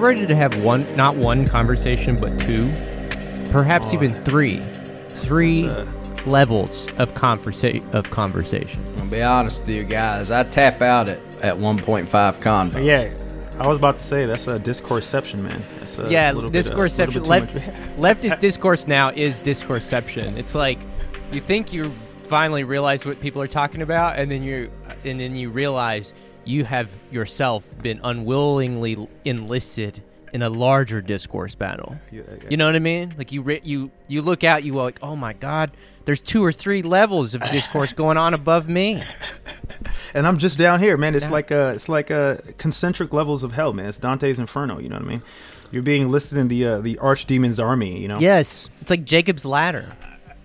[0.00, 2.72] they're ready to have one, not one conversation, but two,
[3.50, 4.60] perhaps even three,
[5.08, 5.68] three
[6.24, 8.82] levels of conversa- of conversation.
[8.98, 10.30] I'll be honest with you guys.
[10.30, 12.82] I tap out at, at 1.5 condos.
[12.82, 13.12] Yeah,
[13.62, 15.60] I was about to say that's a discourseception, man.
[15.78, 17.14] That's a yeah, little bit, uh, little discourseception.
[17.14, 17.62] bit too Left, much.
[18.20, 20.38] leftist discourse now is discourseception.
[20.38, 20.78] It's like
[21.30, 24.70] you think you finally realize what people are talking about, and then you
[25.04, 26.14] and then you realize
[26.50, 31.96] you have yourself been unwillingly enlisted in a larger discourse battle.
[32.10, 32.48] Yeah, yeah.
[32.50, 33.14] You know what I mean?
[33.16, 35.70] Like you you you look out, you go like, oh my god,
[36.04, 39.02] there's two or three levels of discourse going on above me.
[40.14, 41.14] and I'm just down here, man.
[41.14, 43.86] It's like a, it's like a concentric levels of hell, man.
[43.86, 44.78] It's Dante's Inferno.
[44.78, 45.22] You know what I mean?
[45.70, 47.98] You're being listed in the uh, the archdemon's army.
[47.98, 48.18] You know?
[48.18, 49.92] Yes, it's like Jacob's ladder.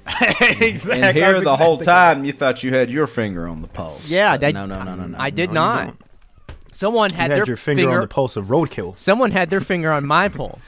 [0.41, 1.01] exactly.
[1.01, 4.09] And here the whole time you thought you had your finger on the pulse.
[4.09, 5.17] Yeah, But I- no, no, no, no, no.
[5.19, 5.85] I did No, not.
[5.85, 6.01] don't.
[6.73, 8.97] Someone You had, had their your finger, on the pulse of roadkill.
[8.99, 10.59] Someone had their finger on my pulse.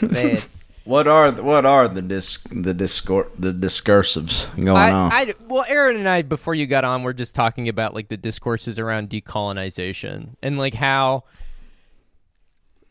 [0.00, 0.38] Man,
[0.84, 5.12] What are the, what are the dis the discor the discursives going I, on?
[5.12, 8.16] I, well, Aaron and I, before you got on, we're just talking about like the
[8.16, 11.24] discourses around decolonization and like how,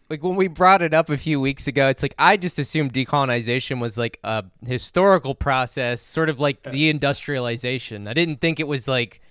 [0.09, 2.93] like when we brought it up a few weeks ago, it's like I just assumed
[2.93, 8.07] decolonization was like a historical process, sort of like the industrialization.
[8.07, 9.21] I didn't think it was like,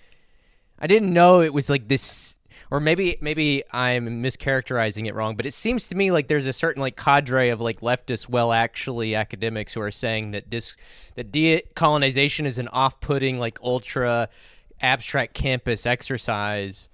[0.79, 2.35] I didn't know it was like this.
[2.71, 6.53] Or maybe maybe I'm mischaracterizing it wrong, but it seems to me like there's a
[6.53, 10.75] certain like cadre of like leftist, well, actually academics who are saying that dis
[11.15, 14.29] that decolonization is an off-putting, like ultra
[14.79, 16.89] abstract campus exercise.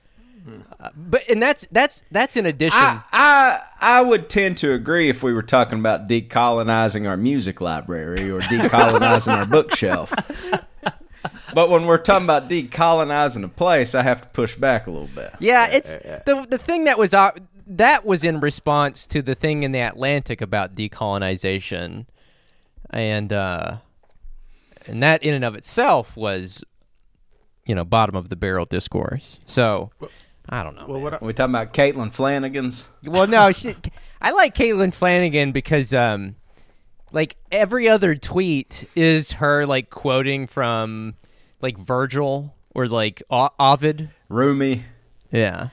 [0.79, 2.77] Uh, but and that's that's that's in addition.
[2.79, 7.61] I, I I would tend to agree if we were talking about decolonizing our music
[7.61, 10.13] library or decolonizing our bookshelf.
[11.53, 15.09] But when we're talking about decolonizing a place, I have to push back a little
[15.15, 15.33] bit.
[15.39, 15.95] Yeah, it's
[16.25, 17.31] the the thing that was uh,
[17.67, 22.05] that was in response to the thing in the Atlantic about decolonization,
[22.91, 23.77] and uh,
[24.87, 26.63] and that in and of itself was,
[27.65, 29.39] you know, bottom of the barrel discourse.
[29.45, 29.91] So
[30.49, 30.85] I don't know.
[30.87, 32.87] Well, what I, Are we talking about Caitlin Flanagan's?
[33.03, 33.75] Well, no, she,
[34.21, 36.35] I like Caitlin Flanagan because, um,
[37.11, 41.15] like every other tweet is her like quoting from
[41.61, 44.09] like Virgil or like o- Ovid.
[44.29, 44.85] Rumi.
[45.31, 45.69] Yeah.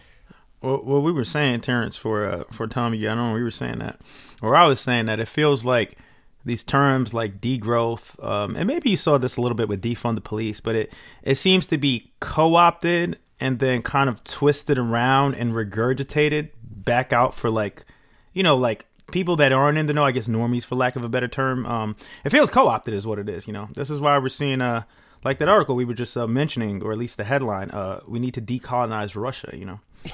[0.62, 2.98] Well, well, we were saying Tarence for uh, for Tommy.
[2.98, 3.34] Yeah, I don't know.
[3.34, 4.00] We were saying that,
[4.40, 5.98] or I was saying that it feels like
[6.44, 10.14] these terms like degrowth, um, and maybe you saw this a little bit with defund
[10.14, 10.92] the police, but it
[11.24, 17.34] it seems to be co-opted and then kind of twisted around and regurgitated back out
[17.34, 17.84] for like,
[18.32, 20.04] you know, like people that aren't in the know.
[20.04, 21.66] I guess normies, for lack of a better term.
[21.66, 23.48] Um, it feels co-opted, is what it is.
[23.48, 24.84] You know, this is why we're seeing uh
[25.24, 27.70] like that article we were just uh, mentioning, or at least the headline.
[27.72, 29.50] Uh, we need to decolonize Russia.
[29.52, 29.80] You know.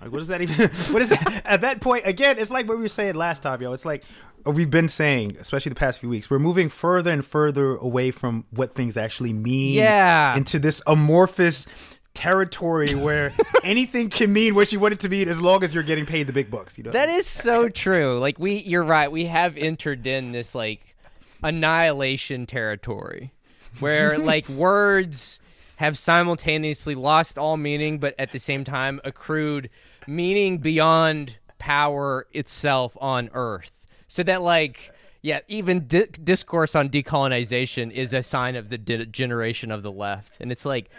[0.00, 0.68] Like, what is that even?
[0.90, 1.42] What is that?
[1.44, 3.72] At that point, again, it's like what we were saying last time, yo.
[3.72, 4.02] It's like
[4.44, 8.44] we've been saying, especially the past few weeks, we're moving further and further away from
[8.50, 9.74] what things actually mean.
[9.74, 10.36] Yeah.
[10.36, 11.68] Into this amorphous
[12.14, 13.32] territory where
[13.64, 16.26] anything can mean what you want it to mean as long as you're getting paid
[16.26, 16.78] the big bucks.
[16.78, 16.90] You know.
[16.90, 18.18] That is so true.
[18.18, 19.10] Like we, you're right.
[19.10, 20.96] We have entered in this like
[21.42, 23.32] annihilation territory,
[23.80, 25.40] where like words
[25.76, 29.68] have simultaneously lost all meaning, but at the same time accrued
[30.06, 33.86] meaning beyond power itself on Earth.
[34.08, 34.92] So that like.
[35.24, 40.38] Yeah, even di- discourse on decolonization is a sign of the generation of the left,
[40.40, 40.90] and it's like,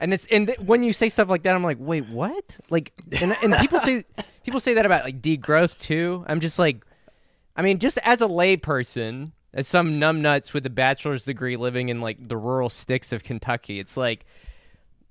[0.00, 2.58] and it's and th- when you say stuff like that, I'm like, wait, what?
[2.70, 4.04] Like, and, and people say
[4.44, 6.24] people say that about like degrowth too.
[6.26, 6.84] I'm just like,
[7.56, 12.00] I mean, just as a layperson, as some numbnuts with a bachelor's degree living in
[12.00, 14.26] like the rural sticks of Kentucky, it's like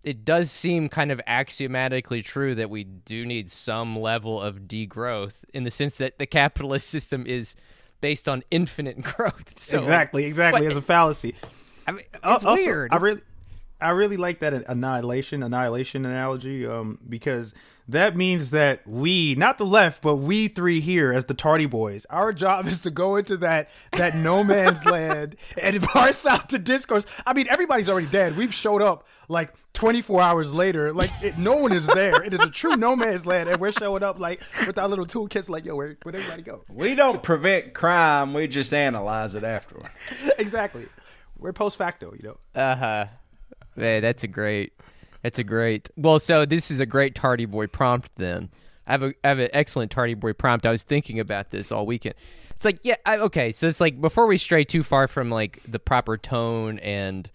[0.04, 5.46] it does seem kind of axiomatically true that we do need some level of degrowth
[5.54, 7.56] in the sense that the capitalist system is
[8.02, 9.58] based on infinite growth.
[9.58, 10.68] So exactly, exactly.
[10.68, 11.36] As a fallacy.
[11.88, 12.92] I mean, it's Al- also, weird.
[12.92, 13.22] I really,
[13.84, 17.54] I really like that annihilation, annihilation analogy, um, because
[17.88, 22.06] that means that we, not the left, but we three here as the Tardy Boys,
[22.10, 26.60] our job is to go into that that no man's land and parse out the
[26.60, 27.06] discourse.
[27.26, 28.38] I mean, everybody's already dead.
[28.38, 32.24] We've showed up like 24 hours later, like it, no one is there.
[32.24, 35.06] It is a true no man's land, and we're showing up like with our little
[35.06, 36.64] toolkits, like yo, where where'd everybody go?
[36.70, 38.34] We don't prevent crime.
[38.34, 39.90] We just analyze it afterward.
[40.38, 40.88] exactly.
[41.38, 42.38] We're post facto, you know.
[42.56, 43.06] Uh huh.
[43.76, 44.74] Man, that's a great.
[45.22, 45.90] That's a great.
[45.96, 48.12] Well, so this is a great Tardy Boy prompt.
[48.18, 48.50] Then
[48.86, 50.66] I have a I have an excellent Tardy Boy prompt.
[50.66, 52.16] I was thinking about this all weekend.
[52.52, 53.52] It's like yeah, I, okay.
[53.52, 57.30] So it's like before we stray too far from like the proper tone and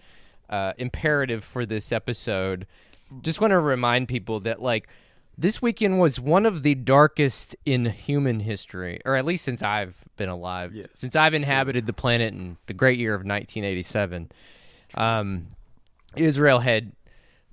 [0.50, 2.66] uh, imperative for this episode,
[3.22, 4.88] just want to remind people that like
[5.36, 10.04] this weekend was one of the darkest in human history, or at least since I've
[10.16, 10.86] been alive, Yeah.
[10.94, 14.30] since I've inhabited the planet in the great year of 1987.
[14.94, 15.48] Um,
[16.18, 16.92] Israel had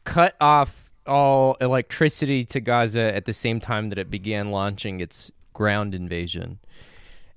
[0.03, 5.31] cut off all electricity to Gaza at the same time that it began launching its
[5.53, 6.59] ground invasion.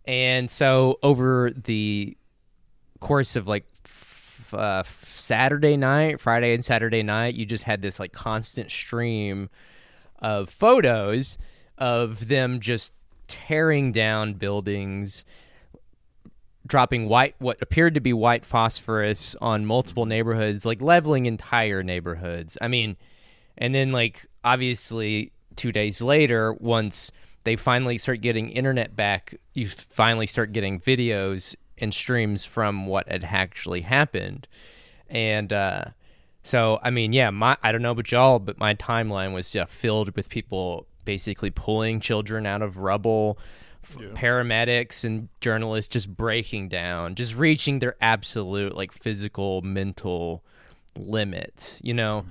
[0.06, 2.16] And so over the
[3.00, 8.00] course of like f- uh, Saturday night, Friday and Saturday night, you just had this
[8.00, 9.50] like constant stream
[10.18, 11.38] of photos
[11.76, 12.92] of them just
[13.26, 15.24] tearing down buildings,
[16.68, 22.56] dropping white what appeared to be white phosphorus on multiple neighborhoods, like leveling entire neighborhoods.
[22.60, 22.96] I mean,
[23.56, 27.10] and then like obviously 2 days later once
[27.44, 33.08] they finally start getting internet back, you finally start getting videos and streams from what
[33.08, 34.46] had actually happened.
[35.08, 35.84] And uh
[36.42, 39.64] so I mean, yeah, my I don't know about y'all, but my timeline was yeah,
[39.64, 43.38] filled with people basically pulling children out of rubble,
[43.88, 50.42] f- paramedics and journalists just breaking down, just reaching their absolute like physical, mental
[50.96, 52.24] limit, you know.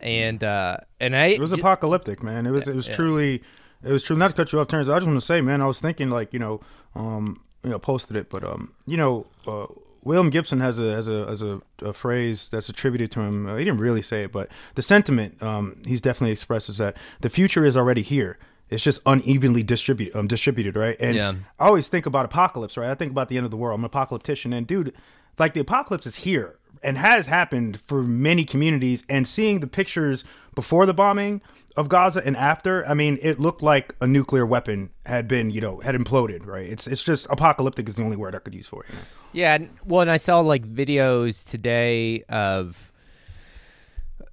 [0.00, 2.46] And uh and I It was apocalyptic, man.
[2.46, 3.42] It was it was truly
[3.82, 4.16] it was true.
[4.16, 4.88] Not to cut you off, Tarence.
[4.88, 6.60] I just want to say, man, I was thinking like you know,
[6.94, 9.66] um, you know, posted it, but um, you know, uh,
[10.02, 13.46] William Gibson has a has a has a, a phrase that's attributed to him.
[13.46, 17.30] Uh, he didn't really say it, but the sentiment um, he's definitely expresses that the
[17.30, 18.38] future is already here.
[18.70, 20.96] It's just unevenly distributed, um, distributed, right?
[20.98, 21.34] And Yeah.
[21.60, 22.90] I always think about apocalypse, right?
[22.90, 23.78] I think about the end of the world.
[23.78, 24.92] I'm an apocalyptician, and dude,
[25.38, 29.04] like the apocalypse is here and has happened for many communities.
[29.08, 30.24] And seeing the pictures
[30.54, 31.40] before the bombing
[31.76, 35.60] of Gaza and after, I mean, it looked like a nuclear weapon had been, you
[35.60, 36.66] know, had imploded, right?
[36.66, 38.90] It's it's just apocalyptic is the only word I could use for it.
[38.90, 39.02] You know?
[39.32, 42.92] Yeah, and- well, and I saw like videos today of,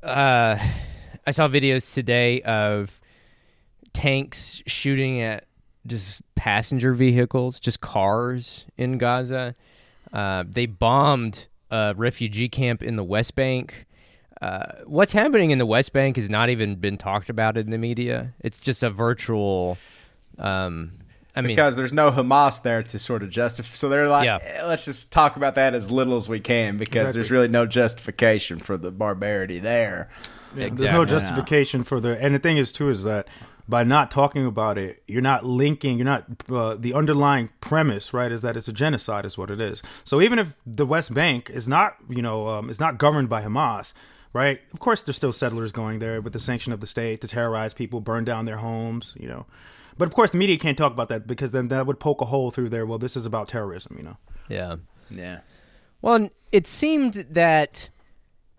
[0.03, 0.57] uh,
[1.27, 3.00] I saw videos today of
[3.93, 5.45] tanks shooting at
[5.87, 9.55] just passenger vehicles, just cars in Gaza.
[10.13, 13.85] Uh, they bombed a refugee camp in the West Bank.
[14.41, 17.77] Uh, what's happening in the West Bank has not even been talked about in the
[17.77, 18.33] media.
[18.39, 19.77] It's just a virtual.
[20.39, 20.93] Um,
[21.35, 23.69] I mean, because there's no Hamas there to sort of justify.
[23.73, 24.39] So they're like, Yeah.
[24.41, 27.65] "Eh, let's just talk about that as little as we can because there's really no
[27.65, 30.09] justification for the barbarity there.
[30.53, 33.27] There's no justification for the, and the thing is too is that
[33.67, 38.31] by not talking about it, you're not linking, you're not uh, the underlying premise, right?
[38.31, 39.81] Is that it's a genocide, is what it is.
[40.03, 43.41] So even if the West Bank is not, you know, um, is not governed by
[43.41, 43.93] Hamas,
[44.33, 44.59] right?
[44.73, 47.73] Of course, there's still settlers going there with the sanction of the state to terrorize
[47.73, 49.45] people, burn down their homes, you know.
[49.97, 52.25] But of course, the media can't talk about that because then that would poke a
[52.25, 52.85] hole through there.
[52.85, 54.17] Well, this is about terrorism, you know.
[54.49, 54.77] yeah.
[55.09, 55.39] Yeah.
[56.01, 57.89] Well, it seemed that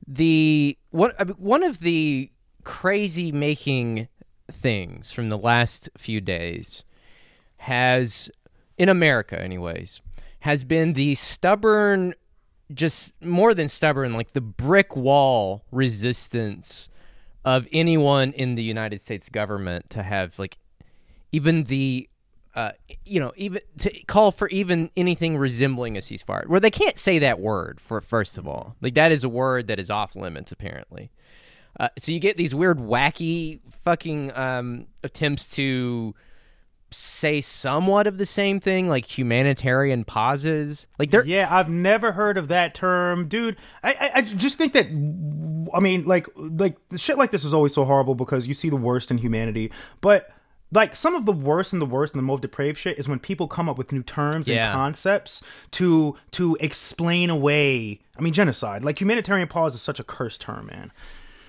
[0.07, 2.31] the one one of the
[2.65, 4.09] crazy making
[4.51, 6.85] things from the last few days
[7.59, 8.31] has
[8.77, 10.01] in America anyways
[10.41, 12.15] has been the stubborn
[12.73, 16.89] just more than stubborn like the brick wall resistance
[17.45, 20.59] of anyone in the United States government to have like
[21.33, 22.09] even the
[22.55, 22.73] uh,
[23.07, 27.19] you know, even to call for even anything resembling a ceasefire, where they can't say
[27.19, 30.53] that word for first of all, like that is a word that is off limits
[30.53, 31.11] apparently.
[31.79, 36.15] Uh, so you get these weird, wacky, fucking um, attempts to
[36.91, 40.87] say somewhat of the same thing, like humanitarian pauses.
[40.99, 43.57] Like they're Yeah, I've never heard of that term, dude.
[43.83, 44.87] I, I, I just think that,
[45.75, 48.77] I mean, like, like shit like this is always so horrible because you see the
[48.77, 49.73] worst in humanity.
[50.03, 50.31] But
[50.71, 53.19] like some of the worst and the worst and the most depraved shit is when
[53.19, 54.67] people come up with new terms Yeah.
[54.69, 58.01] and concepts to to explain away.
[58.19, 58.85] I mean, genocide.
[58.85, 60.93] Like humanitarian pause is such a cursed term, man.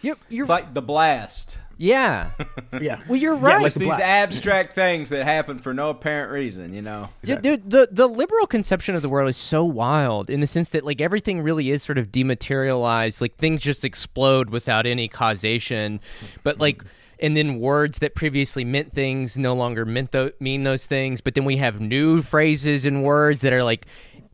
[0.03, 1.57] You're, you're It's like the blast.
[1.77, 2.31] yeah.
[2.81, 3.01] Yeah.
[3.07, 3.57] Well, you're Yeah, right.
[3.57, 4.01] like It's the these black.
[4.01, 7.09] abstract things that happen for no apparent reason, you know.
[7.23, 10.69] Dude, dude, the the liberal conception of the world is so wild in the sense
[10.69, 13.21] that like everything really is sort of dematerialized.
[13.21, 15.99] Like things just explode without any causation,
[16.43, 16.83] but like.
[17.19, 21.21] And then words that previously meant things no longer meant tho- mean those things.
[21.21, 23.85] But then we have new phrases and words that are like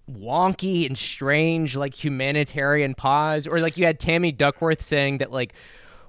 [0.09, 5.53] wonky and strange, like humanitarian pause, or like you had Tammy Duckworth saying that like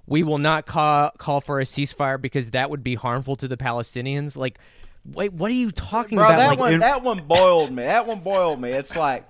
[0.06, 3.56] we will not call call for a ceasefire because that would be harmful to the
[3.56, 4.36] Palestinians.
[4.36, 4.58] Like,
[5.04, 6.36] wait, what are you talking Bro, about?
[6.38, 7.82] that like, one in- that one boiled me.
[7.84, 8.70] That one boiled me.
[8.70, 9.28] It's like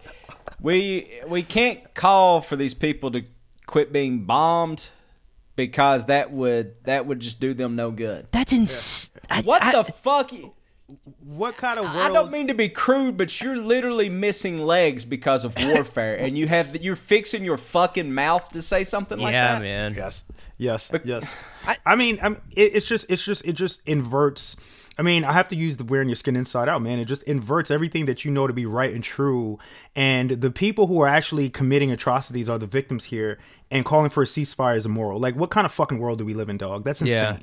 [0.60, 3.22] we we can't call for these people to
[3.66, 4.88] quit being bombed
[5.56, 8.26] because that would that would just do them no good.
[8.32, 10.30] That's ins- I- What I- the fuck?
[11.20, 11.97] What kind of world?
[11.97, 16.37] I don't mean to be crude, but you're literally missing legs because of warfare, and
[16.37, 19.37] you have you're fixing your fucking mouth to say something like that.
[19.37, 19.62] yeah, that.
[19.62, 19.94] man.
[19.94, 20.25] Yes,
[20.56, 21.35] yes, yes.
[21.87, 24.56] I, mean, I'm, it, it's just, it's just, it just inverts.
[24.99, 26.99] I mean, I have to use the wearing your skin inside out, man.
[26.99, 29.59] It just inverts everything that you know to be right and true.
[29.97, 33.38] And the people who are actually committing atrocities are the victims here,
[33.70, 35.18] and calling for a ceasefire is immoral.
[35.18, 36.85] Like, what kind of fucking world do we live in, dog?
[36.85, 37.38] That's Yeah.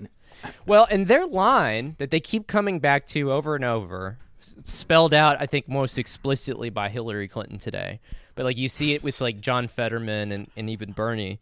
[0.66, 4.18] Well, and their line that they keep coming back to over and over,
[4.66, 8.00] spelled out, I think, most explicitly by Hillary Clinton today.
[8.36, 11.40] But like you see it with like John Fetterman and, and even Bernie,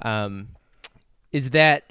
[0.00, 0.48] um,
[1.30, 1.84] is that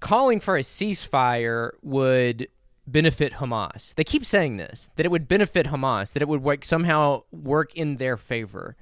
[0.00, 2.48] calling for a ceasefire would
[2.86, 3.94] benefit Hamas.
[3.94, 7.74] They keep saying this that it would benefit Hamas, that it would like somehow work
[7.74, 8.76] in their favor.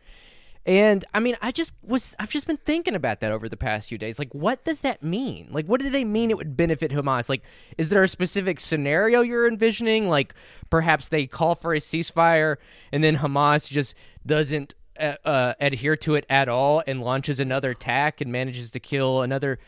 [0.68, 3.88] And I mean, I just was I've just been thinking about that over the past
[3.88, 4.18] few days.
[4.18, 5.48] Like what does that mean?
[5.50, 7.30] Like what do they mean it would benefit Hamas?
[7.30, 7.42] Like
[7.78, 10.10] is there a specific scenario you're envisioning?
[10.10, 10.34] Like
[10.68, 12.56] perhaps they call for a ceasefire
[12.92, 13.94] and then Hamas just
[14.26, 18.80] doesn't uh, uh, adhere to it at all and launches another attack and manages to
[18.80, 19.58] kill another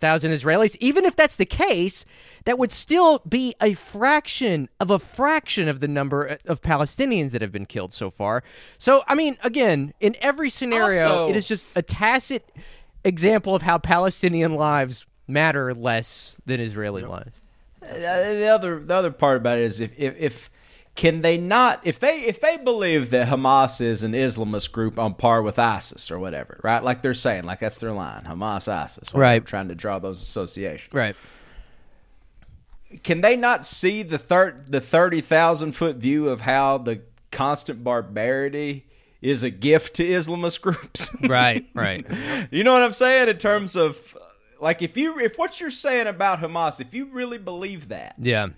[0.00, 0.76] thousand Israelis.
[0.80, 2.04] Even if that's the case,
[2.44, 7.42] that would still be a fraction of a fraction of the number of Palestinians that
[7.42, 8.42] have been killed so far.
[8.78, 12.48] So, I mean, again, in every scenario, Also- it is just a tacit
[13.04, 17.40] example of how Palestinian lives matter less than Israeli lives.
[17.82, 20.50] Uh, the other the other part about it is if, if if
[20.96, 25.14] can they not if they if they believe that Hamas is an Islamist group on
[25.14, 26.82] par with ISIS or whatever, right?
[26.82, 29.44] Like they're saying, like that's their line, Hamas, ISIS, Right.
[29.44, 30.92] Trying to draw those associations.
[30.92, 31.16] Right.
[33.04, 37.84] Can they not see the thir- the thirty thousand foot view of how the constant
[37.84, 38.84] barbarity
[39.22, 41.10] is a gift to Islamist groups?
[41.22, 41.66] Right.
[41.72, 42.04] Right.
[42.50, 44.18] You know what I'm saying in terms of
[44.60, 48.48] like if you if what you're saying about Hamas, if you really believe that, yeah.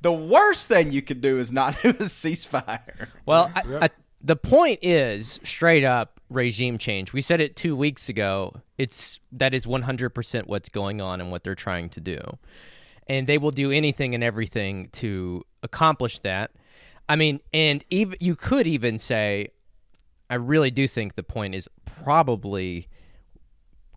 [0.00, 3.08] The worst thing you could do is not do a ceasefire.
[3.26, 3.90] Well, I, I,
[4.20, 7.12] the point is straight up regime change.
[7.12, 8.60] We said it two weeks ago.
[8.78, 12.20] It's that is 100% what's going on and what they're trying to do.
[13.06, 16.52] And they will do anything and everything to accomplish that.
[17.08, 19.48] I mean, and even you could even say,
[20.28, 22.88] I really do think the point is probably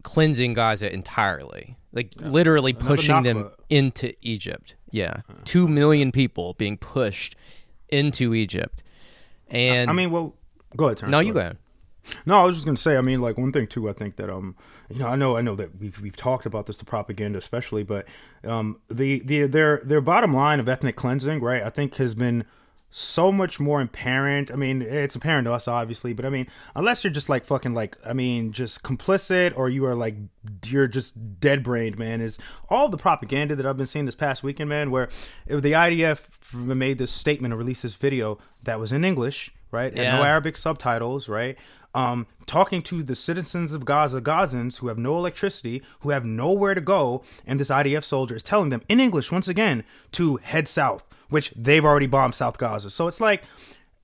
[0.04, 3.54] cleansing Gaza entirely, like literally pushing them Nakba.
[3.70, 4.76] into Egypt.
[4.92, 7.36] Yeah, two million people being pushed
[7.90, 8.84] into Egypt.
[9.48, 10.36] And I mean, well,
[10.76, 11.12] go ahead, Tarence.
[11.12, 11.40] no, go you go.
[11.40, 11.52] ahead.
[11.54, 11.58] ahead.
[12.26, 12.98] No, I was just gonna say.
[12.98, 13.90] I mean, like one thing too.
[13.90, 14.56] I think that um,
[14.90, 17.84] you know, I know, I know that we've we've talked about this, the propaganda, especially,
[17.84, 18.06] but
[18.44, 21.64] um, the the their their bottom line of ethnic cleansing, right?
[21.64, 22.44] I think has been
[22.96, 24.52] so much more apparent.
[24.52, 27.74] I mean, it's apparent to us, obviously, but I mean, unless you're just like fucking
[27.74, 30.16] like, I mean, just complicit or you are like,
[30.66, 32.22] you're just dead brained, man.
[32.22, 32.38] Is
[32.70, 35.10] all the propaganda that I've been seeing this past weekend, man, where
[35.48, 36.22] if the IDF
[36.54, 40.56] made this statement or released this video that was in English, right, and no Arabic
[40.56, 41.58] subtitles, right?
[41.96, 46.74] Um, talking to the citizens of Gaza, Gazans who have no electricity, who have nowhere
[46.74, 49.84] to go, and this IDF soldier is telling them in English once again
[50.14, 52.92] to head south, which they've already bombed South Gaza.
[52.92, 53.44] So it's like,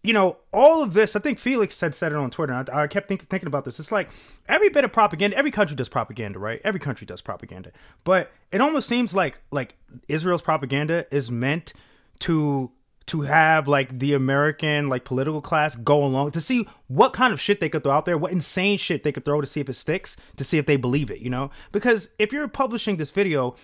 [0.04, 1.16] you know, all of this.
[1.16, 2.54] I think Felix had said it on Twitter.
[2.54, 3.80] I, I kept think, thinking about this.
[3.80, 4.10] It's like
[4.48, 5.38] every bit of propaganda.
[5.38, 6.60] Every country does propaganda, right?
[6.64, 7.72] Every country does propaganda,
[8.04, 9.76] but it almost seems like like
[10.08, 11.74] Israel's propaganda is meant
[12.22, 12.72] to
[13.06, 17.40] to have like the American like political class go along to see what kind of
[17.40, 19.70] shit they could throw out there, what insane shit they could throw to see if
[19.70, 21.52] it sticks, to see if they believe it, you know?
[21.72, 23.56] Because if you're publishing this video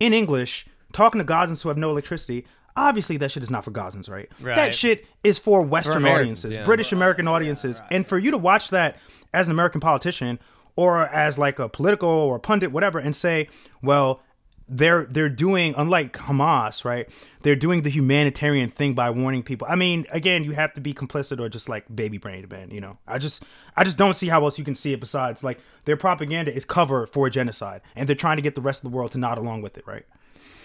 [0.00, 3.70] in English, talking to Gazans who have no electricity, obviously that shit is not for
[3.70, 4.30] Gazans, right?
[4.40, 4.56] Right.
[4.56, 6.64] That shit is for Western Americans, audiences, yeah.
[6.64, 7.80] British American audiences.
[7.90, 8.98] And for you to watch that
[9.32, 10.38] as an American politician
[10.76, 13.48] or as like a political or pundit, whatever, and say,
[13.82, 14.20] well,
[14.68, 17.08] they're they're doing unlike Hamas, right?
[17.42, 19.66] They're doing the humanitarian thing by warning people.
[19.68, 22.70] I mean, again, you have to be complicit or just like baby brained, man.
[22.70, 23.42] You know, I just
[23.76, 26.64] I just don't see how else you can see it besides like their propaganda is
[26.64, 29.18] cover for a genocide, and they're trying to get the rest of the world to
[29.18, 30.06] nod along with it, right?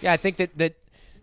[0.00, 0.76] Yeah, I think that that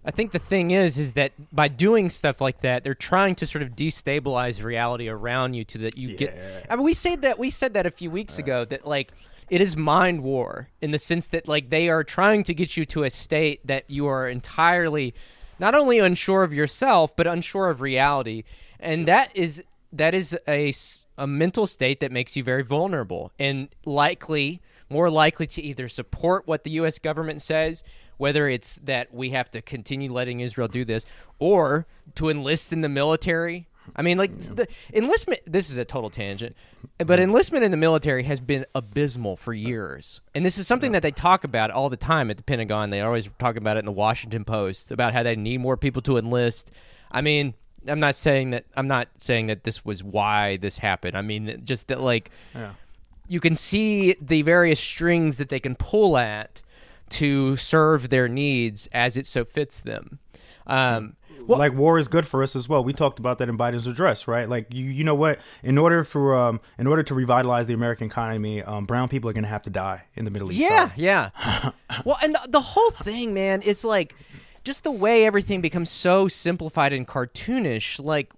[0.05, 3.47] I think the thing is is that by doing stuff like that, they're trying to
[3.47, 6.37] sort of destabilize reality around you to that you get.
[6.69, 8.43] I mean, we said that we said that a few weeks uh.
[8.43, 9.11] ago that like
[9.49, 12.85] it is mind war in the sense that like they are trying to get you
[12.85, 15.15] to a state that you are entirely
[15.57, 18.43] not only unsure of yourself but unsure of reality,
[18.79, 20.71] and that is that is a
[21.17, 26.47] a mental state that makes you very vulnerable and likely more likely to either support
[26.47, 26.99] what the U.S.
[26.99, 27.83] government says,
[28.17, 31.05] whether it's that we have to continue letting Israel do this,
[31.39, 33.67] or to enlist in the military.
[33.95, 35.41] I mean, like the enlistment.
[35.45, 36.55] This is a total tangent,
[36.97, 41.03] but enlistment in the military has been abysmal for years, and this is something that
[41.03, 42.89] they talk about all the time at the Pentagon.
[42.89, 46.01] They always talk about it in the Washington Post about how they need more people
[46.01, 46.71] to enlist.
[47.11, 47.53] I mean,
[47.87, 51.15] I'm not saying that I'm not saying that this was why this happened.
[51.15, 52.71] I mean, just that like Yeah.
[53.27, 56.63] you can see the various strings that they can pull at
[57.09, 60.19] to serve their needs as it so fits them.
[60.67, 61.15] Um,
[61.47, 62.83] well, like war is good for us as well.
[62.83, 64.49] We talked about that in Biden's address, right?
[64.49, 65.39] Like you, you know what?
[65.63, 69.33] In order for um, in order to revitalize the American economy, um, brown people are
[69.33, 70.61] going to have to die in the Middle East.
[70.61, 70.91] Yeah, Sorry.
[70.95, 71.29] yeah.
[72.05, 74.15] well, and the, the whole thing, man, is like
[74.63, 78.03] just the way everything becomes so simplified and cartoonish.
[78.03, 78.33] Like,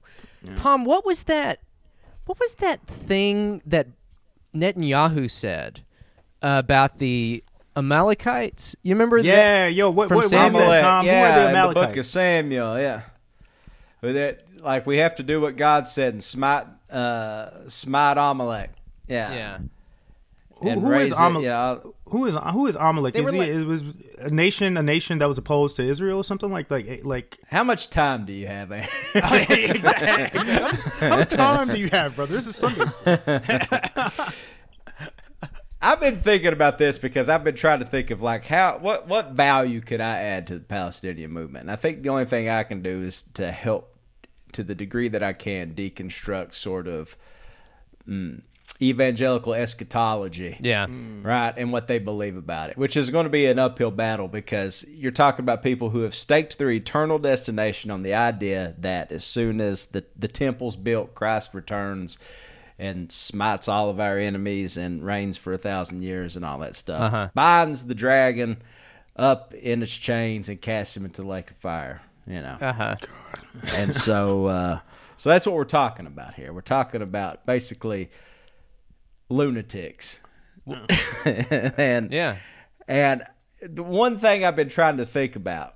[0.56, 1.60] Tom, what was that?
[2.26, 3.88] What was that thing that
[4.54, 5.82] Netanyahu said
[6.42, 7.44] about the
[7.78, 8.76] Amalekites?
[8.84, 9.22] You remember?
[9.22, 9.26] that?
[9.28, 11.06] Yeah, yo, what, From what, what is Samuel, that, Tom?
[11.06, 13.02] yeah, the in the book of Samuel, yeah.
[14.02, 18.72] With that, like we have to do what God said and smite, uh, smite Amalek.
[19.08, 19.58] Yeah, Yeah.
[20.60, 21.78] Who- and who raise is it, yeah.
[22.06, 23.14] Who is who is Amalek?
[23.14, 23.84] They Is he like- it was
[24.18, 27.64] a nation a nation that was opposed to Israel or something like like like How
[27.64, 28.88] much time do you have, Aaron?
[29.14, 30.40] exactly.
[30.40, 32.34] How much, how much time do you have, brother?
[32.36, 33.18] This is Sunday school.
[35.82, 39.08] I've been thinking about this because I've been trying to think of like how what
[39.08, 41.64] what value could I add to the Palestinian movement?
[41.64, 43.96] And I think the only thing I can do is to help
[44.54, 47.16] to the degree that I can deconstruct sort of
[48.08, 48.42] mm,
[48.82, 50.58] evangelical eschatology.
[50.60, 50.88] Yeah.
[51.22, 54.28] right, and what they believe about it, which is going to be an uphill battle
[54.28, 59.12] because you're talking about people who have staked their eternal destination on the idea that
[59.12, 62.18] as soon as the, the temple's built, Christ returns
[62.80, 66.76] and smites all of our enemies and reigns for a thousand years and all that
[66.76, 67.02] stuff.
[67.02, 67.30] Uh-huh.
[67.34, 68.62] Binds the dragon
[69.16, 72.02] up in its chains and casts him into the lake of fire.
[72.28, 72.96] You know, Uh huh.
[73.76, 74.80] and so uh,
[75.16, 76.52] so that's what we're talking about here.
[76.54, 78.10] We're talking about basically
[79.30, 80.18] lunatics,
[81.26, 82.38] and Yeah.
[82.88, 83.24] and
[83.62, 85.74] the one thing I've been trying to think about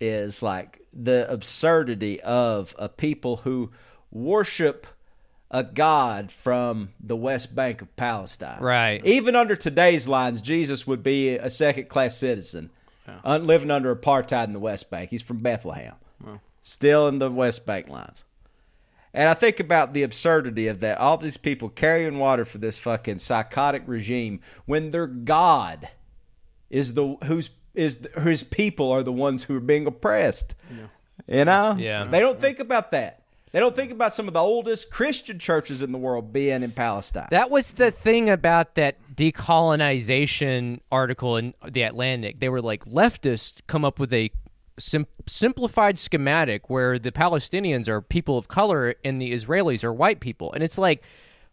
[0.00, 3.70] is like the absurdity of a people who
[4.10, 4.86] worship
[5.50, 8.60] a god from the West Bank of Palestine.
[8.60, 9.04] Right.
[9.04, 12.70] Even under today's lines, Jesus would be a second class citizen
[13.24, 15.10] un- living under apartheid in the West Bank.
[15.10, 15.94] He's from Bethlehem.
[16.62, 18.22] Still in the West Bank lines.
[19.12, 20.98] And I think about the absurdity of that.
[20.98, 25.88] All these people carrying water for this fucking psychotic regime when their God
[26.68, 30.54] is the whose is the, whose people are the ones who are being oppressed.
[31.26, 31.76] You know?
[31.78, 32.04] Yeah.
[32.04, 33.19] They don't think about that.
[33.52, 36.70] They don't think about some of the oldest Christian churches in the world being in
[36.70, 37.28] Palestine.
[37.30, 42.38] That was the thing about that decolonization article in the Atlantic.
[42.38, 44.30] They were like leftists come up with a
[44.78, 50.20] sim- simplified schematic where the Palestinians are people of color and the Israelis are white
[50.20, 51.02] people, and it's like.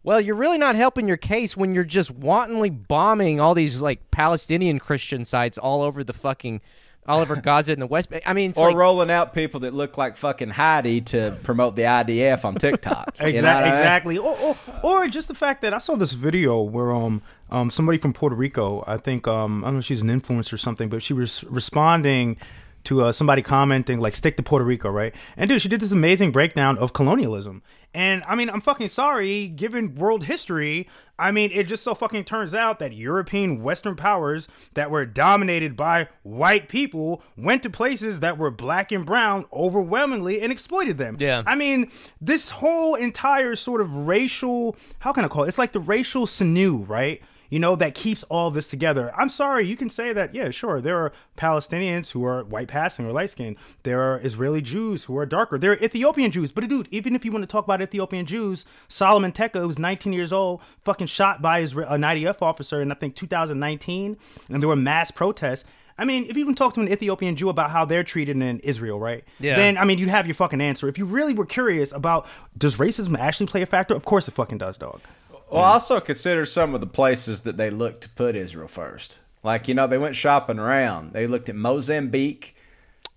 [0.04, 4.10] Well, you're really not helping your case when you're just wantonly bombing all these like
[4.10, 6.62] Palestinian Christian sites all over the fucking
[7.08, 8.24] all over Gaza and the West Bank.
[8.26, 11.76] I mean, it's or like, rolling out people that look like fucking Heidi to promote
[11.76, 13.16] the IDF on TikTok.
[13.28, 13.50] You know Exactly.
[13.50, 13.80] I mean?
[13.80, 14.18] exactly.
[14.18, 17.98] Or, or, or just the fact that I saw this video where um um somebody
[17.98, 20.90] from Puerto Rico, I think um I don't know if she's an influencer or something,
[20.90, 22.38] but she was responding
[22.86, 25.14] to uh, somebody commenting like "stick to Puerto Rico," right?
[25.36, 27.62] And dude, she did this amazing breakdown of colonialism.
[27.94, 30.88] And I mean, I'm fucking sorry, given world history,
[31.20, 35.76] I mean, it just so fucking turns out that European Western powers that were dominated
[35.76, 41.18] by white people went to places that were black and brown overwhelmingly and exploited them.
[41.20, 41.42] Yeah.
[41.48, 45.48] I mean, this whole entire sort of racial, how can I call it?
[45.48, 47.22] It's like the racial sinew, right?
[47.50, 49.14] You know, that keeps all this together.
[49.18, 50.82] I'm sorry, you can say that, yeah, sure.
[50.82, 53.56] There are Palestinians who are white passing or light skinned.
[53.84, 55.58] There are Israeli Jews who are darker.
[55.58, 56.52] There are Ethiopian Jews.
[56.52, 60.14] But dude, even if you want to talk about Ethiopian Jews, Solomon Tekah, who's 19
[60.14, 64.18] years old, fucking shot by Isra- an IDF officer in, I think, 2019,
[64.50, 65.64] and there were mass protests.
[66.00, 68.60] I mean, if you even talk to an Ethiopian Jew about how they're treated in
[68.60, 69.24] Israel, right?
[69.40, 69.56] Yeah.
[69.56, 70.88] Then I mean, you'd have your fucking answer.
[70.88, 74.32] If you really were curious about does racism actually play a factor, of course it
[74.32, 75.02] fucking does, dog.
[75.50, 79.20] Well, also consider some of the places that they looked to put Israel first.
[79.44, 81.14] Like, you know, they went shopping around.
[81.14, 82.56] They looked at Mozambique.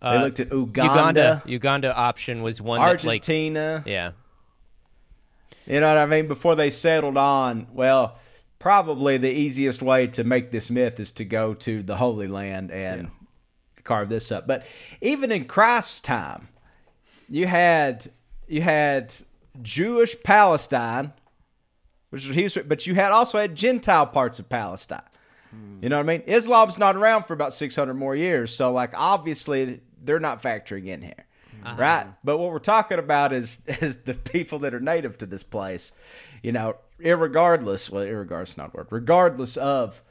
[0.00, 1.42] They uh, looked at Uganda, Uganda.
[1.44, 3.82] Uganda option was one that like Argentina.
[3.86, 4.12] yeah.
[5.66, 6.26] You know what I mean?
[6.26, 8.18] Before they settled on, well,
[8.58, 12.70] probably the easiest way to make this myth is to go to the Holy Land
[12.70, 13.10] and
[13.84, 14.46] carve this up.
[14.46, 14.64] But
[15.00, 16.48] even in Christ's time,
[17.28, 18.10] you had
[18.48, 19.12] you had
[19.62, 21.12] Jewish Palestine,
[22.10, 25.02] which was he was, but you had also had Gentile parts of Palestine.
[25.80, 26.22] You know what I mean?
[26.26, 31.02] Islam's not around for about 600 more years, so like obviously they're not factoring in
[31.02, 31.24] here.
[31.64, 31.74] Uh-huh.
[31.76, 32.06] Right?
[32.22, 35.92] But what we're talking about is is the people that are native to this place.
[36.42, 38.86] You know, irregardless, well, irregardless not a word.
[38.90, 40.02] Regardless of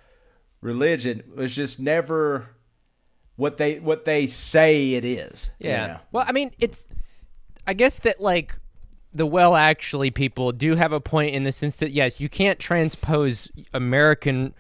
[0.62, 2.50] religion, was just never
[3.38, 5.50] what they what they say it is.
[5.60, 5.86] you Yeah.
[5.88, 6.00] know?
[6.12, 6.88] Well, I mean, it's
[7.66, 8.60] I guess that like
[9.14, 12.60] the well actually people do have a point in the sense that yes, you can't
[12.60, 14.54] transpose American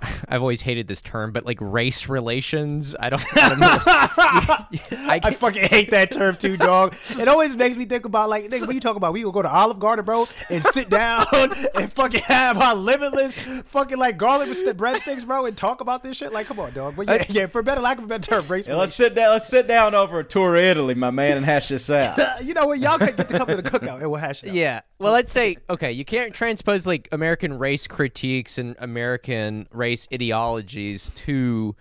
[0.28, 2.96] I've always hated this term, but like race relations.
[2.98, 3.66] I don't, I don't know.
[5.08, 6.94] I, I fucking hate that term too, dog.
[7.18, 9.12] It always makes me think about like, nigga, what you talking about?
[9.12, 11.26] We gonna go to Olive Garden, bro, and sit down
[11.74, 16.16] and fucking have our limitless fucking like garlic with breadsticks, bro, and talk about this
[16.16, 16.32] shit.
[16.32, 16.96] Like, come on, dog.
[16.96, 18.68] But yeah, yeah, for better lack of a better term, race.
[18.68, 19.32] Yeah, let's sit down.
[19.32, 22.44] Let's sit down over a tour of Italy, my man, and hash this out.
[22.44, 22.78] you know what?
[22.78, 24.54] Y'all can get to come to the cookout and we'll hash it out.
[24.54, 24.80] Yeah.
[24.98, 31.10] Well, let's say okay, you can't transpose like American race critiques and American race ideologies
[31.26, 31.74] to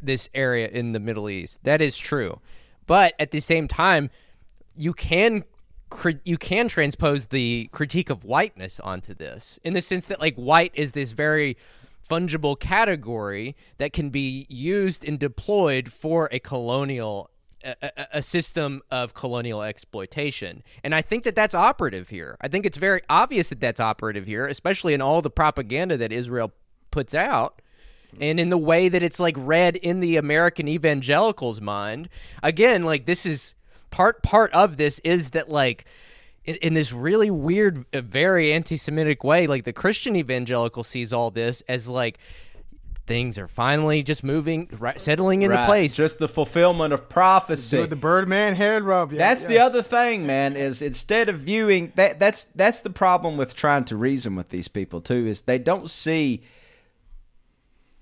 [0.00, 1.64] this area in the Middle East.
[1.64, 2.40] That is true.
[2.86, 4.10] But at the same time,
[4.74, 5.44] you can
[6.24, 10.72] you can transpose the critique of whiteness onto this in the sense that like white
[10.74, 11.54] is this very
[12.08, 17.28] fungible category that can be used and deployed for a colonial
[17.64, 20.62] a- a system of colonial exploitation.
[20.82, 22.36] And I think that that's operative here.
[22.40, 26.10] I think it's very obvious that that's operative here, especially in all the propaganda that
[26.10, 26.52] Israel
[26.92, 27.60] puts out
[28.20, 32.08] and in the way that it's like read in the American evangelicals' mind.
[32.42, 33.54] Again, like this is
[33.90, 35.84] part part of this is that like
[36.44, 41.30] in, in this really weird, uh, very anti-Semitic way, like the Christian evangelical sees all
[41.30, 42.18] this as like
[43.06, 45.66] things are finally just moving, right, settling into Right.
[45.66, 45.94] place.
[45.94, 47.78] Just the fulfillment of prophecy.
[47.78, 49.12] Do the Birdman hand rub.
[49.12, 50.56] Yeah, That's the other thing, man.
[50.56, 54.68] Is instead of viewing that, that's that's the problem with trying to reason with these
[54.68, 55.26] people too.
[55.26, 56.42] Is they don't see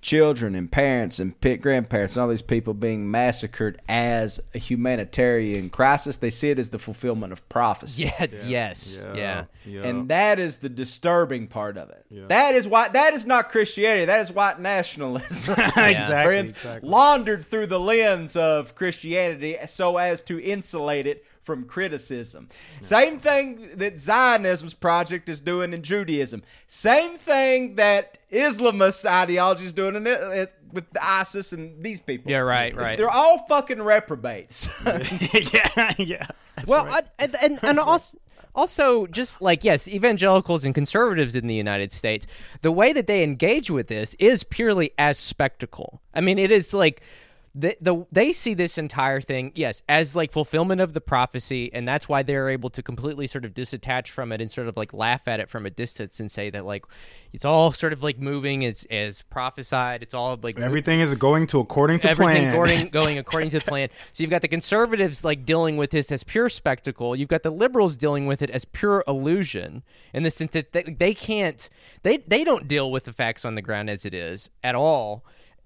[0.03, 6.17] children and parents and grandparents and all these people being massacred as a humanitarian crisis.
[6.17, 8.05] They see it as the fulfillment of prophecy.
[8.05, 9.01] Yeah, yes.
[9.15, 9.45] Yeah.
[9.67, 9.83] yeah.
[9.83, 12.07] And that is the disturbing part of it.
[12.29, 14.07] That is why that is not Christianity.
[14.07, 15.53] That is white nationalism.
[15.59, 16.89] exactly, Friends, exactly.
[16.89, 22.49] laundered through the lens of Christianity so as to insulate it from criticism.
[22.81, 26.43] Same thing that Zionism's project is doing in Judaism.
[26.67, 32.31] Same thing that Islamist ideology is doing in it, it- with ISIS and these people.
[32.31, 32.97] Yeah, right, It's- right.
[32.97, 34.69] They're all fucking reprobates.
[34.87, 36.27] yeah, yeah.
[36.57, 37.05] That's well, right.
[37.19, 38.19] I, and and, and also,
[38.55, 42.27] also just like yes, evangelicals and conservatives in the United States,
[42.63, 46.01] the way that they engage with this is purely as spectacle.
[46.15, 47.03] I mean, it is like.
[47.53, 51.87] The, the they see this entire thing yes as like fulfillment of the prophecy and
[51.87, 54.95] that's why they're able to completely sort of disattach from it and sort of like
[54.95, 56.85] laugh at it from a distance and say that like
[57.33, 61.49] it's all sort of like moving as as prophesied it's all like Everything is going
[61.49, 62.53] to according to everything plan.
[62.53, 63.89] going going according to the plan.
[64.13, 67.17] So you've got the conservatives like dealing with this as pure spectacle.
[67.17, 69.83] You've got the liberals dealing with it as pure illusion
[70.15, 71.69] in the sense that they, they can't
[72.05, 75.25] they they don't deal with the facts on the ground as it is at all,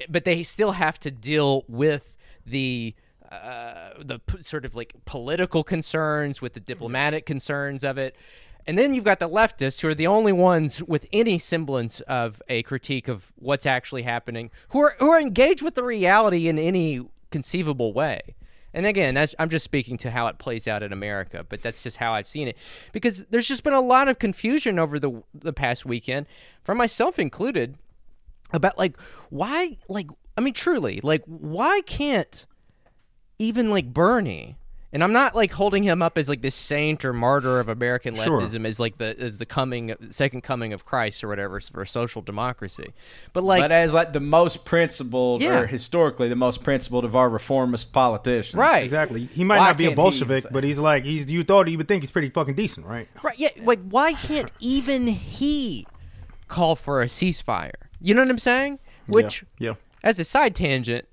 [0.08, 2.94] but they still have to deal with the
[3.30, 8.14] uh, the p- sort of like political concerns with the diplomatic concerns of it.
[8.66, 12.40] And then you've got the leftists who are the only ones with any semblance of
[12.48, 16.58] a critique of what's actually happening, who are who are engaged with the reality in
[16.58, 18.34] any conceivable way.
[18.72, 21.98] And again, I'm just speaking to how it plays out in America, but that's just
[21.98, 22.56] how I've seen it.
[22.92, 26.26] Because there's just been a lot of confusion over the the past weekend,
[26.62, 27.76] for myself included,
[28.54, 28.96] about like
[29.30, 32.46] why like I mean truly like why can't
[33.38, 34.56] even like Bernie
[34.92, 38.14] and I'm not like holding him up as like this saint or martyr of American
[38.14, 38.38] Sure.
[38.38, 42.22] leftism as like the as the coming second coming of Christ or whatever for social
[42.22, 42.92] democracy.
[43.32, 45.62] But like but as like the most principled Yeah.
[45.62, 48.54] or historically the most principled of our reformist politicians.
[48.54, 48.84] right.
[48.84, 49.24] Exactly.
[49.24, 51.26] He might Why not be a can't he Bolshevik, but he's like he's.
[51.28, 53.08] You thought you would think he's pretty fucking decent, right?
[53.24, 53.36] Right.
[53.36, 53.48] Yeah.
[53.64, 55.88] Like, why can't even he
[56.46, 57.72] call for a ceasefire?
[58.04, 58.78] You know what I'm saying?
[59.06, 59.74] Which, Yeah.
[60.02, 61.06] as a side tangent,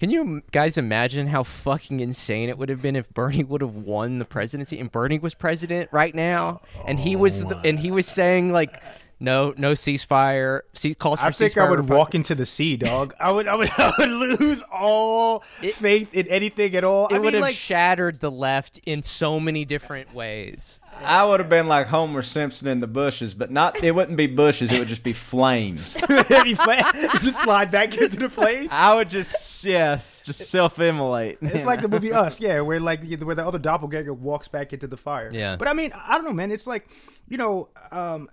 [0.00, 3.76] can you guys imagine how fucking insane it would have been if Bernie would have
[3.76, 7.90] won the presidency and Bernie was president right now, and he was the, and he
[7.90, 8.82] was saying like,
[9.22, 11.66] no, no ceasefire, ce- calls for I think ceasefire.
[11.66, 13.14] I would Repu- walk into the sea, dog.
[13.20, 17.06] I would, I would, I would lose all faith in anything at all.
[17.06, 20.80] It I would mean, have like, shattered the left in so many different ways.
[21.04, 23.82] I would have been like Homer Simpson in the bushes, but not.
[23.82, 24.70] It wouldn't be bushes.
[24.70, 25.96] It would just be flames.
[26.30, 28.70] any fla- just slide back into the flames.
[28.72, 31.38] I would just yes, just self-immolate.
[31.40, 34.86] It's like the movie Us, yeah, where like where the other doppelganger walks back into
[34.86, 35.30] the fire.
[35.32, 35.56] Yeah.
[35.56, 36.50] But I mean, I don't know, man.
[36.50, 36.86] It's like,
[37.28, 38.28] you know, um,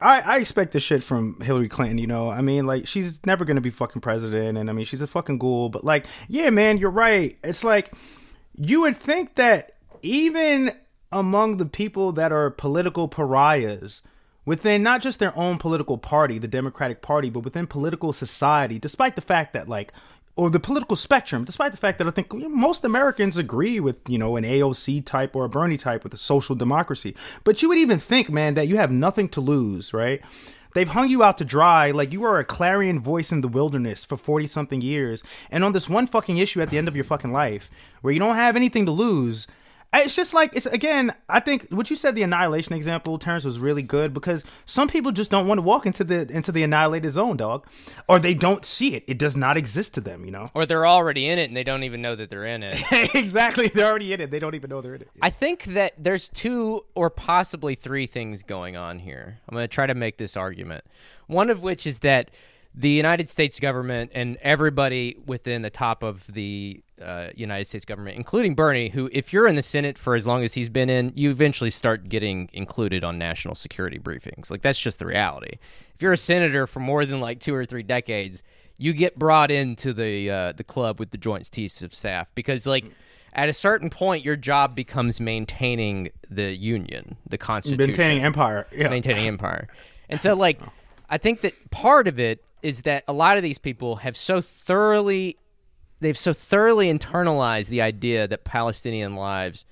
[0.00, 1.98] I I expect this shit from Hillary Clinton.
[1.98, 5.02] You know, I mean, like she's never gonna be fucking president, and I mean, she's
[5.02, 5.68] a fucking ghoul.
[5.68, 7.38] But like, yeah, man, you're right.
[7.42, 7.92] It's like
[8.54, 10.72] you would think that even
[11.10, 14.02] among the people that are political pariahs
[14.44, 19.14] within not just their own political party, the Democratic Party, but within political society, despite
[19.14, 19.92] the fact that like
[20.38, 24.18] or the political spectrum, despite the fact that I think most Americans agree with, you
[24.18, 27.16] know, an AOC type or a Bernie type with a social democracy.
[27.42, 30.22] But you would even think, man, that you have nothing to lose, right?
[30.74, 34.04] They've hung you out to dry like you are a clarion voice in the wilderness
[34.04, 35.24] for 40 something years.
[35.50, 37.68] And on this one fucking issue at the end of your fucking life
[38.00, 39.48] where you don't have anything to lose,
[39.94, 41.14] it's just like it's again.
[41.28, 45.12] I think what you said, the annihilation example, Tarence was really good because some people
[45.12, 47.66] just don't want to walk into the into the annihilated zone, dog,
[48.06, 49.04] or they don't see it.
[49.06, 50.50] It does not exist to them, you know.
[50.54, 52.80] Or they're already in it and they don't even know that they're in it.
[53.14, 53.68] exactly.
[53.68, 54.30] They're already in it.
[54.30, 55.10] They don't even know they're in it.
[55.22, 59.38] I think that there's two or possibly three things going on here.
[59.48, 60.84] I'm going to try to make this argument.
[61.28, 62.30] One of which is that
[62.78, 68.16] the United States government and everybody within the top of the uh, United States government,
[68.16, 71.12] including Bernie, who, if you're in the Senate for as long as he's been in,
[71.16, 74.48] you eventually start getting included on national security briefings.
[74.48, 75.58] Like, that's just the reality.
[75.96, 78.44] If you're a senator for more than like two or three decades,
[78.76, 82.64] you get brought into the uh, the club with the Joint Chiefs of Staff because,
[82.64, 82.84] like,
[83.32, 88.88] at a certain point, your job becomes maintaining the union, the Constitution, Maintaining empire, yeah.
[88.88, 89.66] maintaining empire.
[90.08, 90.60] And so, like,
[91.10, 94.40] I think that part of it is that a lot of these people have so
[94.40, 95.36] thoroughly,
[96.00, 99.64] they've so thoroughly internalized the idea that Palestinian lives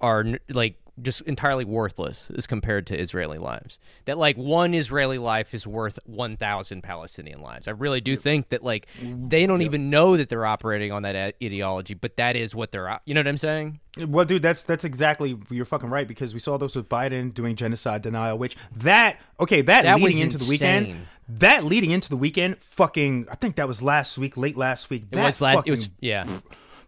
[0.00, 3.78] are like just entirely worthless as compared to Israeli lives.
[4.04, 7.66] That like one Israeli life is worth 1,000 Palestinian lives.
[7.66, 9.28] I really do think that like mm-hmm.
[9.28, 13.00] they don't even know that they're operating on that ideology, but that is what they're,
[13.04, 13.80] you know what I'm saying?
[13.98, 17.54] Well, dude, that's that's exactly you're fucking right because we saw those with Biden doing
[17.54, 22.16] genocide denial, which that okay, that, That leading into the weekend, that leading into the
[22.16, 25.04] weekend, fucking, I think that was last week, late last week.
[25.10, 26.40] It was last, fucking it was, yeah.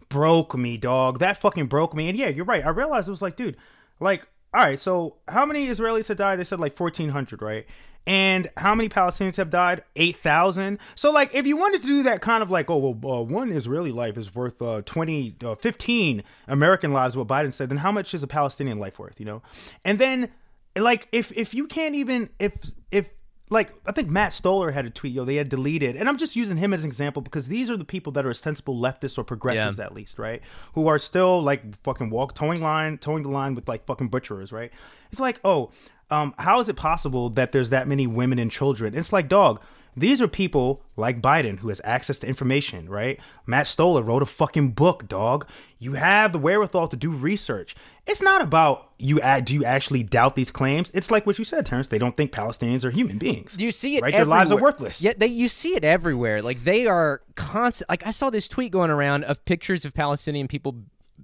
[0.09, 1.19] broke me, dog.
[1.19, 2.09] That fucking broke me.
[2.09, 2.65] And yeah, you're right.
[2.65, 3.57] I realized it was like, dude,
[3.99, 6.37] like, all right, so how many Israelis have died?
[6.37, 7.65] They said like 1,400, right?
[8.07, 9.83] And how many Palestinians have died?
[9.97, 10.79] 8,000.
[10.95, 13.51] So, like, if you wanted to do that kind of like, oh, well, uh, one
[13.51, 17.91] Israeli life is worth uh, 20, uh, 15 American lives, what Biden said, then how
[17.91, 19.41] much is a Palestinian life worth, you know?
[19.83, 20.29] And then,
[20.77, 22.53] like, if if you can't even, if,
[22.91, 23.09] if,
[23.49, 26.35] like I think Matt Stoller had a tweet, yo, they had deleted, and I'm just
[26.35, 29.23] using him as an example because these are the people that are ostensible leftists or
[29.23, 29.85] progressives Yeah.
[29.85, 30.41] at least, right?
[30.73, 34.51] Who are still like fucking walk towing line, towing the line with like fucking butchers,
[34.51, 34.71] right?
[35.11, 35.71] It's like, oh,
[36.09, 38.95] um, how is it possible that there's that many women and children?
[38.95, 39.61] It's like, dog,
[39.97, 43.19] these are people like Biden who has access to information, right?
[43.47, 45.47] Matt Stoller wrote a fucking book, dog.
[45.79, 47.75] You have the wherewithal to do research.
[48.05, 49.19] It's not about you.
[49.43, 50.91] Do you actually doubt these claims?
[50.93, 51.89] It's like what you said, Tarence.
[51.89, 53.55] They don't think Palestinians are human beings.
[53.57, 54.03] Do you see it?
[54.03, 55.01] Right, their lives are worthless.
[55.01, 56.41] Yeah, they you see it everywhere.
[56.41, 57.89] Like they are constant.
[57.89, 60.75] Like I saw this tweet going around of pictures of Palestinian people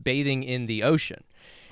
[0.02, 1.24] bathing in the ocean.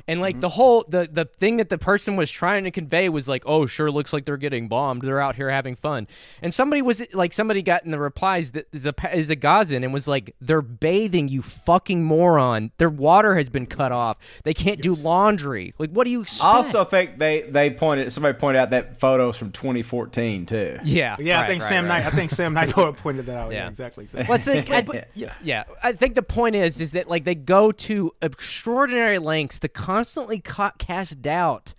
[0.07, 0.41] And like Mm-hmm.
[0.41, 3.65] the whole the the thing that the person was trying to convey was like, oh,
[3.65, 5.01] sure looks like they're getting bombed.
[5.01, 6.07] They're out here having fun.
[6.41, 9.83] And somebody was like, somebody got in the replies that is a is a Gazan
[9.83, 12.71] and was like, they're bathing, you fucking moron.
[12.77, 14.17] Their water has been cut off.
[14.43, 15.73] They can't do laundry.
[15.77, 16.43] Like, what do you expect?
[16.45, 20.79] I also think they they pointed somebody pointed out that photos from 2014 too.
[20.83, 22.03] yeah, Yeah, I think right, Sam right.
[22.03, 22.05] Knight.
[22.05, 23.51] I think Sam Knight pointed that out.
[23.51, 23.69] Yeah, Yeah.
[23.69, 24.05] exactly.
[24.05, 24.27] exactly.
[24.29, 25.33] Well, it's like, I- but- yeah.
[25.41, 25.63] yeah.
[25.83, 29.67] I think the point is, is that like they go to extraordinary lengths to
[30.01, 31.75] constantly ca- cast doubt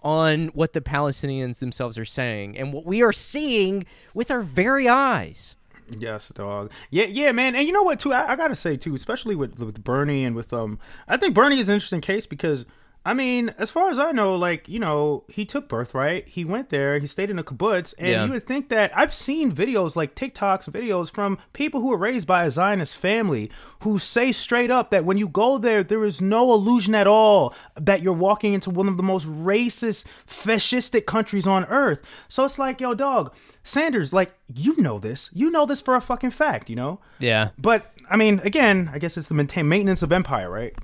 [0.00, 4.88] on what the Palestinians themselves are saying and what we are seeing with our very
[4.88, 5.54] eyes.
[5.98, 6.70] Yes, dog.
[6.90, 7.54] Yeah, yeah, man.
[7.54, 8.14] And you know what, too?
[8.14, 10.78] I, I gotta say, too, especially with with Bernie and with um,
[11.08, 12.64] I think Bernie is an interesting case because.
[13.08, 16.28] I mean, as far as I know, like, you know, he took birthright.
[16.28, 16.98] He went there.
[16.98, 17.94] He stayed in a kibbutz.
[17.98, 18.24] And Yeah.
[18.26, 22.26] you would think that I've seen videos, like TikToks, videos from people who were raised
[22.26, 26.20] by a Zionist family who say straight up that when you go there, there is
[26.20, 31.46] no illusion at all that you're walking into one of the most racist, fascistic countries
[31.46, 32.00] on earth.
[32.28, 35.30] So it's like, yo, dog, Sanders, like, you know this.
[35.32, 37.00] You know this for a fucking fact, you know?
[37.18, 37.50] Yeah.
[37.58, 40.74] But I mean, again, I guess it's the maintain maintenance of empire, right?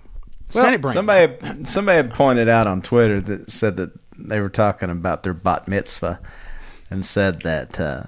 [0.63, 0.95] Senate brain.
[0.95, 5.35] Somebody somebody had pointed out on Twitter that said that they were talking about their
[5.35, 6.21] bat mitzvah
[6.91, 8.05] and said that uh,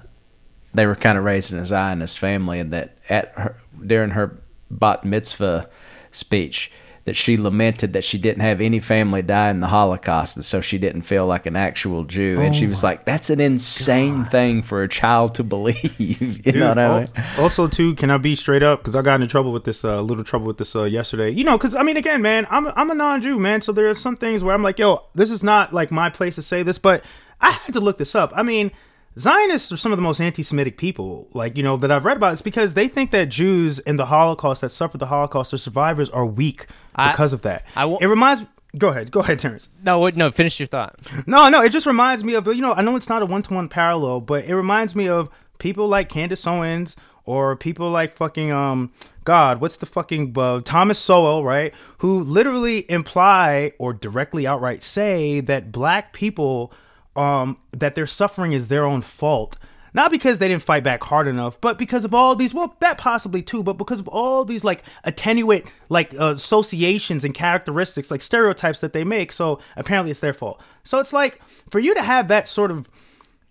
[0.73, 3.55] they were kind of raising raised in a Zionist family and that at her,
[3.85, 5.69] during her bat mitzvah
[6.11, 6.71] speech
[7.07, 10.61] that she lamented that she didn't have any family die in the Holocaust and so
[10.61, 14.61] she didn't feel like an actual Jew and she was like that's an insane thing
[14.61, 15.97] for a child to believe
[16.45, 18.79] you know what I mean Also, too, can I be straight up?
[18.79, 21.29] Because I got into trouble with this, a uh, little trouble with this uh, yesterday.
[21.29, 23.61] You know, because I mean, again, man, I'm I'm a non-Jew, man.
[23.61, 26.35] So there are some things where I'm like, yo, this is not like my place
[26.35, 27.03] to say this, but
[27.39, 28.33] I had to look this up.
[28.35, 28.71] I mean.
[29.17, 32.33] Zionists are some of the most anti-Semitic people, like you know, that I've read about.
[32.33, 36.09] It's because they think that Jews in the Holocaust that suffered the Holocaust, their survivors,
[36.09, 37.65] are weak I- because of that.
[37.75, 38.45] I won't- it reminds.
[38.77, 39.69] Go ahead, go ahead, Tarence.
[39.83, 40.29] No, wait, no.
[40.29, 40.99] Finish your thought.
[41.25, 43.41] No, no, it just reminds me of you know I know it's not a one
[43.43, 48.15] to one parallel, but it reminds me of people like Candace Owens or people like
[48.15, 48.91] fucking um
[49.23, 51.73] God, what's the fucking uh, Thomas Sowell, right?
[51.99, 56.71] Who literally imply or directly outright say that black people
[57.17, 59.57] um that their suffering is their own fault.
[59.93, 62.99] Not because they didn't fight back hard enough, but because of all these, well, that
[62.99, 68.21] possibly too, but because of all these like attenuate like uh, associations and characteristics, like
[68.21, 69.31] stereotypes that they make.
[69.33, 70.61] So apparently it's their fault.
[70.83, 72.87] So it's like for you to have that sort of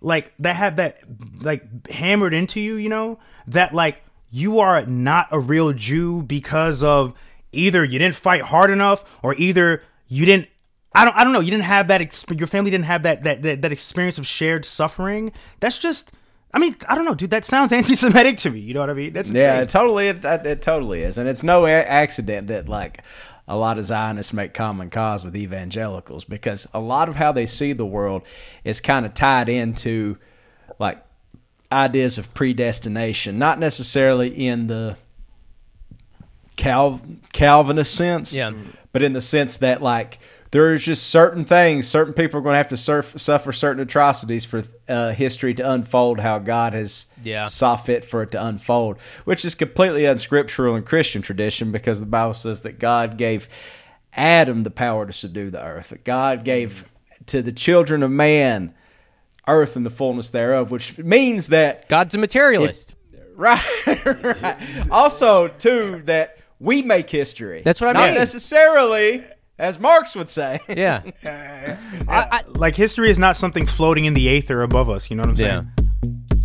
[0.01, 1.01] like that have that
[1.41, 6.83] like hammered into you, you know, that like you are not a real Jew because
[6.83, 7.15] of
[7.51, 10.49] either you didn't fight hard enough or either you didn't
[10.97, 13.23] I don't I don't know, you didn't have that exp- your family didn't have that
[13.25, 15.33] that that, that experience of shared suffering.
[15.61, 16.11] That's just
[16.55, 17.31] I mean, I don't know, dude.
[17.31, 18.61] That sounds anti-Semitic to me.
[18.61, 19.13] You know what I mean?
[19.13, 23.03] That's Yeah, it totally, it, it totally is, and it's no a- accident that like
[23.47, 27.47] a lot of Zionists make common cause with evangelicals because a lot of how they
[27.47, 28.23] see the world
[28.65, 30.17] is kind of tied into
[30.79, 31.05] like
[31.71, 34.97] ideas of predestination, not necessarily in the
[36.57, 37.01] Cal-
[37.33, 38.53] Calvinist sense, Yeah.
[38.93, 40.19] but in the sense that like
[40.53, 44.45] there's just certain things, certain people are going to have to surf, suffer certain atrocities
[44.45, 47.47] for uh, history to unfold how God has Yeah.
[47.47, 52.07] saw fit for it to unfold, which is completely unscriptural in Christian tradition because the
[52.07, 53.49] Bible says that God gave
[54.15, 55.89] Adam the power to subdue the earth.
[55.91, 56.85] That God gave
[57.27, 58.75] to the children of man
[59.49, 62.95] earth and the fullness thereof, which means that God's a materialist.
[63.35, 63.63] right,
[64.07, 64.57] right.
[64.91, 67.63] Also, too, that we make history.
[67.65, 68.15] That's what I Not mean.
[68.19, 69.25] necessarily,
[69.59, 70.61] as Marx would say.
[70.69, 71.03] yeah.
[72.49, 75.11] like history is not something floating in the aether above us.
[75.11, 75.71] You know what I'm saying?
[75.77, 76.36] Yeah.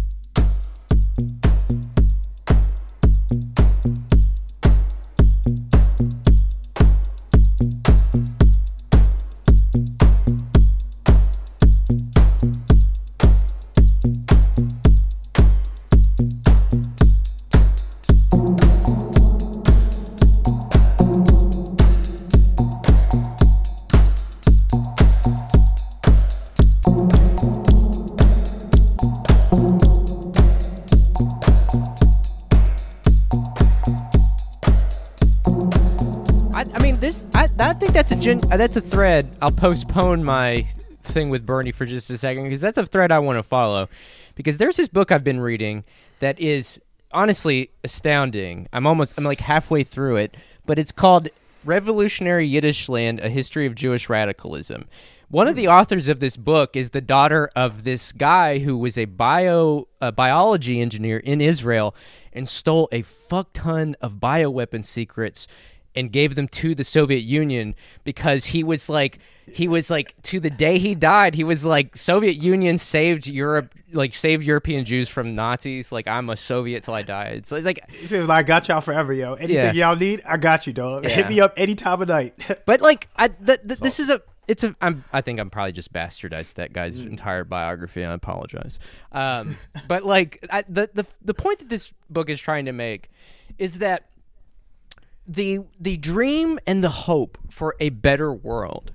[38.52, 39.38] That's a gen, uh, that's a thread.
[39.42, 40.68] I'll postpone my
[41.04, 43.90] thing with Bernie for just a second because that's a thread I want to follow.
[44.36, 45.84] Because there's this book I've been reading
[46.20, 46.80] that is
[47.12, 48.68] honestly astounding.
[48.74, 50.36] I'm almost I'm like halfway through it,
[50.66, 51.30] but it's called
[51.64, 54.88] Revolutionary Yiddishland: A History of Jewish Radicalism.
[55.30, 58.98] One of the authors of this book is the daughter of this guy who was
[58.98, 61.96] a bio a biology engineer in Israel
[62.34, 65.48] and stole a fuck ton of bioweapon secrets
[65.96, 69.20] and gave them to the Soviet Union because he was like
[69.52, 73.74] he was like to the day he died he was like Soviet Union saved Europe
[73.92, 77.42] like saved European Jews from Nazis like I'm a Soviet till I die.
[77.44, 79.34] So it's like He says, "I got y'all forever, yo.
[79.34, 79.90] Anything Yeah.
[79.90, 81.04] y'all need, I got you, dog.
[81.04, 81.10] Yeah.
[81.10, 82.34] Hit me up any time of night."
[82.66, 85.74] But like, I th- th- this is a it's a I'm I think I'm probably
[85.74, 88.06] just bastardized that guy's entire biography.
[88.06, 88.80] I apologize.
[89.12, 89.56] Um,
[89.90, 93.10] but like, I, the the the point that this book is trying to make
[93.58, 94.06] is that
[95.32, 98.92] the the dream and the hope for a better world.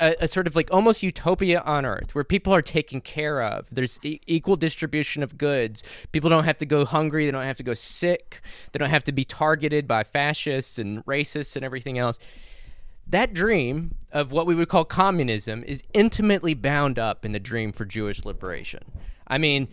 [0.00, 3.66] a sort of like almost utopia on earth where people are taken care of.
[3.70, 5.84] There's e- equal distribution of goods.
[6.10, 7.26] People don't have to go hungry.
[7.26, 8.42] They don't have to go sick.
[8.72, 12.18] They don't have to be targeted by fascists and racists and everything else.
[13.06, 17.70] That dream of what we would call communism is intimately bound up in the dream
[17.72, 18.82] for Jewish liberation.
[19.28, 19.68] I mean,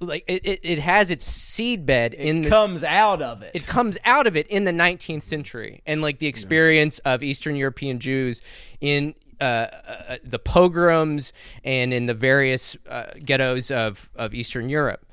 [0.00, 3.52] like it, it, it has its seedbed in the Comes out of it.
[3.54, 7.56] it comes out of it in the 19th century and like the experience of Eastern
[7.56, 8.42] European Jews
[8.80, 15.06] in uh, uh, the pogroms and in the various uh, ghettos of, of Eastern Europe.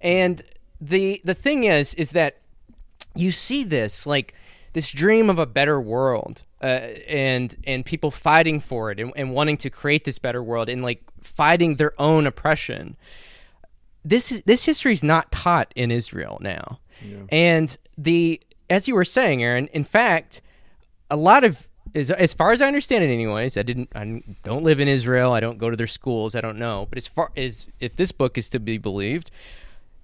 [0.00, 0.42] And
[0.80, 2.38] the the thing is is that
[3.14, 4.34] you see this like
[4.72, 6.66] this dream of a better world uh,
[7.08, 10.82] and and people fighting for it and, and wanting to create this better world and
[10.82, 12.96] like fighting their own oppression
[14.08, 16.80] this is this history is not taught in Israel now.
[17.30, 18.40] And the
[18.70, 20.40] as you were saying, Aaron, in fact,
[21.10, 24.64] a lot of as, as far as I understand it anyways, I didn't I don't
[24.64, 26.86] live in Israel, I don't go to their schools, I don't know.
[26.88, 29.30] But as far as if this book is to be believed,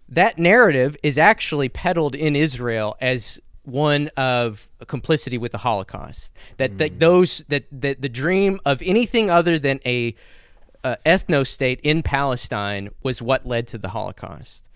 [0.09, 6.33] that narrative is actually peddled in Israel as one of complicity with the Holocaust.
[6.59, 6.99] That that mm.
[6.99, 10.15] those that, that the dream of anything other than a
[10.85, 14.69] uh, ethno state in Palestine was what led to the Holocaust.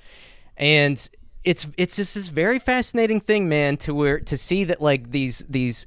[0.57, 1.09] And
[1.45, 5.45] it's it's just this very fascinating thing, man, to where to see that like these
[5.49, 5.87] these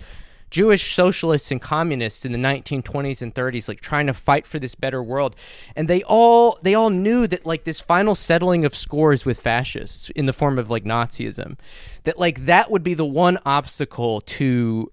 [0.51, 4.75] Jewish socialists and communists in the 1920s and 30s like trying to fight for this
[4.75, 5.33] better world
[5.77, 10.09] and they all they all knew that like this final settling of scores with fascists
[10.09, 11.57] in the form of like Nazism
[12.03, 14.91] that like that would be the one obstacle to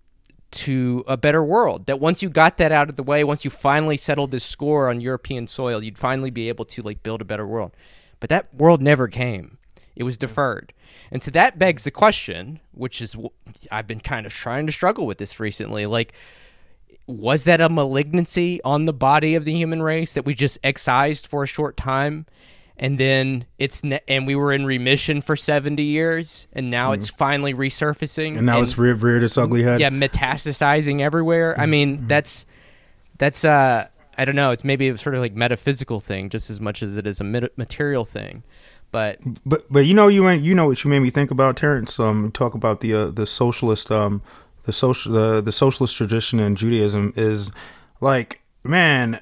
[0.51, 3.51] to a better world that once you got that out of the way once you
[3.51, 7.25] finally settled this score on European soil you'd finally be able to like build a
[7.25, 7.73] better world
[8.19, 9.59] but that world never came
[9.95, 10.21] it was mm.
[10.21, 10.73] deferred
[11.11, 13.17] and so that begs the question, which is
[13.71, 15.87] I've been kind of trying to struggle with this recently.
[15.87, 16.13] Like,
[17.07, 21.27] was that a malignancy on the body of the human race that we just excised
[21.27, 22.27] for a short time?
[22.81, 27.11] And then it's ne- and we were in remission for seventy years, and now it's
[27.11, 28.37] finally resurfacing.
[28.37, 29.81] And now it's re- reared its ugly head.
[29.81, 31.59] yeah, metastasizing everywhere.
[31.59, 32.47] I mean, that's
[33.19, 34.53] that's uh, I don't know.
[34.53, 37.25] It's maybe a sort of like metaphysical thing, just as much as it is a
[37.25, 38.45] mat- material thing.
[38.93, 41.99] But But but you know you you know what you made me think about Tarence.
[41.99, 44.23] Um, talk about the uh, the socialist um
[44.65, 47.51] the social the the socialist tradition in Judaism is
[48.01, 49.21] like man.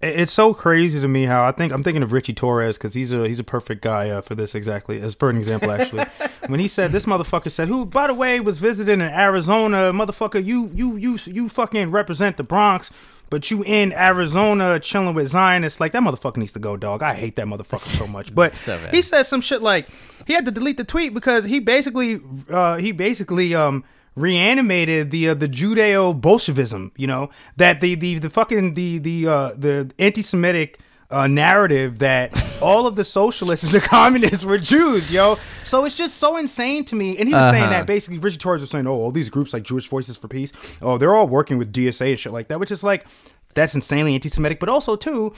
[0.00, 2.94] It- It's so crazy to me how I think I'm thinking of Richie Torres because
[2.94, 6.04] he's a he's a perfect guy uh, for this exactly as for an example actually.
[6.48, 10.42] When he said this motherfucker said who by the way was visiting in Arizona motherfucker
[10.42, 12.90] you you you you fucking represent the Bronx
[13.30, 15.80] but you in Arizona chilling with Zionists.
[15.80, 17.02] Like that motherfucker needs to go dog.
[17.02, 18.34] I hate that motherfucker so much.
[18.34, 19.86] But So he said some shit like
[20.26, 23.84] he had to delete the tweet because he basically uh, he basically um
[24.20, 29.26] reanimated the uh, the Judeo Bolshevism, you know, that the the the fucking the the
[29.26, 30.78] uh, the anti-Semitic
[31.10, 35.38] uh, narrative that all of the socialists and the communists were Jews, yo.
[35.64, 37.16] So it's just so insane to me.
[37.16, 37.72] And he was saying Uh-huh.
[37.72, 40.52] that basically Richard Torres was saying, oh, all these groups like Jewish Voices for Peace,
[40.82, 43.06] oh, they're all working with DSA and shit like that, which is like
[43.54, 44.60] that's insanely anti-Semitic.
[44.60, 45.32] But also too,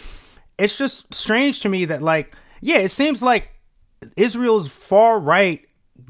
[0.58, 3.50] it's just strange to me that like yeah, it seems like
[4.16, 5.64] Israel's far right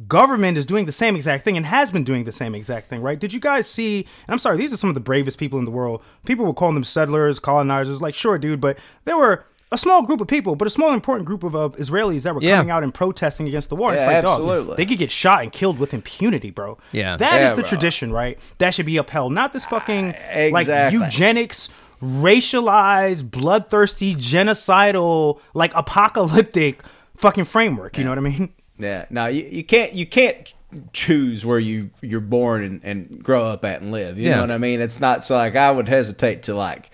[0.08, 3.02] government is doing the same exact thing and has been doing the same exact thing,
[3.02, 3.18] right?
[3.18, 3.98] Did you guys see?
[4.26, 6.02] And I'm sorry, these are some of the bravest people in the world.
[6.26, 8.00] People were calling them settlers, colonizers.
[8.00, 11.26] Like, sure, dude, but there were a small group of people, but a small important
[11.26, 12.56] group of uh, Israelis that were Yeah.
[12.56, 13.92] coming out and protesting against the war.
[13.94, 14.74] it's Yeah, like, dog, absolutely.
[14.76, 16.76] they could get shot and killed with impunity, bro.
[16.92, 17.16] Yeah.
[17.18, 17.68] that is Yeah, the bro.
[17.68, 18.38] tradition, right?
[18.58, 20.98] That should be upheld, not this fucking like exactly.
[20.98, 21.68] eugenics
[22.02, 26.82] racialized, bloodthirsty, genocidal, like apocalyptic
[27.16, 27.98] fucking framework.
[27.98, 28.52] You know what I mean?
[28.80, 29.06] Yeah.
[29.10, 30.52] No, you, you can't you can't
[30.92, 34.18] choose where you you're born and, and grow up at and live.
[34.18, 34.36] You Yeah.
[34.36, 34.80] know what I mean?
[34.80, 36.90] It's not so like I would hesitate to like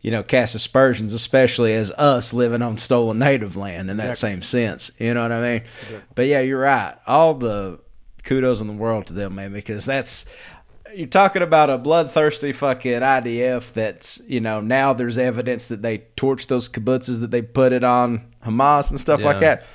[0.00, 4.42] you know cast aspersions, especially as us living on stolen native land in that same
[4.42, 4.90] sense.
[4.98, 5.62] You know what I mean?
[6.14, 6.94] But yeah, you're right.
[7.06, 7.80] All the
[8.24, 10.24] kudos in the world to them, man, because that's
[10.94, 15.98] you're talking about a bloodthirsty fucking IDF that's, you know, now there's evidence that they
[16.16, 19.66] torched those kibbutzes that they put it on Hamas and stuff like that.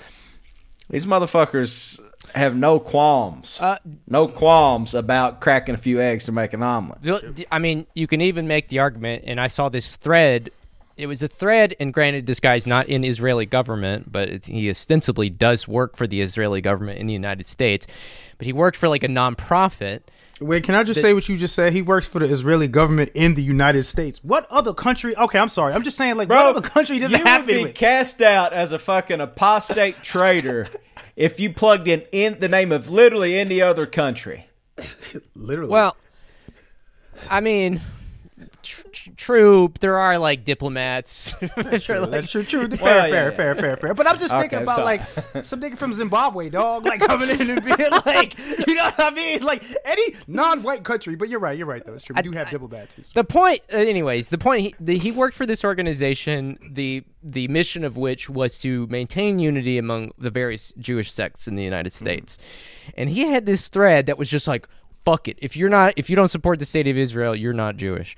[0.89, 1.99] These motherfuckers
[2.33, 3.59] have no qualms.
[3.61, 3.77] Uh,
[4.07, 7.45] no qualms about cracking a few eggs to make an omelet.
[7.51, 10.51] I mean, you can even make the argument, and I saw this thread.
[10.97, 14.69] It was a thread, and granted, this guy's not in Israeli government, but it, he
[14.69, 17.87] ostensibly does work for the Israeli government in the United States.
[18.37, 20.01] But he worked for like a nonprofit.
[20.41, 21.71] Wait, can I just say what you just said?
[21.71, 24.19] He works for the Israeli government in the United States.
[24.21, 25.15] What other country?
[25.15, 25.73] Okay, I'm sorry.
[25.73, 27.75] I'm just saying, like, what other country does you it have would be with?
[27.75, 30.67] cast out as a fucking apostate traitor
[31.15, 34.47] if you plugged in, in the name of literally any other country.
[35.35, 35.71] Literally.
[35.71, 35.95] Well,
[37.29, 37.79] I mean,
[38.65, 39.73] tr- tr- true.
[39.79, 41.33] There are like diplomats.
[41.55, 42.05] That's true.
[42.05, 42.67] That's true, true.
[42.69, 43.35] Fair, Well, yeah, fair, yeah.
[43.35, 43.93] fair, fair, fair.
[43.93, 44.99] But I'm just thinking about sorry.
[45.33, 48.37] like some nigga from Zimbabwe, dog, like coming in and being like,
[48.67, 49.43] you know what I mean?
[49.43, 51.15] Like any non-white country.
[51.15, 51.93] But you're right, you're right though.
[51.93, 52.15] It's true.
[52.15, 52.95] We do have diplomats.
[53.13, 57.47] The point, uh, anyways, the point he, the, he worked for this organization, the the
[57.47, 61.91] mission of which was to maintain unity among the various Jewish sects in the United
[61.93, 62.37] States,
[62.95, 64.67] and he had this thread that was just like,
[65.05, 67.77] "Fuck it, if you're not, if you don't support the state of Israel, you're not
[67.77, 68.15] Jewish,"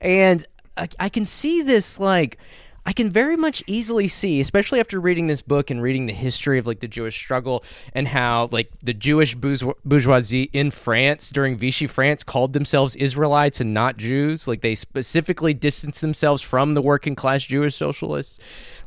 [0.00, 0.46] and
[0.76, 2.38] I, I can see this like.
[2.86, 6.58] I can very much easily see, especially after reading this book and reading the history
[6.58, 11.86] of like the Jewish struggle and how like the Jewish bourgeoisie in France during Vichy
[11.86, 14.48] France called themselves Israelites and not Jews.
[14.48, 18.38] Like they specifically distanced themselves from the working class Jewish socialists.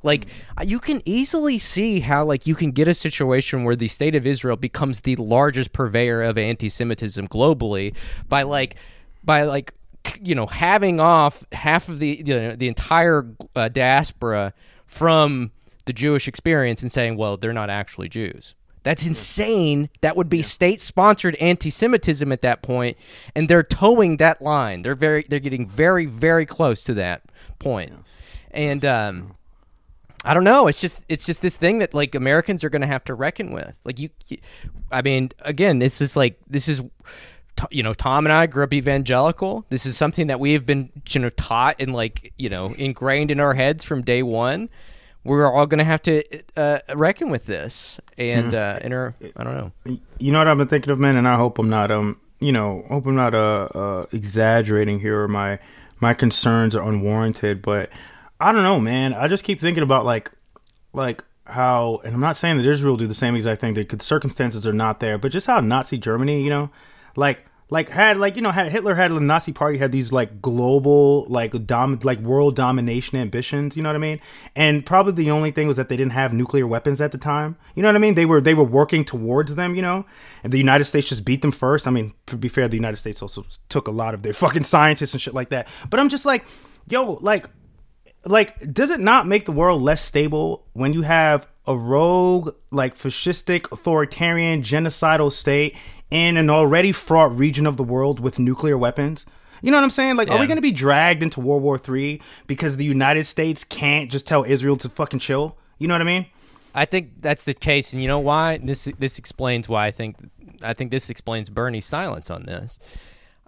[0.01, 0.67] Like mm.
[0.67, 4.25] you can easily see how like you can get a situation where the state of
[4.25, 7.93] Israel becomes the largest purveyor of anti-Semitism globally
[8.27, 8.77] by like
[9.23, 9.75] by like
[10.21, 14.53] you know having off half of the you know, the entire uh, diaspora
[14.85, 15.51] from
[15.85, 18.55] the Jewish experience and saying, well, they're not actually Jews.
[18.83, 19.89] That's insane.
[20.01, 22.97] That would be state-sponsored anti-Semitism at that point,
[23.35, 24.81] and they're towing that line.
[24.81, 27.21] They're very, they're getting very, very close to that
[27.59, 27.93] point.
[28.49, 29.35] And um,
[30.25, 30.67] I don't know.
[30.67, 33.51] It's just, it's just this thing that like Americans are going to have to reckon
[33.51, 33.79] with.
[33.83, 34.37] Like you, you,
[34.91, 36.81] I mean, again, it's just like this is
[37.69, 39.65] you know, Tom and I grew up evangelical.
[39.69, 43.31] This is something that we have been, you know, taught and like, you know, ingrained
[43.31, 44.69] in our heads from day one.
[45.23, 46.23] We're all going to have to
[46.57, 49.99] uh, reckon with this, and uh, and our, I don't know.
[50.17, 52.51] You know what I've been thinking of, man, and I hope I'm not um you
[52.51, 55.59] know hope I'm not uh, uh exaggerating here or my
[55.99, 57.91] my concerns are unwarranted, but
[58.39, 59.13] I don't know, man.
[59.13, 60.31] I just keep thinking about like
[60.91, 63.75] like how and I'm not saying that Israel do the same exact thing.
[63.75, 66.71] The circumstances are not there, but just how Nazi Germany, you know,
[67.15, 70.41] like like had like you know had Hitler had the Nazi party had these like
[70.41, 74.19] global like dom like world domination ambitions you know what I mean?
[74.57, 77.55] And probably the only thing was that they didn't have nuclear weapons at the time.
[77.73, 78.15] You know what I mean?
[78.15, 80.05] They were they were working towards them you know?
[80.43, 81.87] And the United States just beat them first.
[81.87, 84.65] I mean to be fair the United States also took a lot of their fucking
[84.65, 85.67] scientists and shit like that.
[85.89, 86.45] But I'm just like
[86.89, 87.47] yo like
[88.25, 92.97] like does it not make the world less stable when you have a rogue like
[92.97, 95.77] fascistic authoritarian genocidal state
[96.11, 99.25] in an already fraught region of the world with nuclear weapons
[99.61, 101.77] you know what i'm saying like are we going to be dragged into world war
[101.77, 106.01] three because the united states can't just tell israel to fucking chill you know what
[106.01, 106.25] i mean
[106.73, 108.57] I think that's the case, and you know why?
[108.57, 110.17] This this explains why I think
[110.63, 112.79] I think this explains Bernie's silence on this.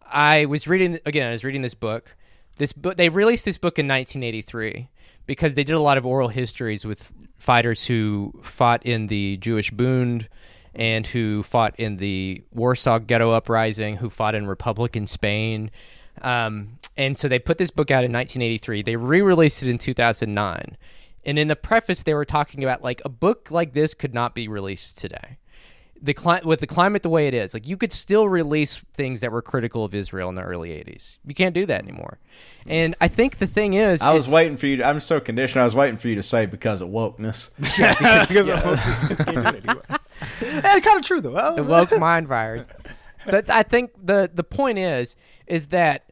[0.05, 1.27] I was reading again.
[1.27, 2.15] I was reading this book.
[2.57, 4.89] This book they released this book in 1983
[5.25, 9.71] because they did a lot of oral histories with fighters who fought in the Jewish
[9.71, 10.27] Bund
[10.75, 15.71] and who fought in the Warsaw Ghetto Uprising, who fought in Republican Spain.
[16.21, 18.83] Um, and so they put this book out in 1983.
[18.83, 20.77] They re-released it in 2009.
[21.25, 24.35] And in the preface, they were talking about like a book like this could not
[24.35, 25.37] be released today.
[26.01, 29.21] The cli- with the climate the way it is, like you could still release things
[29.21, 31.17] that were critical of Israel in the early 80s.
[31.25, 32.19] You can't do that anymore.
[32.65, 34.77] And I think the thing is, I was waiting for you.
[34.77, 35.61] To, I'm so conditioned.
[35.61, 37.51] I was waiting for you to say because of wokeness.
[37.57, 39.83] because just can't do it anymore.
[39.87, 39.97] Hey,
[40.41, 41.55] it's kind of true though.
[41.55, 42.67] The woke mind virus.
[43.25, 45.15] But I think the the point is
[45.47, 46.03] is that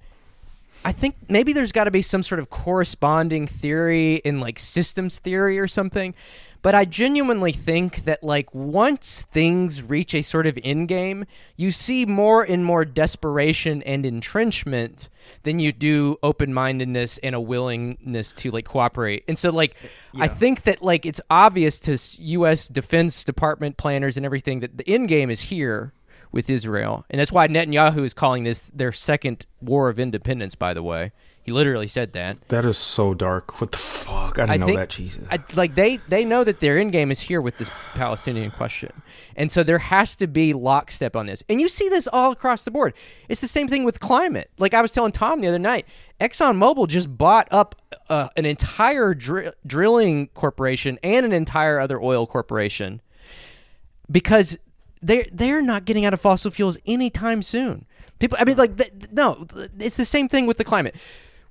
[0.83, 5.19] I think maybe there's got to be some sort of corresponding theory in like systems
[5.19, 6.15] theory or something.
[6.61, 11.71] But I genuinely think that like once things reach a sort of end game, you
[11.71, 15.09] see more and more desperation and entrenchment
[15.43, 19.23] than you do open-mindedness and a willingness to like cooperate.
[19.27, 19.75] And so like
[20.19, 24.87] I think that like it's obvious to US Defense Department planners and everything that the
[24.87, 25.93] end game is here
[26.31, 27.05] with Israel.
[27.09, 31.11] And that's why Netanyahu is calling this their second war of independence by the way.
[31.43, 32.37] He literally said that.
[32.49, 35.39] that is so dark what the fuck i didn't I know think that jesus I,
[35.55, 38.91] like they they know that their end game is here with this Palestinian question,
[39.35, 41.43] and so there has to be lockstep on this.
[41.49, 42.93] And you see this all across the board.
[43.27, 44.49] It's the same thing with climate.
[44.59, 45.85] Like I was telling Tom the other night,
[46.19, 47.75] ExxonMobil just bought up
[48.09, 53.01] uh, an entire dr- drilling corporation and an entire other oil corporation
[54.09, 54.57] because
[55.01, 57.85] they're they're not getting out of fossil fuels anytime soon.
[58.19, 59.47] People, I mean, like, th- no,
[59.79, 60.95] it's the same thing with the climate.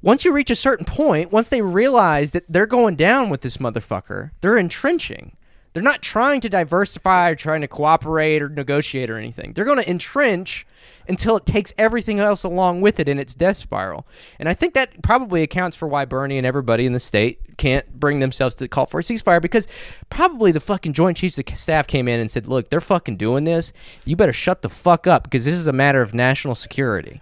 [0.03, 3.59] Once you reach a certain point, once they realize that they're going down with this
[3.59, 5.37] motherfucker, they're entrenching.
[5.73, 9.53] They're not trying to diversify or trying to cooperate or negotiate or anything.
[9.53, 10.67] They're going to entrench
[11.07, 14.07] until it takes everything else along with it in its death spiral.
[14.39, 18.01] And I think that probably accounts for why Bernie and everybody in the state can't
[18.01, 19.69] bring themselves to call for a ceasefire because
[20.09, 23.45] probably the fucking Joint Chiefs of Staff came in and said, "Look, they're fucking doing
[23.45, 23.73] this.
[24.05, 27.21] You better shut the fuck up because this is a matter of national security."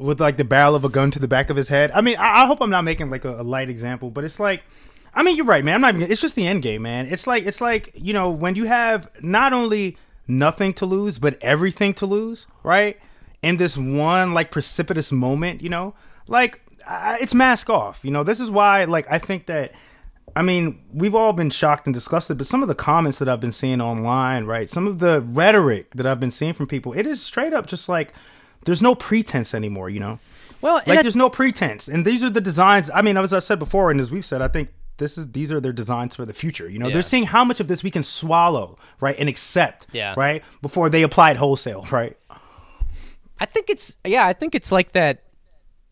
[0.00, 1.90] With like the barrel of a gun to the back of his head.
[1.92, 4.40] I mean, I, I hope I'm not making like a, a light example, but it's
[4.40, 4.62] like,
[5.14, 5.76] I mean, you're right, man.
[5.76, 5.94] I'm not.
[5.96, 7.06] Even, it's just the end game, man.
[7.06, 9.96] It's like it's like you know when you have not only
[10.28, 12.98] nothing to lose but everything to lose, right?
[13.42, 15.94] In this one like precipitous moment, you know,
[16.28, 18.04] like I, it's mask off.
[18.04, 19.72] You know, this is why like I think that.
[20.36, 23.40] I mean, we've all been shocked and disgusted, but some of the comments that I've
[23.40, 24.70] been seeing online, right?
[24.70, 27.88] Some of the rhetoric that I've been seeing from people, it is straight up just
[27.88, 28.14] like
[28.64, 30.18] there's no pretense anymore, you know?
[30.60, 33.38] Well, like I- there's no pretense and these are the designs i mean as i
[33.38, 36.26] said before and as we've said i think this is these are their designs for
[36.26, 36.92] the future you know Yeah.
[36.92, 40.12] they're seeing how much of this we can swallow right and accept Yeah.
[40.18, 42.16] right before they apply it wholesale right
[43.38, 45.22] I think it's yeah, I think it's like that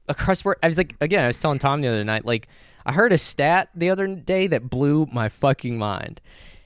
[0.06, 2.46] across where I was like again, I was telling Tom the other night, like
[2.84, 6.20] I heard a stat the other day that blew my fucking mind.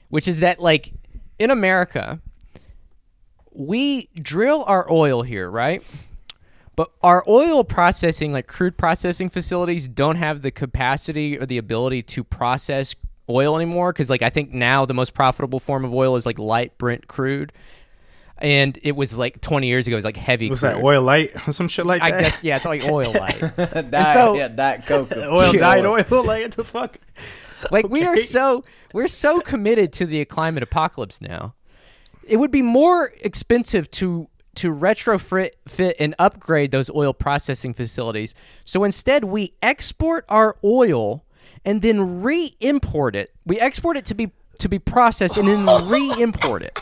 [0.09, 0.91] Which is that like
[1.39, 2.19] in America,
[3.53, 5.83] we drill our oil here, right?
[6.75, 12.01] But our oil processing, like crude processing facilities, don't have the capacity or the ability
[12.03, 12.95] to process
[13.29, 13.93] oil anymore.
[13.93, 17.07] Because, like, I think now the most profitable form of oil is like light Brent
[17.07, 17.53] crude,
[18.39, 20.77] and it was like 20 years ago, it was like heavy was crude.
[20.77, 23.13] that oil light or some shit like I that I guess yeah, it's like oil
[23.19, 23.39] light.
[23.55, 26.97] that, so- yeah, that Coca oil diet oil like what the fuck
[27.71, 31.53] Like we are so we're so committed to the climate apocalypse now.
[32.27, 38.35] It would be more expensive to to retrofit fit and upgrade those oil processing facilities.
[38.65, 41.25] So instead, we export our oil
[41.65, 43.33] and then re-import it.
[43.47, 46.79] We export it to be to be processed and then re-import it.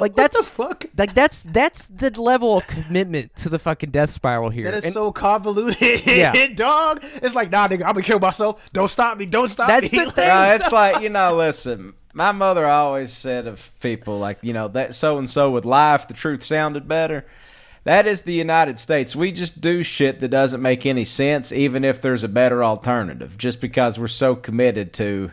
[0.00, 0.86] Like that's the fuck?
[0.96, 4.64] like that's that's the level of commitment to the fucking death spiral here.
[4.64, 6.46] That is And so convoluted, Yeah.
[6.54, 7.04] dog.
[7.22, 8.68] It's like, nah, nigga, I'm gonna kill myself.
[8.72, 9.26] Don't stop me.
[9.26, 10.04] Don't stop That's me.
[10.04, 10.28] the thing.
[10.30, 11.94] Uh, it's like you know, listen.
[12.14, 16.06] My mother always said of people like you know that so and so with life,
[16.08, 17.26] the truth sounded better.
[17.82, 19.14] That is the United States.
[19.14, 23.36] We just do shit that doesn't make any sense, even if there's a better alternative,
[23.36, 25.32] just because we're so committed to,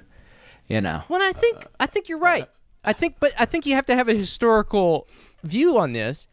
[0.67, 1.03] you know.
[1.07, 2.49] Well, I think I think you're right.
[2.83, 5.07] I think, but I think you have to have a historical
[5.43, 6.27] view on this.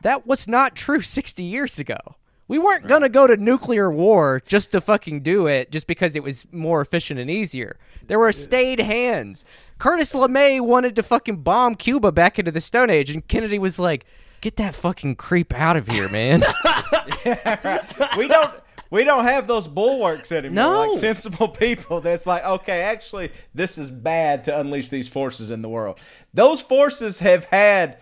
[0.00, 2.16] That was not true 60 years ago.
[2.52, 6.22] We weren't gonna go to nuclear war just to fucking do it, just because it
[6.22, 7.78] was more efficient and easier.
[8.08, 9.46] There were stayed hands.
[9.78, 13.78] Curtis LeMay wanted to fucking bomb Cuba back into the Stone Age, and Kennedy was
[13.78, 14.04] like,
[14.42, 16.42] "Get that fucking creep out of here, man."
[18.18, 18.52] we don't
[18.90, 20.54] we don't have those bulwarks anymore.
[20.54, 20.90] No.
[20.90, 25.62] Like sensible people that's like, okay, actually this is bad to unleash these forces in
[25.62, 25.98] the world.
[26.34, 27.96] Those forces have had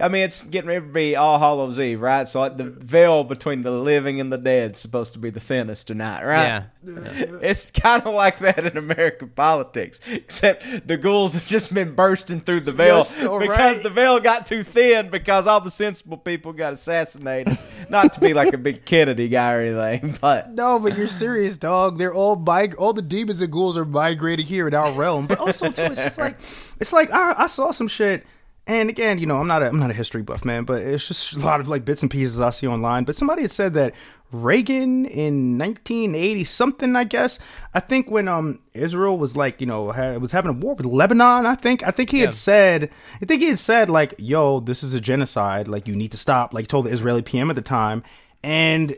[0.00, 2.26] I mean, it's getting ready to be All Hallows Eve, right?
[2.26, 5.40] So like the veil between the living and the dead is supposed to be the
[5.40, 6.64] thinnest tonight, right?
[6.84, 7.38] yeah.
[7.42, 12.40] It's kind of like that in American politics, except the ghouls have just been bursting
[12.40, 13.82] through the veil You're because right.
[13.82, 17.58] the veil got too thin because all the sensible people got assassinated.
[17.90, 21.58] Not to be like a big Kennedy guy or anything, but No, but you're serious,
[21.58, 21.98] dog.
[21.98, 25.26] They're all mig- all the demons and ghouls are migrating here in our realm.
[25.26, 26.38] But also too, it's just like
[26.80, 28.24] it's like I, I saw some shit.
[28.66, 31.08] And again, you know, I'm not a I'm not a history buff, man, but it's
[31.08, 33.04] just a lot of like bits and pieces I see online.
[33.04, 33.94] But somebody had said that
[34.30, 37.40] Reagan in 1980 something, I guess.
[37.74, 40.86] I think when um Israel was like, you know, ha- was having a war with
[40.86, 41.82] Lebanon, I think.
[41.86, 42.26] I think he Yeah.
[42.26, 42.90] had said,
[43.20, 45.66] I think he had said like, "Yo, this is a genocide.
[45.66, 48.04] Like, you need to stop." Like, told the Israeli PM at the time,
[48.44, 48.94] and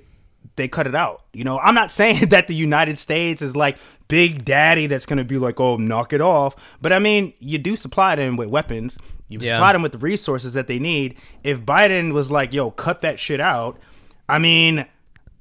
[0.57, 1.23] they cut it out.
[1.33, 5.17] You know, I'm not saying that the United States is like Big Daddy that's going
[5.17, 6.57] to be like, oh, knock it off.
[6.83, 8.99] But I mean, you do supply them with weapons.
[9.33, 9.57] You Yeah.
[9.57, 11.17] supply them with the resources that they need.
[11.43, 13.79] If Biden was like, yo, cut that shit out,
[14.29, 14.85] I mean,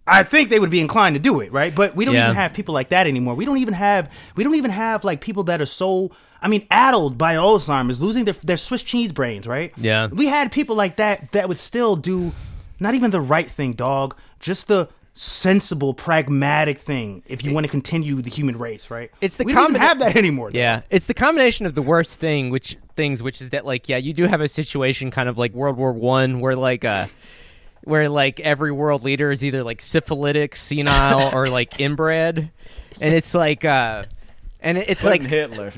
[0.07, 1.73] I think they would be inclined to do it, right?
[1.73, 2.25] But we don't Yeah.
[2.25, 3.35] even have people like that anymore.
[3.35, 6.11] We don't even have we don't even have like people that are so
[6.43, 9.71] I mean, addled by Alzheimer's, losing their their Swiss cheese brains, right?
[9.77, 10.07] Yeah.
[10.07, 12.31] We had people like that that would still do
[12.79, 14.87] not even the right thing, dog, just the
[15.21, 19.11] sensible, pragmatic thing if you want to continue the human race, right?
[19.21, 20.49] It's the we don't even have that anymore.
[20.49, 20.55] dog.
[20.55, 23.97] Yeah, it's the combination of the worst thing, which things, which is that like, yeah,
[23.97, 27.05] you do have a situation kind of like World War One, where like, uh,
[27.83, 32.49] where like every world leader is either like syphilitic, senile, or like inbred,
[32.99, 34.05] and it's like, uh,
[34.59, 35.71] and it's like like, Hitler.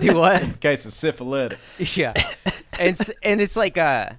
[0.00, 0.42] do what?
[0.42, 1.96] in case of syphilitic.
[1.96, 2.14] yeah,
[2.80, 4.10] and it's, and it's like, uh,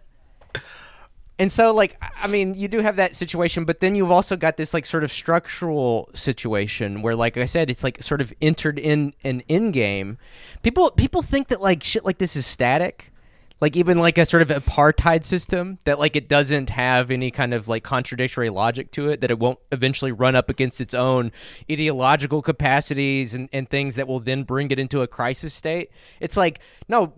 [1.39, 4.57] and so like, I mean, you do have that situation, but then you've also got
[4.57, 8.77] this like sort of structural situation where, like I said, it's like sort of entered
[8.77, 10.17] in an in game.
[10.63, 13.13] People people think that like shit like this is static.
[13.61, 17.53] Like even like a sort of apartheid system that like it doesn't have any kind
[17.53, 21.33] of like contradictory logic to it that it won't eventually run up against its own
[21.69, 25.91] ideological capacities and, and things that will then bring it into a crisis state.
[26.19, 26.59] It's like
[26.89, 27.13] no,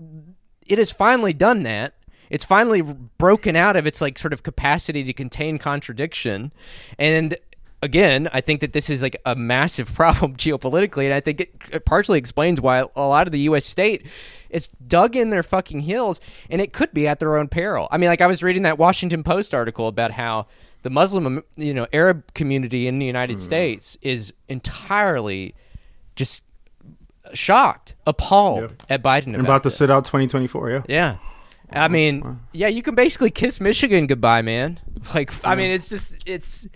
[0.66, 1.94] it has finally done that.
[2.32, 6.52] It's finally broken out of its like sort of capacity to contain contradiction,
[6.98, 7.38] and
[7.84, 11.86] again, I think that this is like a massive problem geopolitically, and I think it,
[11.86, 13.66] partially explains why a lot of the U.S.
[13.66, 14.06] state
[14.50, 16.20] is dug in their fucking heels,
[16.50, 17.88] and it could be at their own peril.
[17.92, 20.48] I mean, like I was reading that Washington Post article about how
[20.84, 23.42] the Muslim, um, you know, Arab community in the United hmm.
[23.42, 25.54] States is entirely
[26.16, 26.44] just
[27.34, 29.30] shocked, appalled at Biden.
[29.30, 29.78] About about to this.
[29.78, 30.70] sit out 2024.
[30.70, 30.82] Yeah.
[30.88, 31.18] Yeah.
[31.72, 34.80] I mean, yeah, you can basically kiss Michigan goodbye, man.
[35.16, 36.68] Like, I mean, it's just, it's,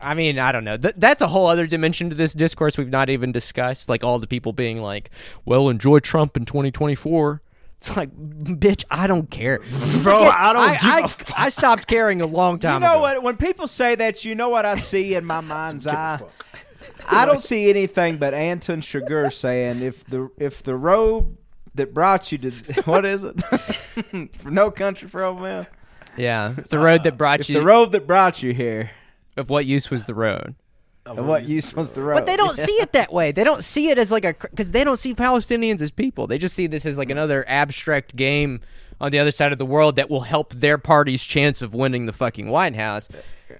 [0.00, 0.76] I mean, I don't know.
[0.76, 3.88] Th- that's a whole other dimension to this discourse we've not even discussed.
[3.88, 5.10] Like, all the people being like,
[5.44, 7.42] well, enjoy Trump in 2024.
[7.78, 9.58] It's like, bitch, I don't care.
[10.04, 11.40] Bro, I don't I, give I, a fuck.
[11.40, 12.76] I stopped caring a long time.
[12.76, 12.86] Ago.
[12.86, 13.14] You know ago.
[13.14, 13.22] what?
[13.24, 16.20] When people say that, you know what I see in my mind's eye.
[17.10, 21.36] I don't see anything but Anton Chigurh saying, "If the if the road
[21.74, 22.50] that brought you to
[22.84, 23.40] what is it?
[24.38, 25.66] for no country for old men.
[26.16, 26.54] Yeah.
[26.56, 28.90] If the road that brought If you, the road that brought you here,
[29.36, 30.54] of what use was the road?
[31.04, 32.14] and what use was the road?
[32.14, 33.32] But they don't see it that way.
[33.32, 36.26] They don't see it as like a because they don't see Palestinians as people.
[36.26, 38.60] They just see this as like another abstract game
[39.00, 42.06] on the other side of the world that will help their party's chance of winning
[42.06, 43.08] the fucking White House.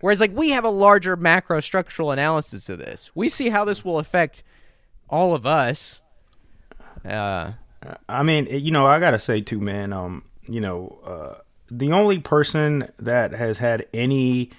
[0.01, 3.11] Whereas like we have a larger macro structural analysis of this.
[3.15, 4.45] We see how this will affect
[5.09, 6.01] all of us.
[7.05, 7.53] Uh,
[8.09, 9.93] I mean, you know, I gotta say too, man.
[9.93, 14.51] Um, you know, uh, the only person that has had any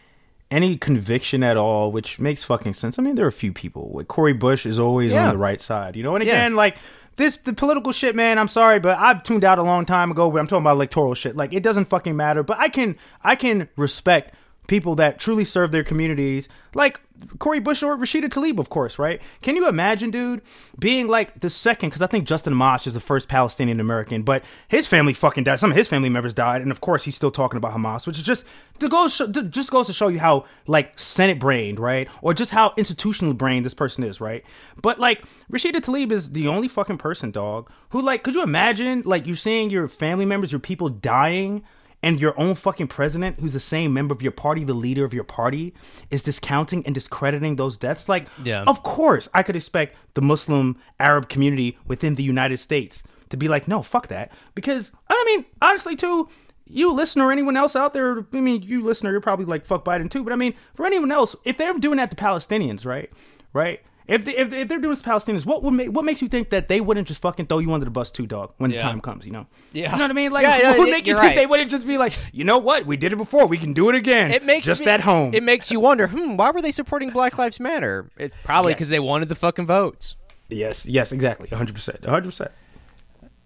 [0.52, 3.00] any conviction at all, which makes fucking sense.
[3.00, 3.92] I mean, there are a few people.
[3.96, 5.26] Like Cori Bush is always Yeah.
[5.26, 6.16] on the right side, you know.
[6.16, 6.34] And Yeah.
[6.34, 6.78] again, like
[7.16, 8.38] this, the political shit, man.
[8.38, 10.30] I'm sorry, but I've tuned out a long time ago.
[10.30, 11.36] But I'm talking about electoral shit.
[11.36, 12.44] Like it doesn't fucking matter.
[12.44, 14.36] But I can, I can respect
[14.68, 17.02] people that truly serve their communities, like
[17.40, 19.22] Cori Bush or Rashida Tlaib, of course, right?
[19.42, 20.42] Can you imagine, dude,
[20.80, 21.90] being like the second?
[21.90, 25.60] Because I think Justin Amash is the first Palestinian American, but his family fucking died.
[25.60, 28.18] Some of his family members died, and of course, he's still talking about Hamas, which
[28.18, 28.46] is just
[28.80, 32.34] to go sh- to- just goes to show you how like Senate brained, right, or
[32.34, 34.44] just how institutionally brained this person is, right?
[34.82, 39.04] But like Rashida Tlaib is the only fucking person, dog, who like, could you imagine
[39.06, 41.64] like you seeing your family members, your people dying?
[42.04, 45.14] And your own fucking president, who's the same member of your party, the leader of
[45.14, 45.74] your party,
[46.12, 48.08] is discounting and discrediting those deaths.
[48.10, 48.64] Like, Yeah.
[48.68, 53.48] of course, I could expect the Muslim Arab community within the United States to be
[53.48, 54.32] like, no, fuck that.
[54.54, 56.30] Because, I mean, honestly, too,
[56.66, 60.10] you listener, anyone else out there, I mean, you listener, you're probably like, fuck Biden
[60.10, 60.24] too.
[60.24, 63.10] But I mean, for anyone else, if they're doing that to Palestinians, right?
[63.54, 63.82] Right?
[64.08, 66.28] If, they, if, if they're doing this to Palestinians, what would make, what makes you
[66.28, 68.78] think that they wouldn't just fucking throw you under the bus too, dog, when the
[68.78, 69.48] time comes, you know?
[69.72, 69.92] Yeah.
[69.94, 70.32] You know what I mean?
[70.32, 71.36] Like, Yeah, yeah, what would make you you're think right.
[71.38, 72.86] they wouldn't just be like, you know what?
[72.86, 73.46] We did it before.
[73.48, 74.32] We can do it again.
[74.32, 75.34] It makes just me- at home.
[75.34, 78.10] It makes you wonder, hmm, why were they supporting Black Lives Matter?
[78.18, 78.78] It, probably Yes.
[78.78, 80.16] because they wanted the fucking votes.
[80.50, 81.48] yes, yes, exactly.
[81.48, 82.02] 100%.
[82.02, 82.48] 100%.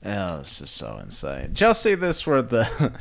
[0.06, 1.48] Oh, this is so insane.
[1.50, 2.94] Did y'all see this where the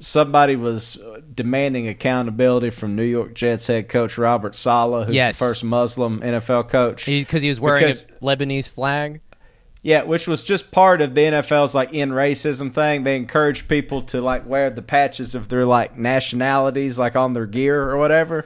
[0.00, 0.98] somebody was
[1.34, 5.38] demanding accountability from New York Jets head coach Robert Saleh, who's Yes.
[5.38, 7.06] the first Muslim NFL coach?
[7.06, 9.20] Because he, was wearing Because- a Lebanese flag.
[9.82, 13.04] Yeah, which was just part of the NFL's like in racism thing.
[13.04, 17.46] They encourage people to like wear the patches of their like nationalities like on their
[17.46, 18.44] gear or whatever.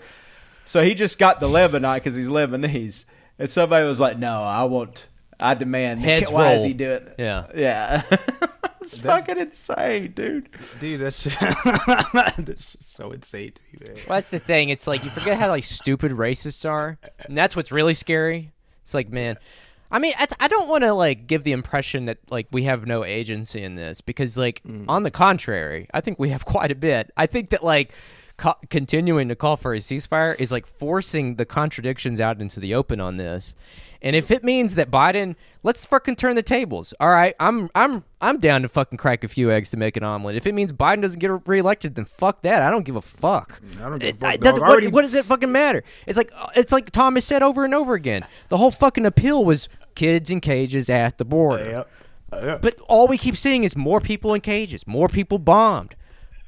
[0.64, 3.04] So he just got the Lebanon because he's Lebanese,
[3.38, 5.08] and somebody was like, "No, I want,
[5.44, 6.68] I demand." Heads Why is roll.
[6.68, 7.06] he doing?
[7.06, 7.46] it?" Yeah.
[7.54, 8.02] yeah.
[8.80, 10.48] it's fucking insane, dude.
[10.80, 11.40] Dude, that's just,
[12.12, 13.96] that's just so insane to me, man.
[14.08, 14.68] Well, that's the thing.
[14.68, 18.52] It's like you forget how like stupid racists are, and that's what's really scary.
[18.82, 19.38] It's like, man,
[19.90, 22.86] I mean, I, I don't want to like give the impression that like we have
[22.86, 24.84] no agency in this because, like, mm.
[24.88, 27.10] on the contrary, I think we have quite a bit.
[27.16, 27.92] I think that like
[28.36, 32.74] co- continuing to call for a ceasefire is like forcing the contradictions out into the
[32.74, 33.54] open on this.
[34.02, 36.92] And if it means that Biden, let's fucking turn the tables.
[37.00, 40.04] All right, I'm I'm I'm down to fucking crack a few eggs to make an
[40.04, 40.36] omelet.
[40.36, 42.62] If it means Biden doesn't get reelected, then fuck that.
[42.62, 43.62] I don't give a fuck.
[43.80, 44.60] I don't give a fuck, it doesn't.
[44.60, 45.82] What, Already- what does it fucking matter?
[46.06, 48.26] It's like uh, it's like Thomas said over and over again.
[48.48, 51.64] The whole fucking appeal was kids in cages at the border.
[51.64, 51.90] Yep.
[52.44, 52.62] Yep.
[52.62, 55.94] But all we keep seeing is more people in cages, more people bombed.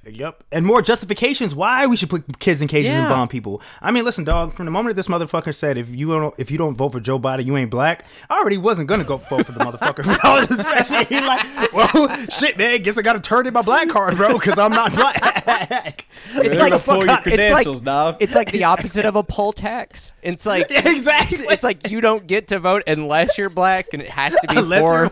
[0.08, 0.44] Yep.
[0.52, 3.00] And more justifications why we should put kids in cages Yeah.
[3.00, 3.60] and bomb people.
[3.82, 6.50] I mean, listen, dog, from the moment that this motherfucker said if you don't if
[6.50, 9.46] you don't vote for Joe Biden, you ain't black, I already wasn't gonna go vote
[9.46, 10.06] for the motherfucker.
[10.24, 14.16] I was especially like, well, shit, man, guess I gotta turn in my black card,
[14.16, 16.06] bro, because I'm not black.
[16.28, 18.16] It's like gonna pull it's like dog.
[18.20, 20.12] it's like the opposite of a poll tax.
[20.22, 21.44] It's like exactly.
[21.44, 24.48] It's, it's like you don't get to vote unless you're black, and it has to
[24.48, 25.08] be Unless for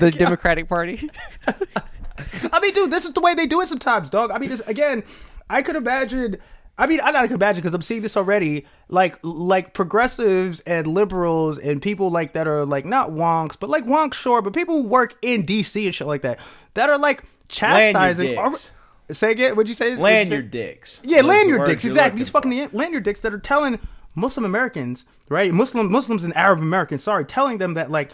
[0.00, 1.08] the Democratic Party.
[2.52, 4.30] I mean, dude, this is the way they do it sometimes, dog.
[4.30, 5.02] I mean, this, again,
[5.48, 6.38] I could imagine.
[6.78, 8.66] I mean, I not imagine because I'm seeing this already.
[8.88, 13.86] Like, like progressives and liberals and people like that are like not wonks, but like
[13.86, 16.38] wonks, sure, but people who work in DC and shit like that
[16.74, 18.36] that are like chastising.
[18.36, 18.52] Are-
[19.12, 19.56] say again.
[19.56, 19.96] What'd you say?
[19.96, 20.30] What'd you say?
[20.36, 21.00] Lanyard dicks.
[21.04, 21.84] Yeah, lanyard words dicks.
[21.84, 22.18] Exactly.
[22.18, 23.78] These fucking lanyard dicks that are telling
[24.14, 25.52] Muslim Americans, right?
[25.52, 28.10] Muslim Muslims and Arab Americans, sorry, telling them that like,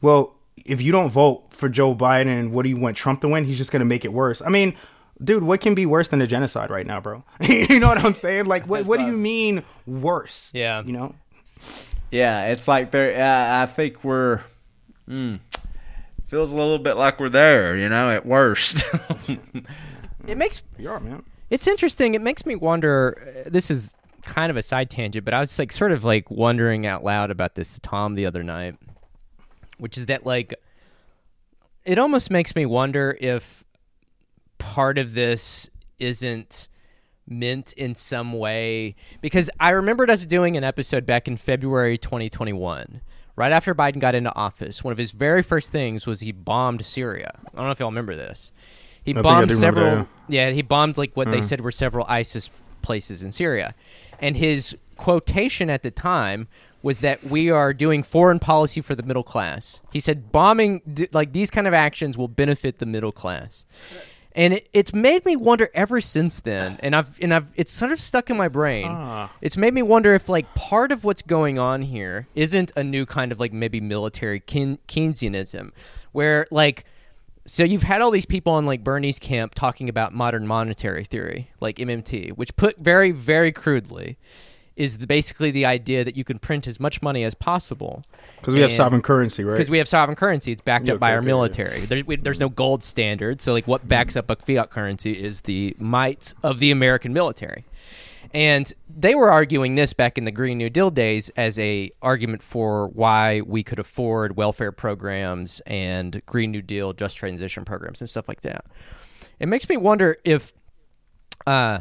[0.00, 0.34] well,
[0.64, 3.44] if you don't vote for Joe Biden, what do you want Trump to win?
[3.44, 4.40] He's just gonna make it worse.
[4.42, 4.74] I mean,
[5.22, 7.22] dude, what can be worse than a genocide right now, bro?
[7.40, 8.46] you know what I'm saying?
[8.46, 10.50] Like, what what do you mean worse?
[10.54, 10.82] Yeah.
[10.82, 11.14] You know?
[12.10, 13.14] Yeah, it's like they're.
[13.22, 14.40] Uh, I think we're.
[15.08, 15.40] Mm,
[16.26, 18.82] feels a little bit like we're there, you know, at worst.
[20.26, 21.22] It makes You are, man.
[21.48, 22.14] It's interesting.
[22.14, 23.42] It makes me wonder.
[23.46, 26.30] uh, This is kind of a side tangent, but I was like sort of like
[26.30, 28.76] wondering out loud about this to Tom the other night,
[29.80, 30.54] which is that like
[31.84, 33.64] it almost makes me wonder if
[34.58, 35.68] part of this
[35.98, 36.68] isn't
[37.26, 43.00] meant in some way because I remembered us doing an episode back in February 2021.
[43.36, 46.84] Right after Biden got into office, one of his very first things was he bombed
[46.84, 47.32] Syria.
[47.46, 48.52] I don't know if y'all remember this.
[49.02, 51.44] He I bombed remember several that, yeah, he bombed like what they mm.
[51.44, 52.50] said were several ISIS
[52.82, 53.74] places in Syria.
[54.18, 56.48] And his quotation at the time
[56.82, 59.80] was that we are doing foreign policy for the middle class.
[59.92, 63.64] He said bombing d- like these kind of actions will benefit the middle class.
[64.32, 67.90] And it, it's made me wonder ever since then, and I've and I've it's sort
[67.90, 68.86] of stuck in my brain.
[68.88, 69.32] Ah.
[69.40, 73.06] It's made me wonder if like part of what's going on here isn't a new
[73.06, 75.72] kind of like maybe military Keyn- Keynesianism,
[76.12, 76.84] where like
[77.44, 81.50] So you've had all these people on like Bernie's camp talking about modern monetary theory,
[81.60, 84.16] like MMT, which put very, very crudely
[84.80, 88.02] is the, basically the idea that you can print as much money as possible
[88.40, 89.52] Because we have sovereign currency, right?
[89.52, 90.52] because we have sovereign currency.
[90.52, 91.80] It's backed Yeah, up by okay, our military.
[91.80, 93.42] There, we, there's no gold standard.
[93.42, 97.64] So, like, what backs up a fiat currency is the might of the American military.
[98.32, 102.42] And they were arguing this back in the Green New Deal days as a argument
[102.42, 108.08] for why we could afford welfare programs and Green New Deal just transition programs and
[108.08, 108.64] stuff like that.
[109.40, 110.52] It makes me wonder if
[111.46, 111.80] uh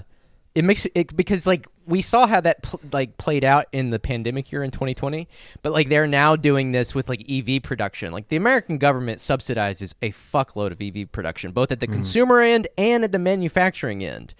[0.55, 3.99] it makes it because like we saw how that pl- like played out in the
[3.99, 5.27] pandemic year in 2020
[5.61, 8.11] but like they're now doing this with like ev production.
[8.11, 11.95] Like the american government subsidizes a fuckload of ev production both at the mm-hmm.
[11.95, 14.33] consumer end and at the manufacturing end.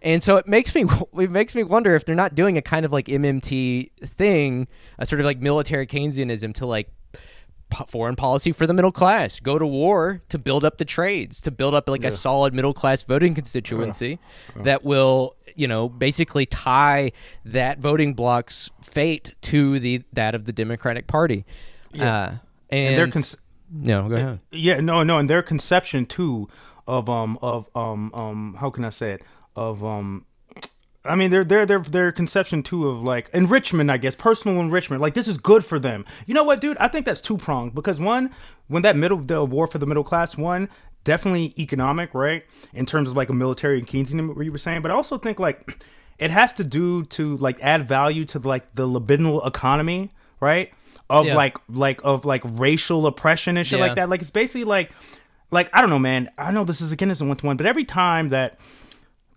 [0.00, 0.84] And so it makes me
[1.18, 4.68] it makes me wonder if they're not doing a kind of like mmt thing
[4.98, 6.90] a sort of like military keynesianism to like
[7.86, 9.40] foreign policy for the middle class.
[9.40, 12.74] Go to war to build up the trades, to build up like a solid middle
[12.74, 14.18] class voting constituency
[14.56, 17.12] that will, you know, basically tie
[17.44, 21.44] that voting bloc's fate to the that of the Democratic Party.
[21.98, 22.40] Uh, and,
[22.70, 23.36] and their cons-
[23.70, 24.40] no, go ahead.
[24.52, 26.48] yeah, no, no, and their conception too
[26.86, 29.22] of um of um um how can I say it
[29.56, 30.24] of um.
[31.04, 35.00] I mean, their their their their conception too of like enrichment, I guess, personal enrichment.
[35.00, 36.04] Like this is good for them.
[36.26, 36.76] You know what, dude?
[36.78, 38.30] I think that's two pronged because one,
[38.66, 40.68] when that middle the war for the middle class, one
[41.12, 42.44] definitely economic, right?
[42.74, 45.16] In terms of like a military and Keynesian, what you were saying, but I also
[45.18, 45.84] think like
[46.18, 50.70] it has to do to like add value to like the libidinal economy, right?
[51.10, 51.36] Of Yeah.
[51.36, 53.86] like like of like racial oppression and shit Yeah.
[53.86, 54.08] like that.
[54.10, 54.92] Like it's basically like
[55.50, 56.28] like I don't know, man.
[56.36, 58.58] I know this is again is a one to one, but every time that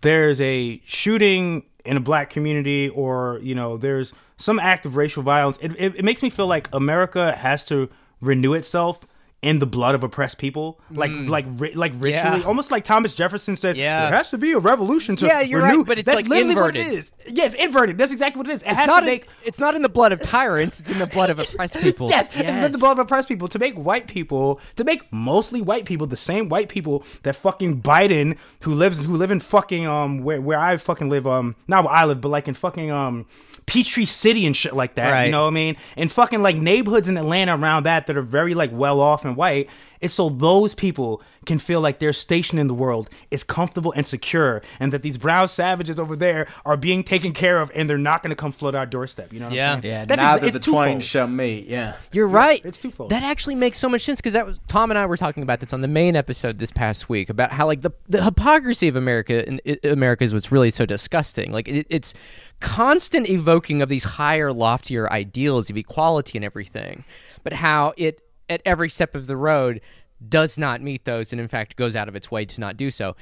[0.02, 5.22] there's a shooting in a black community or you know there's some act of racial
[5.22, 7.88] violence it, it, it makes me feel like america has to
[8.20, 9.00] renew itself
[9.42, 12.46] in the blood of oppressed people like like ri- like ritually Yeah.
[12.46, 14.02] almost like thomas jefferson said Yeah.
[14.08, 16.28] there has to be a revolution to Yeah, you're renew right, but it's, that's like,
[16.28, 16.98] literally what it inverted.
[16.98, 19.26] is yes inverted that's exactly what it is it It's has not to in, make
[19.44, 22.08] it's not in the blood of tyrants, it's in the blood of oppressed people.
[22.08, 25.60] Yes, it's been the blood of oppressed people to make white people, to make mostly
[25.60, 29.86] white people, the same white people that fucking Biden, who lives, who live in fucking
[29.86, 32.92] um where where I fucking live, um not where I live, but like in fucking
[32.92, 33.26] um
[33.66, 35.10] Peachtree City and shit like that.
[35.10, 35.24] Right.
[35.26, 35.76] You know what I mean?
[35.96, 39.31] And fucking like neighborhoods in Atlanta around that that are very like well off and
[39.36, 39.68] white.
[40.00, 44.04] It's so those people can feel like their station in the world is comfortable and
[44.04, 47.98] secure, and that these brown savages over there are being taken care of, and they're
[47.98, 49.32] not going to come flood our doorstep.
[49.32, 49.74] You know what Yeah.
[49.74, 49.92] I'm saying?
[49.94, 51.02] Yeah, That's exa- neither it's the twain twofold.
[51.04, 51.66] shall meet.
[51.68, 51.94] Yeah.
[52.10, 52.64] You're right.
[52.64, 53.10] it's twofold.
[53.10, 55.60] That actually makes so much sense because that was Tom and I were talking about
[55.60, 58.96] this on the main episode this past week about how like the the hypocrisy of
[58.96, 61.52] America and i- America is what's really so disgusting.
[61.52, 62.12] Like it, it's
[62.58, 67.04] constant evoking of these higher, loftier ideals of equality and everything,
[67.44, 68.20] but how it
[68.52, 69.80] at every step of the road
[70.28, 72.90] does not meet those and in fact goes out of its way to not do
[72.90, 73.16] so.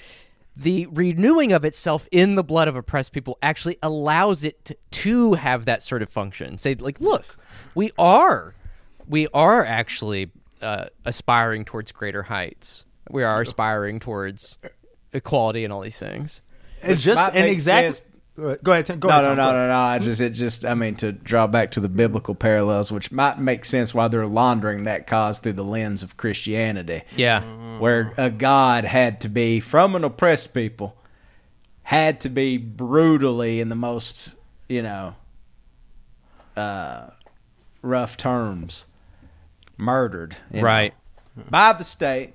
[0.57, 5.35] The renewing of itself in the blood of oppressed people actually allows it to, to
[5.35, 6.59] have that sort of function.
[6.59, 7.37] Say, like, look,
[7.75, 8.55] we are
[9.09, 12.85] we are actually uh, aspiring towards greater heights.
[13.11, 14.59] We are aspiring towards
[15.13, 16.43] equality and all these things.
[16.83, 17.95] It's just might an make exact.
[17.97, 18.09] sense.
[18.63, 19.01] Go ahead.
[19.01, 19.25] Go No, ahead.
[19.25, 19.75] no, Tom, no, go no, no.
[19.79, 23.39] I just, it just, I mean, to draw back to the biblical parallels, which might
[23.39, 28.31] make sense why they're laundering that cause through the lens of Christianity, Yeah, where a
[28.31, 30.97] God had to be from an oppressed people,
[31.85, 34.35] had to be brutally in the most,
[34.69, 35.17] you know,
[36.57, 37.11] uh,
[37.83, 38.87] rough terms,
[39.77, 40.95] murdered, you know, right.
[41.51, 42.35] by the state.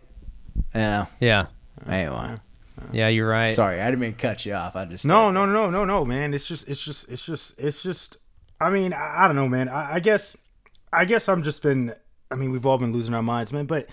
[0.73, 1.05] Yeah.
[1.19, 1.47] Yeah,
[1.87, 2.35] Anyway,
[2.91, 3.53] yeah, you're right.
[3.53, 4.75] sorry, I didn't mean to cut you off.
[4.75, 6.33] I just No, no, no, no, no, man.
[6.33, 8.17] It's just, it's just, it's just, it's just.
[8.59, 9.69] I mean, I, I don't know, man.
[9.69, 10.35] I, I guess,
[10.93, 11.93] I guess I'm just been.
[12.31, 13.65] I mean, we've all been losing our minds, man.
[13.65, 13.87] But,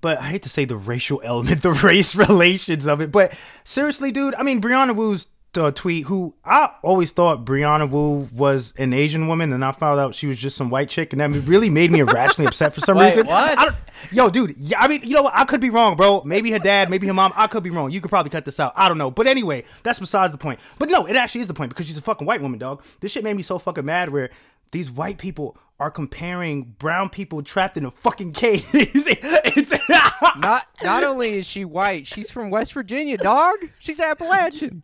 [0.00, 3.12] but I hate to say the racial element, the race relations of it.
[3.12, 3.32] But
[3.64, 4.34] seriously, dude.
[4.34, 5.26] I mean, Brianna Wu's
[5.56, 6.06] uh, tweet.
[6.06, 10.26] Who I always thought Brianna Wu was an Asian woman, and I found out she
[10.26, 13.08] was just some white chick, and that really made me irrationally upset for some Wait,
[13.08, 13.26] reason.
[13.26, 13.58] what?
[13.58, 13.76] I don't,
[14.12, 14.54] yo, dude.
[14.58, 15.34] Yeah, I mean, you know what?
[15.34, 16.22] I could be wrong, bro.
[16.24, 17.32] Maybe her dad, maybe her mom.
[17.36, 17.90] I could be wrong.
[17.90, 18.72] You could probably cut this out.
[18.76, 19.10] I don't know.
[19.10, 20.60] But anyway, that's besides the point.
[20.78, 22.84] But no, it actually is the point because she's a fucking white woman, dog.
[23.00, 24.10] This shit made me so fucking mad.
[24.10, 24.30] Where
[24.70, 28.64] these white people are comparing brown people trapped in a fucking cage.
[28.74, 29.80] It's-
[30.36, 33.56] Not not only is she white, she's from West Virginia, dog.
[33.78, 34.82] She's Appalachian.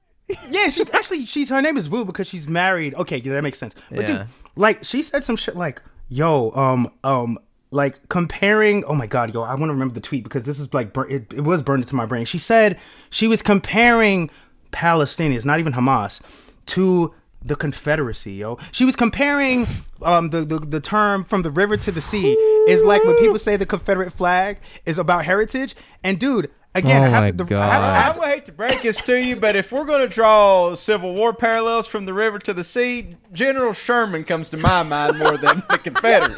[0.50, 2.94] Yeah, she actually she's her name is Wu because she's married.
[2.94, 3.74] Okay, yeah, that makes sense.
[3.90, 4.18] But Yeah.
[4.18, 7.38] dude, like she said some shit like, "Yo, um, um."
[7.70, 10.72] Like comparing, oh my god, yo, I want to remember the tweet because this is
[10.72, 12.24] like bur- it, it was burned into my brain.
[12.24, 12.78] She said
[13.10, 14.30] she was comparing
[14.70, 16.20] Palestinians, not even Hamas,
[16.66, 17.12] to
[17.44, 18.58] the Confederacy, yo.
[18.70, 19.66] She was comparing
[20.02, 22.34] um, the, the the term from the river to the sea
[22.68, 25.74] is like when people say the Confederate flag is about heritage.
[26.04, 28.82] And dude, again, Oh I have to, the, I have I have hate to break
[28.82, 32.38] this to you, but if we're going to draw Civil War parallels from the river
[32.40, 36.36] to the sea, General Sherman comes to my mind more than the Confederates.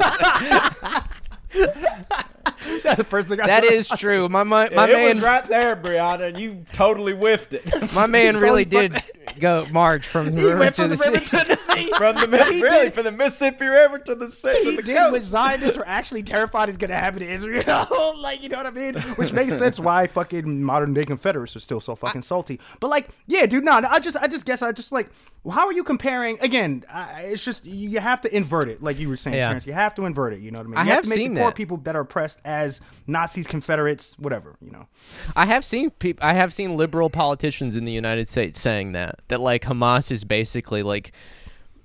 [2.83, 3.73] that's the first thing I That thought.
[3.73, 4.29] is true.
[4.29, 7.65] My my, my it man was right there, Brianna, and you totally whiffed it.
[7.95, 9.03] my man really Probably did
[9.41, 11.39] go march from the He river went to from the, the river sea.
[11.39, 11.91] to the sea.
[11.97, 14.83] From the He really did- from the Mississippi River to the sea he to the
[14.83, 15.25] did what coast.
[15.29, 17.87] Zionists were actually terrified is going to happen to Israel.
[18.21, 18.95] like, you know what I mean?
[19.17, 22.61] Which makes sense why fucking modern day Confederates are still so fucking salty.
[22.81, 25.11] But like, yeah, dude, no, no, I just, I just guess I just like,
[25.51, 26.39] how are you comparing?
[26.41, 29.49] Again, I, it's just you have to invert it, like you were saying, Yeah.
[29.51, 29.67] Tarence.
[29.67, 30.41] You have to invert it.
[30.41, 30.79] You know what I mean?
[30.79, 31.57] I you have to make seen the poor that.
[31.57, 32.05] people better are
[32.37, 34.57] oppressed as Nazis, Confederates, whatever.
[34.61, 34.87] You know?
[35.35, 39.21] I have seen people I have seen liberal politicians in the United States saying that
[39.29, 41.13] that like Hamas is basically like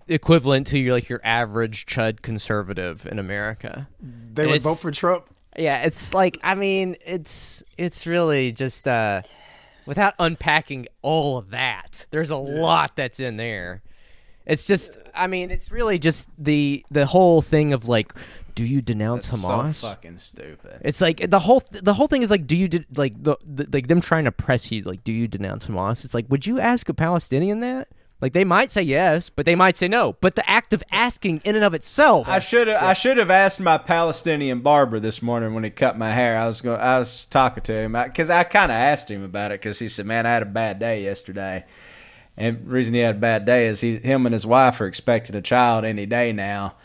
[0.08, 3.88] equivalent to your like your average chud conservative in America.
[4.34, 5.26] They And would vote for Trump.
[5.58, 9.22] Yeah, it's like I mean, it's it's really just uh
[9.86, 12.06] without unpacking all of that.
[12.12, 13.82] There's a lot that's in there.
[14.46, 18.14] It's just I mean, it's really just the the whole thing of like
[18.56, 19.82] do you denounce So Hamas?
[19.82, 20.82] fucking stupid.
[20.82, 23.68] It's like the whole the whole thing is like, do you de- like the, the
[23.72, 26.04] like them trying to press you like, do you denounce Hamas?
[26.06, 27.88] It's like, would you ask a Palestinian that?
[28.22, 30.14] Like they might say yes, but they might say no.
[30.22, 33.32] But the act of asking in and of itself, I should have I should have
[33.32, 36.38] asked my Palestinian barber this morning when he cut my hair.
[36.38, 39.52] I was going I was talking to him because I kind of asked him about
[39.52, 41.66] it because he said, "Man, I had a bad day yesterday."
[42.38, 44.86] And the reason he had a bad day is he him and his wife are
[44.86, 46.76] expecting a child any day now,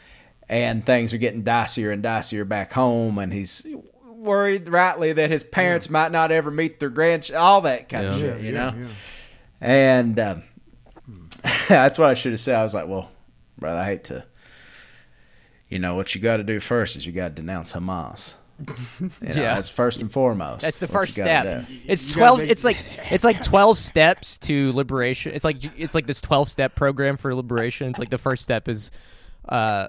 [0.49, 3.67] and things are getting dicier and dicier back home, and he's
[4.05, 8.15] worried rightly that his parents might not ever meet their grandchild, all that kind of
[8.17, 8.75] shit, you know.
[9.61, 10.43] And um,
[11.69, 12.57] that's what I should have said.
[12.57, 13.11] I was like, well,
[13.59, 14.25] brother, I hate to.
[15.69, 18.35] You know, what you got to do first is you got to denounce Hamas.
[18.61, 18.67] You
[19.01, 19.11] know,
[19.43, 19.55] Yeah.
[19.57, 20.63] That's first and foremost.
[20.63, 21.67] that's the first step.
[21.87, 22.39] It's You twelve.
[22.41, 22.79] make- It's like
[23.11, 25.33] it's like twelve steps to liberation.
[25.35, 27.89] It's like it's like this twelve step program for liberation.
[27.91, 28.93] It's like the first step is,
[29.49, 29.89] uh,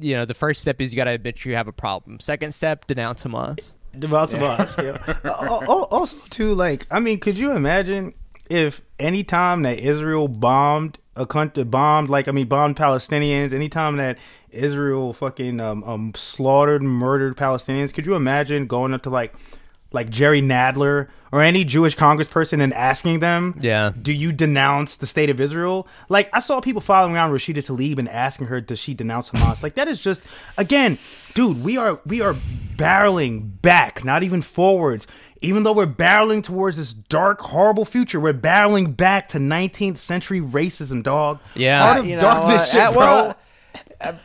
[0.00, 2.20] you know, the first step is you got to admit you have a problem.
[2.20, 3.72] Second step, denounce Hamas.
[3.98, 4.74] Devout Savage.
[4.78, 5.16] Yeah.
[5.24, 8.14] Al- al- also, too, like, I mean, could you imagine
[8.50, 13.96] if any time that Israel bombed a country, bombed, like, I mean, bombed Palestinians, anytime
[13.96, 14.18] that
[14.50, 19.34] Israel fucking um, um slaughtered, murdered Palestinians, could you imagine going up to like,
[19.92, 23.90] like Jerry Nadler or any Jewish congressperson and asking them, Yeah.
[24.00, 25.88] do you denounce the state of Israel?
[26.08, 29.60] Like I saw people following around Rashida Tlaib and asking her, does she denounce Hamas?
[29.60, 30.20] Like that is just
[30.56, 30.96] again,
[31.34, 32.36] dude, we are we are
[32.76, 35.06] barreling back, not even forwards.
[35.40, 40.40] Even though we're barreling towards this dark, horrible future, we're barreling back to 19th century
[40.40, 41.38] racism, dog.
[41.54, 41.82] Yeah.
[41.82, 42.68] Heart of You know darkness what?
[42.68, 43.00] shit, Uh, bro.
[43.00, 43.34] well, uh,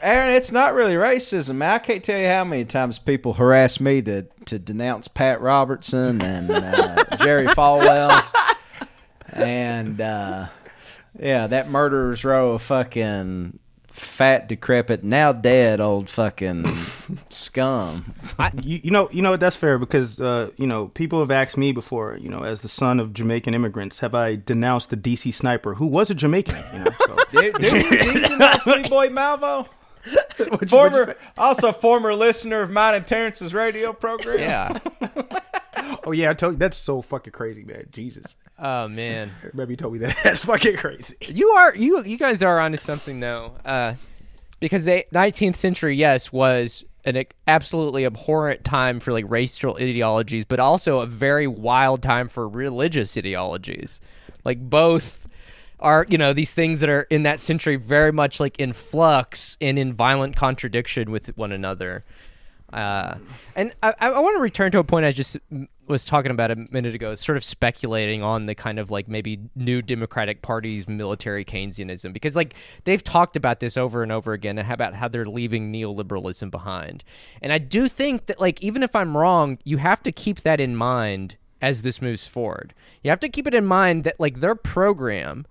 [0.02, 1.64] Aaron, it's not really racism.
[1.64, 6.22] I can't tell you how many times people harass me to, to denounce Pat Robertson
[6.22, 8.24] and uh, Jerry Falwell.
[9.34, 10.48] And, uh,
[11.20, 13.60] yeah, that murderer's row of fucking
[14.00, 16.66] fat, decrepit, now dead old fucking
[17.30, 18.14] scum.
[18.62, 21.72] you, you know, you know that's fair because uh, you know people have asked me
[21.72, 22.18] before.
[22.18, 25.88] You know, as the son of Jamaican immigrants, have I denounced the DC sniper who
[25.88, 26.64] was a Jamaican?
[26.74, 27.18] You know, so.
[27.32, 29.68] Did, did, did you denounce Boyd Malvo?
[30.38, 34.40] What'd you- what'd you Former, also former listener of mine and Tarence's radio program.
[34.40, 34.78] Yeah.
[36.06, 37.86] Oh yeah, I told you that's so fucking crazy, man.
[37.92, 39.32] Jesus, oh man.
[39.54, 40.16] maybe you told me that.
[40.24, 41.16] That's fucking crazy.
[41.22, 43.96] You are you you guys are onto something though, uh,
[44.60, 50.60] because the 19th century, yes, was an absolutely abhorrent time for like racial ideologies, but
[50.60, 54.02] also a very wild time for religious ideologies.
[54.44, 55.19] Like both
[55.80, 59.58] are you know these things that are in that century very much like in flux
[59.62, 62.04] and in violent contradiction with one another.
[62.72, 63.18] Uh,
[63.56, 65.38] and I, I want to return to a point I just
[65.88, 69.40] was talking about a minute ago, sort of speculating on the kind of like maybe
[69.56, 72.54] new Democratic Party's military Keynesianism, because like
[72.84, 77.04] they've talked about this over and over again about how they're leaving neoliberalism behind.
[77.42, 80.60] And I do think that like even if I'm wrong, you have to keep that
[80.60, 82.74] in mind as this moves forward.
[83.04, 85.48] You have to keep it in mind that like their program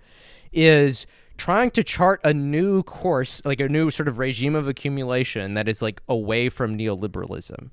[0.52, 1.06] is
[1.38, 5.68] trying to chart a new course, like a new sort of regime of accumulation that
[5.68, 7.70] is like away from neoliberalism.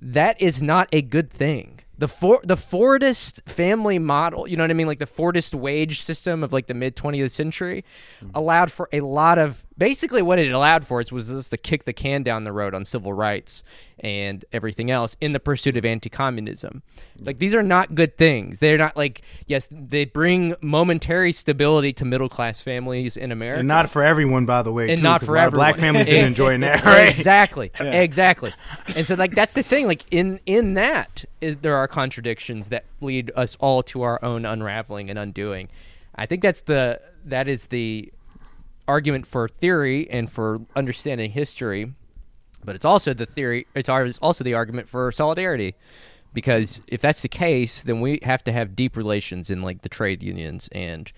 [0.00, 1.80] That is not a good thing.
[1.98, 6.02] The for the Fordist family model, you know what I mean, like the Fordist wage
[6.02, 7.84] system of like the mid 20th century,
[8.20, 8.30] mm-hmm.
[8.34, 11.84] allowed for a lot of basically what it allowed for us was just to kick
[11.84, 13.62] the can down the road on civil rights
[14.02, 16.82] and everything else in the pursuit of anti-communism
[17.20, 22.04] like these are not good things they're not like yes they bring momentary stability to
[22.04, 24.88] middle class families in america And not for everyone, by the way.
[24.90, 25.58] and too, not for a lot of everyone.
[25.66, 27.08] Black families didn't enjoy that, right?
[27.08, 28.52] Exactly, exactly.
[28.96, 29.86] And so, like, that's the thing.
[29.86, 34.44] Like, in in that, is, there are contradictions that lead us all to our own
[34.44, 35.68] unraveling and undoing.
[36.14, 38.12] I think that's the that is the
[38.88, 41.92] argument for theory and for understanding history,
[42.64, 43.66] but it's also the theory.
[43.74, 45.74] It's al- it's also the argument for solidarity.
[46.34, 49.90] Because if that's the case, then we have to have deep relations in like the
[49.90, 51.12] trade unions and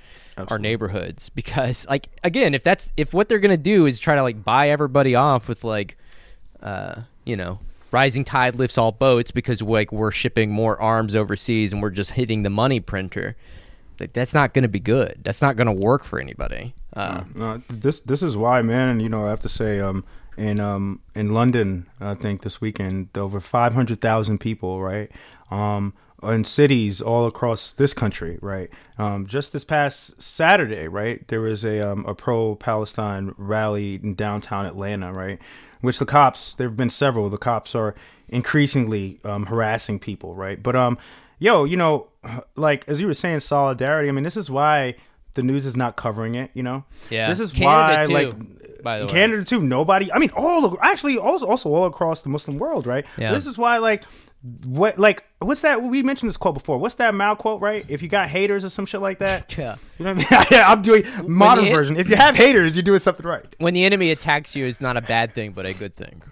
[0.49, 1.29] our neighborhoods.
[1.29, 4.71] Because like again, if that's if what they're gonna do is try to like buy
[4.71, 5.97] everybody off with like,
[6.63, 7.61] uh, you know,
[7.93, 12.11] rising tide lifts all boats because like we're shipping more arms overseas and we're just
[12.11, 13.37] hitting the money printer.
[14.01, 15.21] Like that's not gonna be good.
[15.23, 16.75] That's not gonna work for anybody.
[16.97, 18.89] Uh, No, this this is why, man.
[18.89, 20.05] And you know, I have to say, um,
[20.37, 25.11] in um in London, I think this weekend over five hundred thousand people, right?
[25.51, 28.71] Um, in cities all across this country, right?
[28.99, 34.15] Um, just this past Saturday, right, there was a um, a pro Palestine rally in
[34.15, 35.39] downtown Atlanta, right?
[35.81, 37.29] Which the cops, there have been several.
[37.29, 37.95] The cops are
[38.29, 40.63] increasingly um, harassing people, right?
[40.63, 40.99] But um,
[41.39, 42.09] yo, you know,
[42.57, 44.09] like as you were saying, solidarity.
[44.09, 44.95] I mean, this is why
[45.35, 46.51] the news is not covering it.
[46.55, 47.29] You know, Yeah.
[47.29, 49.13] this is Canada, why, too, like, by the way.
[49.13, 49.61] Canada too.
[49.61, 50.13] Nobody.
[50.13, 53.05] I mean, all actually, also also all across the Muslim world, right?
[53.19, 53.33] Yeah.
[53.33, 54.03] This is why, like,
[54.65, 55.83] what, like, what's that?
[55.83, 56.77] We mentioned this quote before.
[56.77, 57.87] What's that Mal quote, right?
[57.89, 59.55] If you got haters or some shit like that.
[59.59, 59.77] yeah.
[59.99, 60.47] You know what I mean?
[60.51, 61.97] yeah, I'm doing modern version.
[61.97, 63.45] If you have haters, you're doing something right.
[63.59, 66.23] When the enemy attacks you, it's not a bad thing, but a good thing.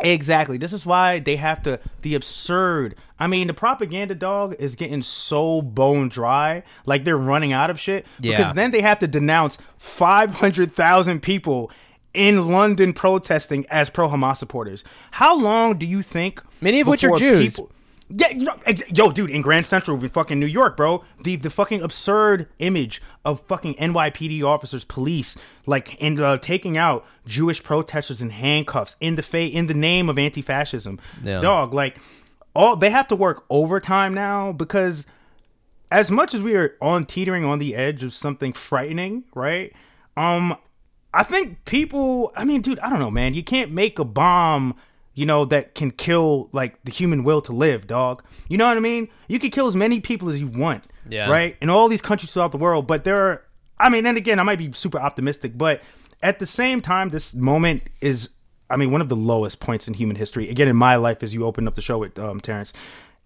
[0.00, 0.58] Exactly.
[0.58, 2.94] This is why they have to the absurd.
[3.18, 7.80] I mean, the propaganda dog is getting so bone dry, like they're running out of
[7.80, 8.06] shit.
[8.20, 8.36] Yeah.
[8.36, 11.70] Because then they have to denounce five hundred thousand people
[12.14, 14.84] in London protesting as pro Hamas supporters.
[15.10, 16.42] How long do you think?
[16.60, 17.58] Many of which are Jews.
[18.10, 18.28] Yeah,
[18.88, 23.02] yo, dude, in Grand Central, in fucking New York, bro, the the fucking absurd image
[23.24, 25.36] of fucking NYPD officers, police,
[25.66, 30.08] like, and uh, taking out Jewish protesters in handcuffs in the fa- in the name
[30.08, 31.40] of anti-fascism, Yeah.
[31.40, 31.98] dog, like,
[32.54, 35.04] all they have to work overtime now because
[35.90, 39.72] as much as we are on teetering on the edge of something frightening, right?
[40.16, 40.56] Um,
[41.14, 42.32] I think people.
[42.36, 43.32] I mean, dude, I don't know, man.
[43.34, 44.74] You can't make a bomb,
[45.18, 48.22] you know, that can kill like the human will to live, dog.
[48.48, 49.08] You know what I mean?
[49.26, 51.28] You can kill as many people as you want, Yeah.
[51.28, 51.56] right?
[51.60, 53.42] In all these countries throughout the world, but there are.
[53.80, 55.82] I mean, and again, I might be super optimistic, but
[56.22, 58.30] at the same time, this moment is.
[58.70, 60.48] I mean, one of the lowest points in human history.
[60.50, 62.72] Again, in my life, as you opened up the show with um, Tarence,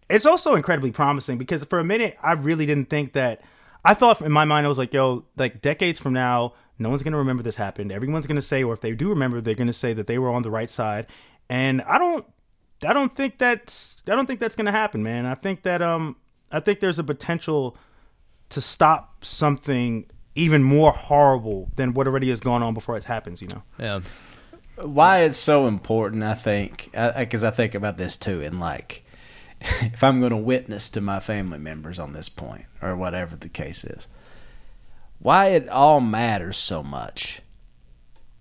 [0.09, 3.43] it's also incredibly promising because for a minute I really didn't think that.
[3.84, 7.03] I thought in my mind I was like, yo, like decades from now, no one's
[7.03, 7.90] gonna remember this happened.
[7.90, 10.43] Everyone's gonna say, or if they do remember, they're gonna say that they were on
[10.43, 11.07] the right side.
[11.49, 12.24] And I don't,
[12.86, 15.26] I don't think that's, I don't think that's gonna happen, man.
[15.26, 16.16] I think that, um,
[16.51, 17.76] I think there's a potential
[18.51, 23.43] to stop something even more horrible than what already has gone on before it happens.
[23.43, 23.62] You know?
[23.78, 24.01] Yeah.
[24.76, 29.05] why it's so important, I think, because I, think about this too, and like,
[29.61, 33.49] if I'm going to witness to my family members on this point, or whatever the
[33.49, 34.09] case is,
[35.18, 37.40] why it all matters so much,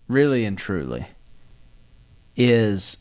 [0.08, 1.08] really and truly,
[2.50, 2.98] is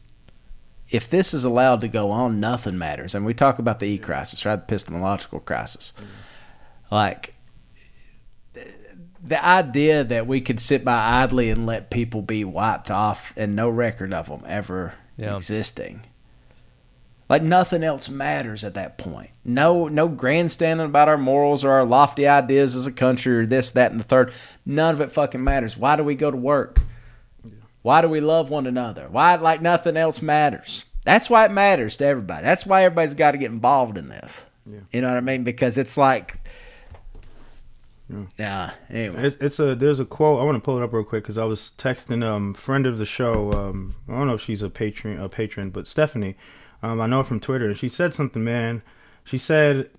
[0.88, 3.14] if this is allowed to go on, nothing matters.
[3.14, 4.56] And we talk about the e crisis, right?
[4.56, 5.92] The epistemological crisis.
[6.90, 7.34] Like,
[9.22, 13.54] the idea that we could sit by idly and let people be wiped off and
[13.54, 15.36] no record of them ever Yeah.
[15.36, 16.02] existing.
[17.28, 19.30] Like nothing else matters at that point.
[19.44, 23.70] No, no grandstanding about our morals or our lofty ideas as a country or this,
[23.72, 24.32] that, and the third.
[24.66, 25.76] None of it fucking matters.
[25.76, 26.80] Why do we go to work?
[27.82, 29.08] Why do we love one another?
[29.10, 30.84] Why, like nothing else matters?
[31.04, 32.44] That's why it matters to everybody.
[32.44, 34.42] That's why everybody's got to get involved in this.
[34.92, 35.42] You know what I mean?
[35.44, 36.38] Because it's like,
[38.36, 38.72] yeah.
[38.90, 41.22] Anyway, It's, it's a there's a quote I want to pull it up real quick
[41.22, 44.62] because I was texting um friend of the show um I don't know if she's
[44.62, 46.36] a patron a patron but Stephanie
[46.82, 48.82] um I know her from Twitter and she said something man
[49.24, 49.90] she said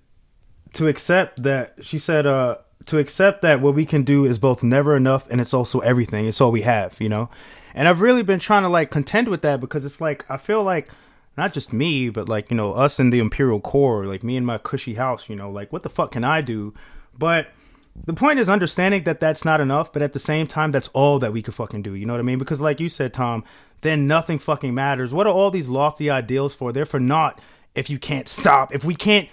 [0.74, 4.62] to accept that she said uh to accept that what we can do is both
[4.62, 7.28] never enough and it's also everything it's all we have you know
[7.74, 10.62] and I've really been trying to like contend with that because it's like I feel
[10.62, 10.88] like
[11.36, 14.44] not just me but like you know us in the imperial core like me in
[14.44, 16.74] my cushy house you know like what the fuck can I do
[17.16, 17.48] but
[17.94, 21.18] the point is understanding that that's not enough, but at the same time, that's all
[21.18, 21.94] that we could fucking do.
[21.94, 22.38] You know what I mean?
[22.38, 23.44] Because, like you said, Tom,
[23.82, 25.12] then nothing fucking matters.
[25.12, 26.72] What are all these lofty ideals for?
[26.72, 27.40] They're for naught
[27.74, 28.74] if you can't stop.
[28.74, 29.28] If we can't,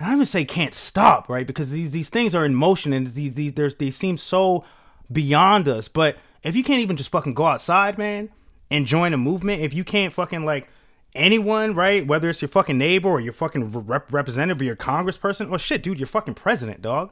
[0.00, 1.46] I would say can't stop, right?
[1.46, 4.64] Because these these things are in motion and these these there's they seem so
[5.10, 5.88] beyond us.
[5.88, 8.30] But if you can't even just fucking go outside, man,
[8.70, 10.68] and join a movement, if you can't fucking like
[11.14, 12.06] anyone, right?
[12.06, 15.82] Whether it's your fucking neighbor or your fucking rep- representative or your congressperson, well, shit,
[15.82, 17.10] dude, you're fucking president, dog.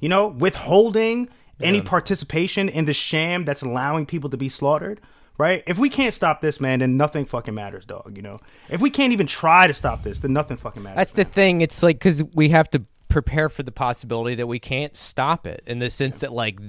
[0.00, 1.28] You know, withholding
[1.60, 5.00] any participation in the sham that's allowing people to be slaughtered,
[5.38, 5.62] right?
[5.66, 8.16] If we can't stop this, man, then nothing fucking matters, dog.
[8.16, 8.38] You know,
[8.68, 10.96] if we can't even try to stop this, then nothing fucking matters.
[10.96, 11.60] That's the thing.
[11.60, 15.62] It's like because we have to prepare for the possibility that we can't stop it
[15.66, 16.60] in the sense that, like,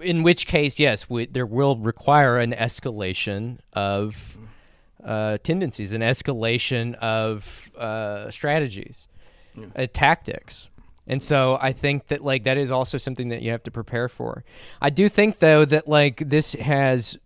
[0.00, 4.38] in which case, yes, we, there will require an escalation of
[5.04, 9.08] uh, tendencies, an escalation of uh, strategies,
[9.76, 10.70] uh, tactics.
[11.06, 14.08] And so I think that like that is also something that you have to prepare
[14.08, 14.44] for.
[14.80, 17.18] I do think though that like this has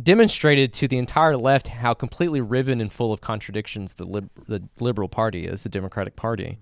[0.00, 4.62] demonstrated to the entire left how completely riven and full of contradictions the lib- the
[4.80, 6.58] liberal party is, the Democratic Party.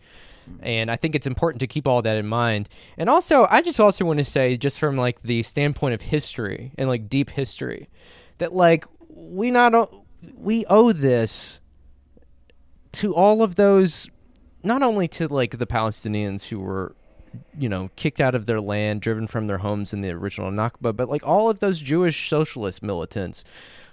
[0.63, 2.69] And I think it's important to keep all that in mind.
[2.99, 6.73] And also, I just also want to say, just from like the standpoint of history
[6.77, 7.89] and like deep history,
[8.39, 9.93] that like we not
[10.35, 11.61] we owe this
[12.93, 14.09] to all of those,
[14.63, 16.97] not only to like the Palestinians who were
[17.59, 20.95] you know, kicked out of their land, driven from their homes in the original Nakba,
[20.95, 23.45] but like all of those Jewish socialist militants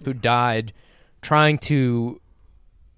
[0.03, 0.73] who died
[1.21, 2.19] trying to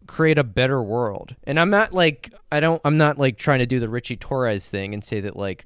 [0.08, 1.36] create a better world.
[1.44, 4.70] And I'm not like I don't I'm not like trying to do the Richie Torres
[4.70, 5.66] thing and say that like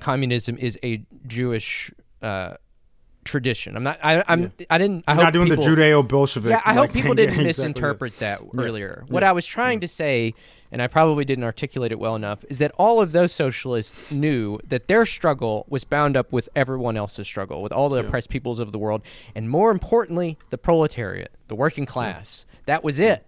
[0.00, 1.90] communism is a Jewish
[2.22, 2.54] uh
[3.26, 3.76] tradition.
[3.76, 6.50] I'm not I I'm I didn't I You're hope not doing people- the Judeo Bolshevik.
[6.50, 8.60] yeah, I hope people didn't misinterpret that Yeah.
[8.62, 9.04] earlier.
[9.08, 10.32] What I was trying to say,
[10.72, 14.58] and I probably didn't articulate it well enough, is that all of those socialists knew
[14.66, 18.58] that their struggle was bound up with everyone else's struggle, with all the oppressed peoples
[18.58, 19.02] of the world,
[19.34, 22.46] and more importantly, the proletariat, the working class.
[22.66, 23.24] That was it.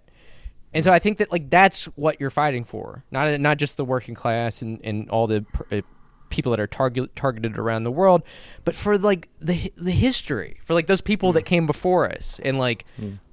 [0.74, 3.84] And so I think that like that's what you're fighting for, not not just the
[3.86, 5.80] working class and, and all the pr- uh,
[6.30, 8.22] people that are target, targeted around the world,
[8.64, 12.58] but for like the the history, for like those people that came before us and
[12.58, 12.84] like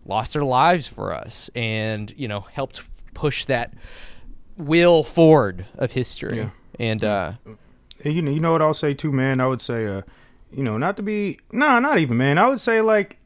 [0.05, 2.81] lost their lives for us, and you know helped
[3.13, 3.73] push that
[4.57, 6.37] will forward of history.
[6.37, 6.49] Yeah.
[6.79, 7.33] And uh,
[8.03, 9.39] you know, you know what I'll say too, man.
[9.39, 10.01] I would say, uh,
[10.51, 12.37] you know, not to be, nah, not even, man.
[12.37, 13.19] I would say like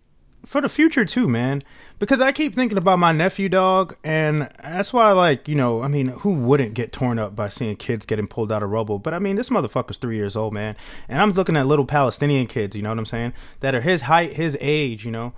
[0.45, 1.63] for the future too, man,
[1.99, 5.87] because I keep thinking about my nephew, dog, and that's why, like, you know, I
[5.87, 8.99] mean, who wouldn't get torn up by seeing kids getting pulled out of rubble?
[8.99, 10.75] But I mean, this motherfucker's three years old, man,
[11.07, 14.01] and I'm looking at little Palestinian kids, you know what I'm saying, that are his
[14.01, 15.33] height, his age, you know,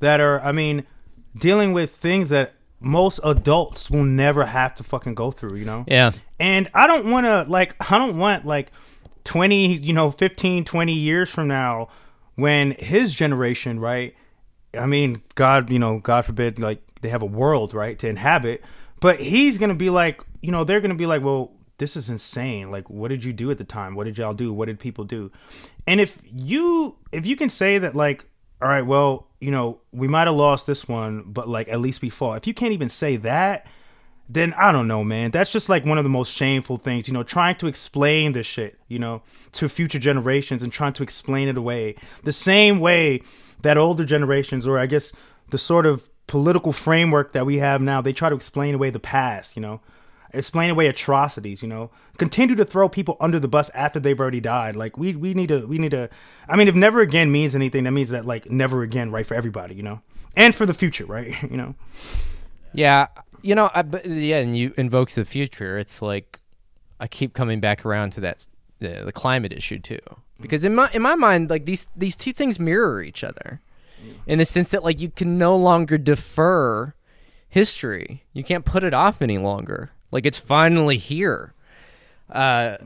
[0.00, 0.86] that are, I mean,
[1.36, 5.84] dealing with things that most adults will never have to fucking go through, you know.
[5.88, 8.70] yeah, And I don't want to like I don't want like
[9.24, 11.88] 20, you know, 15, 20 years from now
[12.36, 14.14] when his generation, right?
[14.76, 18.62] I mean, God, you know, God forbid like they have a world, right, to inhabit,
[19.00, 22.70] but he's to be like, you know, they're to be like, "Well, this is insane.
[22.70, 23.94] Like what did you do at the time?
[23.94, 24.52] What did y'all do?
[24.52, 25.30] What did people do?"
[25.86, 28.26] And if you if you can say that like
[28.60, 32.00] all right, well, you know, we might have lost this one, but like at least
[32.00, 32.38] we fought.
[32.38, 33.66] If you can't even say that,
[34.28, 35.30] then I don't know, man.
[35.30, 38.46] That's just like one of the most shameful things, you know, trying to explain this
[38.46, 39.22] shit, you know,
[39.52, 43.22] to future generations and trying to explain it away the same way
[43.62, 45.12] that older generations, or I guess
[45.50, 49.00] the sort of political framework that we have now, they try to explain away the
[49.00, 49.80] past, you know,
[50.32, 54.40] explain away atrocities, you know, continue to throw people under the bus after they've already
[54.40, 54.76] died.
[54.76, 56.08] Like we, we need to, we need to,
[56.48, 59.34] I mean, if never again means anything, that means that like never again, right, for
[59.34, 60.00] everybody, you know,
[60.34, 61.74] and for the future, right, you know.
[62.72, 63.06] Yeah,
[63.42, 65.78] you know, I, but yeah, and you invokes the future.
[65.78, 66.40] It's like
[67.00, 68.46] I keep coming back around to that
[68.80, 70.00] the, the climate issue too,
[70.40, 73.60] because in my in my mind, like these these two things mirror each other,
[74.26, 76.94] in the sense that like you can no longer defer
[77.48, 78.24] history.
[78.32, 79.90] You can't put it off any longer.
[80.10, 81.54] Like it's finally here,
[82.30, 82.76] uh,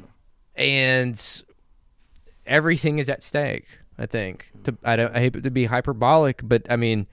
[0.55, 1.43] and
[2.47, 3.67] everything is at stake.
[3.99, 4.51] I think.
[4.65, 5.15] To, I don't.
[5.15, 7.07] I hate to be hyperbolic, but I mean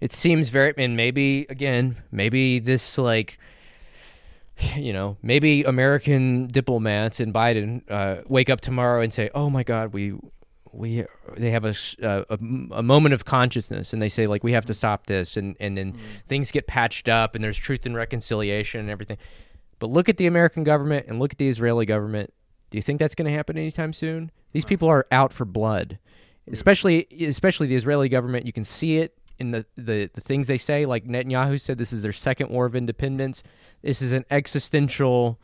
[0.00, 3.38] it seems very and maybe again maybe this like
[4.76, 9.62] you know maybe american diplomats and biden uh, wake up tomorrow and say oh my
[9.62, 10.14] god we
[10.74, 11.04] we
[11.36, 12.38] they have a, uh, a,
[12.72, 15.78] a moment of consciousness and they say like we have to stop this and and
[15.78, 19.16] then things get patched up and there's truth and reconciliation and everything.
[19.78, 22.32] But look at the american government and look at the israeli government.
[22.70, 24.30] Do you think that's going to happen anytime soon?
[24.52, 25.98] These people are out for blood.
[26.50, 28.44] Especially especially the Israeli government.
[28.44, 30.86] You can see it in the, the, the things they say.
[30.86, 33.42] Like Netanyahu said, this is their second war of independence.
[33.82, 35.38] This is an existential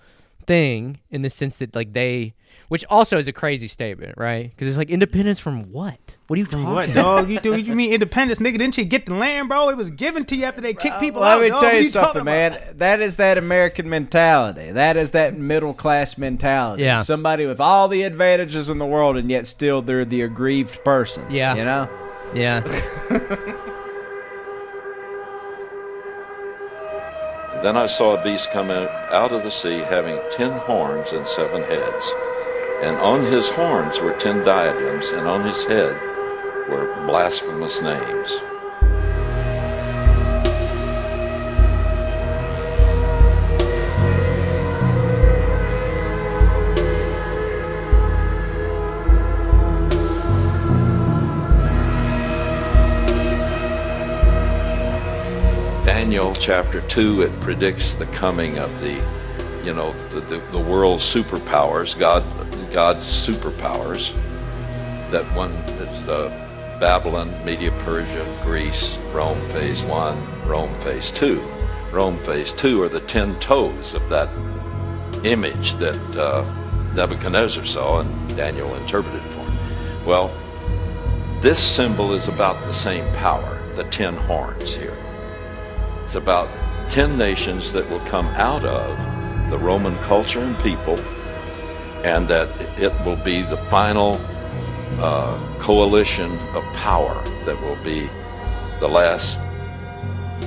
[0.46, 2.34] thing in the sense that like they,
[2.68, 4.50] which also is a crazy statement, right?
[4.50, 6.16] Because it's like independence from what?
[6.26, 6.94] What are you talking What about?
[6.94, 7.28] dog?
[7.30, 7.54] You do?
[7.56, 8.58] You mean independence, nigga?
[8.58, 9.68] Didn't you get the land, bro?
[9.68, 11.42] It was given to you after they kicked people Let out.
[11.42, 11.60] me dog.
[11.60, 12.24] tell What you talking something, about?
[12.24, 12.76] man.
[12.78, 14.70] That is that American mentality.
[14.72, 16.84] That is that middle class mentality.
[16.84, 16.98] Yeah.
[16.98, 21.30] Somebody with all the advantages in the world, and yet still they're the aggrieved person.
[21.30, 21.54] Yeah.
[21.56, 21.88] You know?
[22.32, 22.60] Yeah,
[27.62, 31.62] Then I saw a beast come out of the sea having ten horns and seven
[31.62, 32.12] heads.
[32.82, 35.94] And on his horns were ten diadems, and on his head
[36.70, 38.40] were blasphemous names.
[56.10, 58.94] Daniel chapter 2, it predicts the coming of the,
[59.64, 62.24] you know, the, the, the world's superpowers, God,
[62.72, 64.12] God's superpowers.
[65.12, 66.30] That one, is uh,
[66.80, 70.18] Babylon, Media, Persia, Greece, Rome phase one,
[70.48, 71.40] Rome phase two.
[71.92, 74.30] Rome phase two are the ten toes of that
[75.24, 76.44] image that uh,
[76.92, 80.04] Nebuchadnezzar saw and Daniel interpreted for him.
[80.04, 80.32] Well,
[81.40, 84.89] this symbol is about the same power, the ten horns here.
[86.10, 86.48] It's about
[86.90, 90.98] 10 nations that will come out of the Roman culture and people,
[92.02, 92.48] and that
[92.80, 94.20] it will be the final
[94.98, 97.14] uh, coalition of power
[97.44, 98.10] that will be
[98.80, 99.38] the last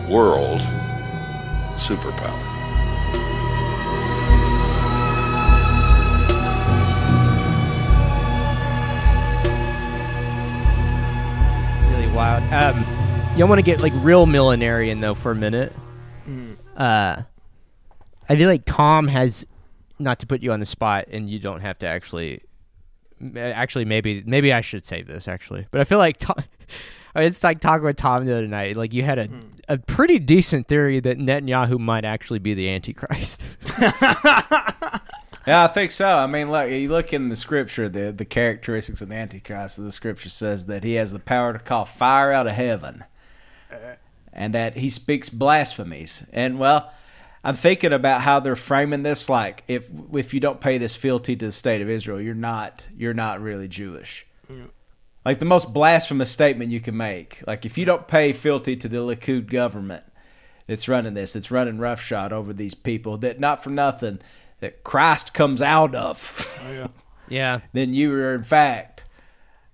[0.10, 0.60] world
[1.78, 2.44] superpower.
[11.90, 12.44] really wild.
[12.52, 12.93] Um,
[13.36, 15.74] you want to get like real millenarian though for a minute.
[16.28, 16.56] Mm.
[16.78, 17.24] Uh,
[18.30, 19.46] I feel like Tom has,
[20.00, 22.42] not to put you on the spot, and you don't have to actually.
[23.24, 26.36] Uh, actually, maybe maybe I should save this actually, but I feel like Tom.
[27.16, 28.76] I mean, It's like talking with Tom the other night.
[28.76, 29.44] Like you had a mm.
[29.68, 33.44] a pretty decent theory that Netanyahu might actually be the Antichrist.
[35.46, 36.08] Yeah, I think so.
[36.08, 39.76] I mean, look, you look in the scripture, the the characteristics of the Antichrist.
[39.76, 43.04] The scripture says that he has the power to call fire out of heaven,
[44.32, 46.26] and that he speaks blasphemies.
[46.34, 46.92] And well,
[47.44, 49.30] I'm thinking about how they're framing this.
[49.30, 52.88] Like, if if you don't pay this fealty to the state of Israel, you're not
[52.96, 54.26] you're not really Jewish.
[55.26, 57.42] Like the most blasphemous statement you can make.
[57.48, 60.04] Like if you don't pay fealty to the Likud government
[60.68, 64.20] that's running this, that's running roughshod over these people, that not for nothing
[64.60, 66.88] that Christ comes out of, oh,
[67.30, 69.06] yeah, then you are in fact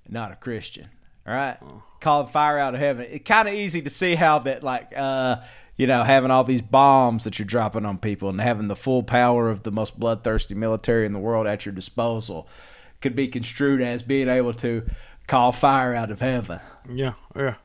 [0.07, 0.89] not a Christian.
[1.27, 1.83] All right, oh.
[1.99, 3.07] Calling fire out of heaven.
[3.09, 5.37] It's kind of easy to see how that, like, uh,
[5.75, 9.03] you know, having all these bombs that you're dropping on people and having the full
[9.03, 12.47] power of the most bloodthirsty military in the world at your disposal
[13.01, 14.85] could be construed as being able to
[15.27, 16.59] call fire out of heaven.
[16.91, 17.55] Yeah, yeah.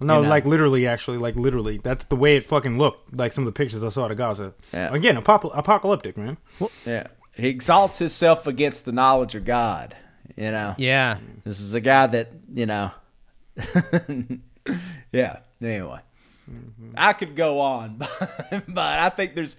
[0.00, 0.28] No, You know?
[0.28, 1.78] like literally, actually, like literally.
[1.82, 3.14] That's the way it fucking looked.
[3.16, 4.52] Like some of the pictures I saw of Gaza.
[4.72, 4.92] Yeah.
[4.92, 6.36] Again, apop- apocalyptic, man.
[6.84, 9.96] Yeah, he exalts himself against the knowledge of God.
[10.36, 11.18] You know, yeah.
[11.44, 12.90] This is a guy that you know.
[15.12, 15.38] yeah.
[15.62, 16.00] Anyway,
[16.50, 16.90] mm-hmm.
[16.96, 19.56] I could go on, but, but I think there's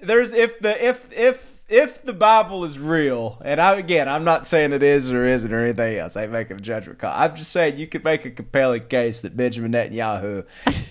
[0.00, 4.46] there's if the if if if the Bible is real, and I again I'm not
[4.46, 6.16] saying it is or isn't or anything else.
[6.16, 7.12] I ain't making a judgment call.
[7.14, 10.44] I'm just saying you could make a compelling case that Benjamin Netanyahu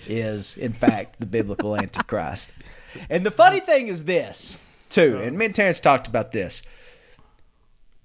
[0.06, 2.50] is in fact the biblical Antichrist.
[3.10, 4.58] And the funny thing is this
[4.88, 5.24] too, uh-huh.
[5.24, 6.62] and me and Tarence talked about this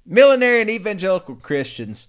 [0.09, 2.07] millenarian evangelical Christians,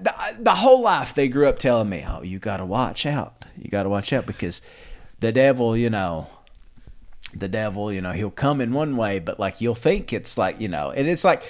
[0.00, 3.44] the, the whole life they grew up telling me, "Oh, you got to watch out.
[3.56, 4.62] You got to watch out because
[5.20, 6.28] the devil, you know,
[7.34, 10.60] the devil, you know, he'll come in one way, but like you'll think it's like,
[10.60, 11.42] you know, and it's like."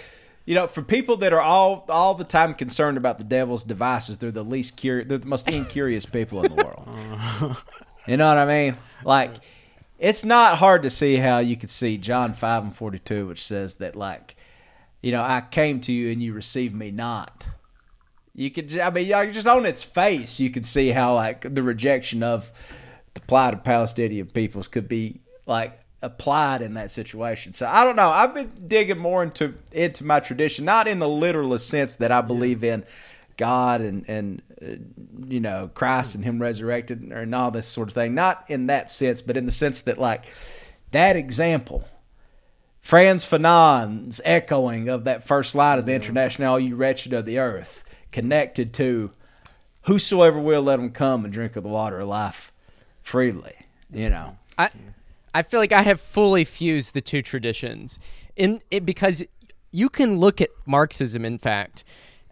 [0.47, 4.17] You know, for people that are all all the time concerned about the devil's devices,
[4.17, 5.07] they're the least curious.
[5.07, 7.57] They're the most incurious people in the world.
[8.09, 8.77] You know what I mean?
[9.05, 9.35] Like,
[9.99, 13.75] it's not hard to see how you could see John 5 and 42, which says
[13.77, 14.35] that, like,
[15.03, 17.45] you know, I came to you and you received me not.
[18.39, 21.61] You could, I mean, like, just on its face, you could see how, like, the
[21.61, 22.53] rejection of
[23.15, 27.53] the plight of Palestinian peoples could be, like, applied in that situation.
[27.53, 28.11] So I don't know.
[28.11, 32.21] I've been digging more into into my tradition, not in the literalist sense that I
[32.21, 32.85] believe in
[33.37, 37.95] God and and uh, you know Christ and Him resurrected and all this sort of
[37.95, 38.15] thing.
[38.15, 40.27] Not in that sense, but in the sense that like
[40.93, 41.89] that example,
[42.81, 47.83] Frantz Fanon's echoing of that first line of the International, "You wretched of the earth,"
[48.13, 49.13] connected to
[49.83, 52.53] "Whosoever will, let them come and drink of the water of life
[53.03, 53.55] freely."
[53.93, 54.39] You know.
[54.57, 54.71] I
[55.35, 57.99] I feel like I have fully fused the two traditions
[58.37, 59.23] in it because
[59.71, 61.85] you can look at Marxism, in fact,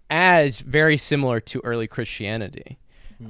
[0.09, 2.79] as very similar to early Christianity.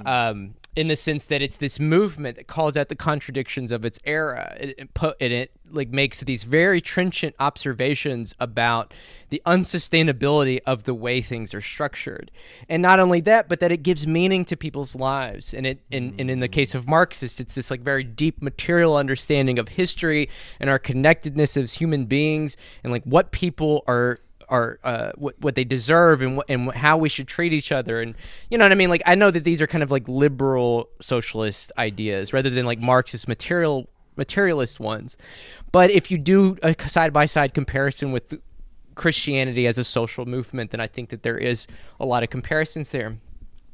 [0.05, 3.99] Um, in the sense that it's this movement that calls out the contradictions of its
[4.03, 4.55] era.
[4.59, 8.93] It, it put it, it like makes these very trenchant observations about
[9.29, 12.29] the unsustainability of the way things are structured,
[12.69, 15.51] and not only that, but that it gives meaning to people's lives.
[15.51, 18.97] And it and, and in the case of Marxists, it's this like very deep material
[18.97, 20.29] understanding of history
[20.59, 25.55] and our connectedness as human beings, and like what people are are uh, what what
[25.55, 28.01] they deserve and and how we should treat each other.
[28.01, 28.15] And
[28.49, 28.89] you know what I mean?
[28.89, 32.79] Like I know that these are kind of like liberal socialist ideas rather than like
[32.79, 35.17] Marxist material materialist ones.
[35.71, 38.39] But if you do a side by side comparison with
[38.95, 41.67] Christianity as a social movement then I think that there is
[41.99, 43.17] a lot of comparisons there.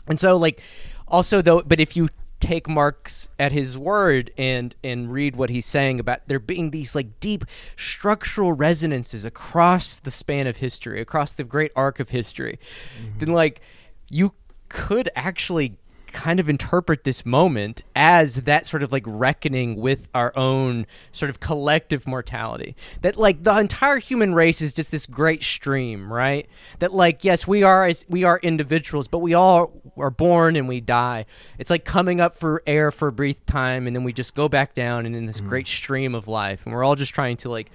[0.08, 0.62] And so like
[1.08, 2.10] also though but if you
[2.44, 6.94] take Marx at his word and and read what he's saying about there being these
[6.94, 7.45] like deep
[7.78, 12.60] structural resonances across the span of history, across the great arc of history,
[12.99, 13.20] mm-hmm.
[13.20, 13.61] then like
[14.10, 14.34] you
[14.68, 15.78] could actually
[16.14, 21.30] kind of interpret this moment as that sort of like reckoning with our own sort
[21.30, 22.76] of collective mortality.
[23.02, 26.48] That like the entire human race is just this great stream, right?
[26.80, 30.68] That like yes, we are as we are individuals, but we all are born and
[30.68, 31.26] we die.
[31.57, 34.49] It's like coming up for air for a brief time and then we just go
[34.49, 35.49] back down and in this mm.
[35.49, 37.70] great stream of life and we're all just trying to like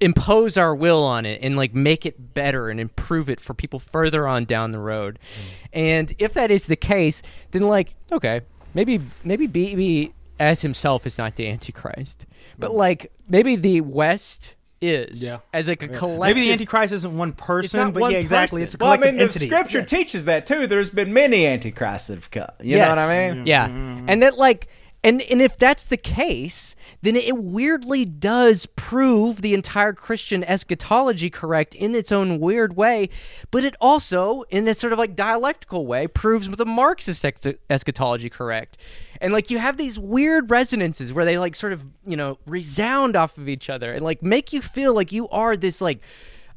[0.00, 3.80] impose our will on it and like make it better and improve it for people
[3.80, 5.18] further on down the road.
[5.18, 5.68] Mm.
[5.72, 8.42] And if that is the case, then like okay,
[8.74, 12.26] maybe maybe Bibi as himself is not the antichrist.
[12.58, 12.74] But mm.
[12.74, 15.38] like maybe the West is Yeah.
[15.54, 18.60] as like a collective Maybe the Antichrist isn't one person, not but one yeah, exactly.
[18.60, 18.64] person.
[18.64, 19.46] It's a Well, I collective mean, the entity.
[19.46, 20.66] scripture teaches that too.
[20.66, 22.48] There's been many antichrists that have come.
[22.62, 23.34] You know what I Yes.
[23.34, 23.46] mean?
[23.46, 23.68] Yeah.
[23.68, 24.04] Mm-hmm.
[24.10, 24.68] And that like
[25.02, 31.30] and and if that's the case, then it weirdly does prove the entire Christian eschatology
[31.30, 33.08] correct in its own weird way,
[33.50, 38.30] but it also in this sort of like dialectical way proves the Marxist ex- eschatology
[38.30, 38.78] correct.
[39.20, 43.16] And like you have these weird resonances where they like sort of, you know, resound
[43.16, 46.00] off of each other and like make you feel like you are this like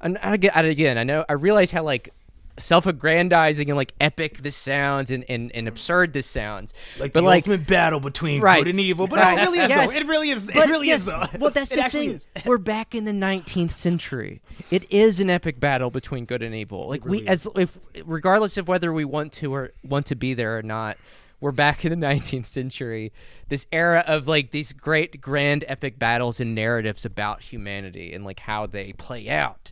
[0.01, 2.13] and again, I know I realize how like
[2.59, 7.25] self-aggrandizing and like epic this sounds and, and, and absurd this sounds like but the
[7.25, 8.63] like ultimate battle between Right.
[8.63, 9.07] good and evil.
[9.07, 9.37] But Right.
[9.37, 9.91] it really is Yes.
[9.91, 9.97] though.
[9.97, 10.47] It really is.
[10.47, 11.23] It really yes, is though.
[11.39, 14.41] well that's the thing we're back in the 19th century
[14.71, 18.67] it is an epic battle between good and evil like we as if regardless of
[18.67, 20.97] whether we want to or want to be there or not
[21.41, 23.11] we're back in the 19th century
[23.47, 28.41] this era of like these great grand epic battles and narratives about humanity and like
[28.41, 29.71] how they play out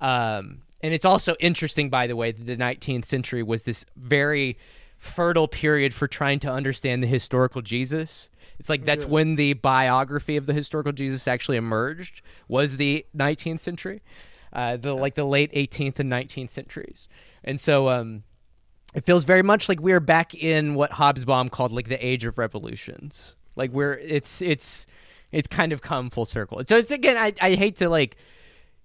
[0.00, 4.56] um, and it's also interesting, by the way, that the 19th century was this very
[4.96, 8.28] fertile period for trying to understand the historical Jesus.
[8.58, 12.22] It's like that's when the biography of the historical Jesus actually emerged.
[12.48, 14.02] Was the 19th century,
[14.52, 17.08] uh, the like the late 18th and 19th centuries,
[17.44, 18.24] and so um,
[18.94, 22.36] it feels very much like we're back in what Hobsbawm called like the age of
[22.38, 23.36] revolutions.
[23.54, 24.86] Like we're it's it's
[25.30, 26.60] it's kind of come full circle.
[26.66, 28.16] So it's again, I I hate to like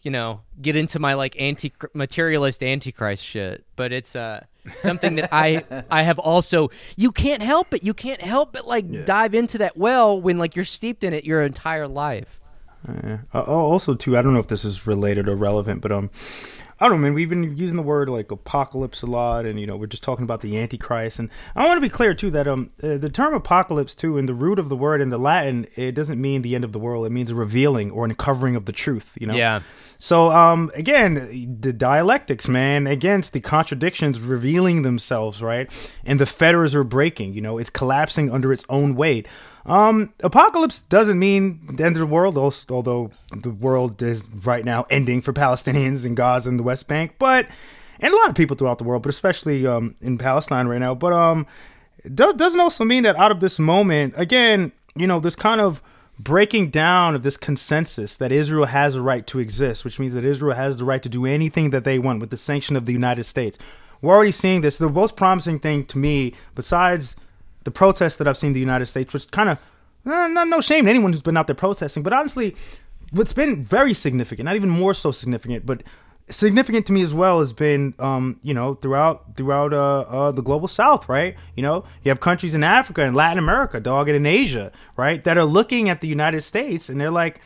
[0.04, 4.44] you know get into my like anti materialist antichrist shit but it's uh
[4.78, 9.06] something that i i have also you can't help it you can't help but like
[9.06, 12.40] dive into that well when like you're steeped in it your entire life.
[12.86, 16.10] Uh, oh, also, too, I don't know if this is related or relevant, but um,
[16.84, 17.14] I don't know, man.
[17.14, 20.24] We've been using the word like apocalypse a lot, and you know, we're just talking
[20.24, 21.18] about the Antichrist.
[21.18, 24.26] And I want to be clear too that um, uh, the term apocalypse too, in
[24.26, 26.80] the root of the word in the Latin, it doesn't mean the end of the
[26.80, 27.06] world.
[27.06, 29.14] It means a revealing or an uncovering of the truth.
[29.18, 29.34] You know.
[29.34, 29.62] Yeah.
[29.98, 35.72] So um, again, the dialectics, man, against the contradictions revealing themselves, right,
[36.04, 37.32] and the fetters are breaking.
[37.32, 39.26] You know, it's collapsing under its own weight.
[39.66, 44.86] Um, apocalypse doesn't mean the end of the world, although the world is right now
[44.90, 47.48] ending for Palestinians in Gaza and the West Bank, but
[48.00, 50.94] and a lot of people throughout the world, but especially um, in Palestine right now.
[50.94, 51.48] But um,
[52.14, 55.82] do- doesn't also mean that out of this moment, again, you know, this kind of
[56.20, 60.26] breaking down of this consensus that Israel has a right to exist, which means that
[60.26, 62.94] Israel has the right to do anything that they want with the sanction of the
[62.94, 63.58] United States.
[64.02, 64.78] We're already seeing this.
[64.78, 67.16] The most promising thing to me, besides
[67.64, 69.58] the protests that I've seen in the United States, which kind of,
[70.06, 72.56] eh, no, no shame to anyone who's been out there protesting, but honestly,
[73.12, 75.84] what's been very significant, not even more so significant, but
[76.30, 80.42] significant to me as well has been um you know throughout throughout uh, uh the
[80.42, 81.36] global south right?
[81.56, 85.24] You know you have countries in africa and latin america dog and in asia right
[85.26, 87.42] that are looking at the united states and they're like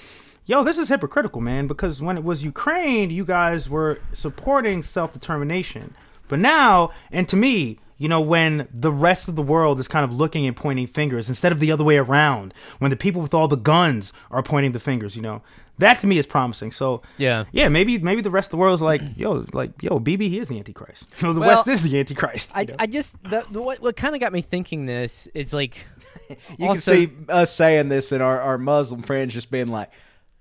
[0.46, 5.96] yo this is hypocritical man because when it was ukraine you guys were supporting self-determination
[6.28, 10.04] but now and to me you know, when the rest of the world is kind
[10.04, 13.34] of looking and pointing fingers instead of the other way around, when the people with
[13.34, 15.42] all the guns are pointing the fingers, you know,
[15.80, 16.72] that to me is promising.
[16.72, 17.46] So Yeah.
[17.52, 20.40] yeah, maybe maybe the rest of the world is like, yo, like yo, Bibi, he
[20.40, 21.06] is the Antichrist.
[21.20, 22.52] You know, the Well, West is the Antichrist.
[22.54, 22.76] I, know?
[22.80, 25.86] I just the, the, what what kind of got me thinking this is like
[26.58, 29.90] You also, can see us saying this and our, our Muslim friends just being like,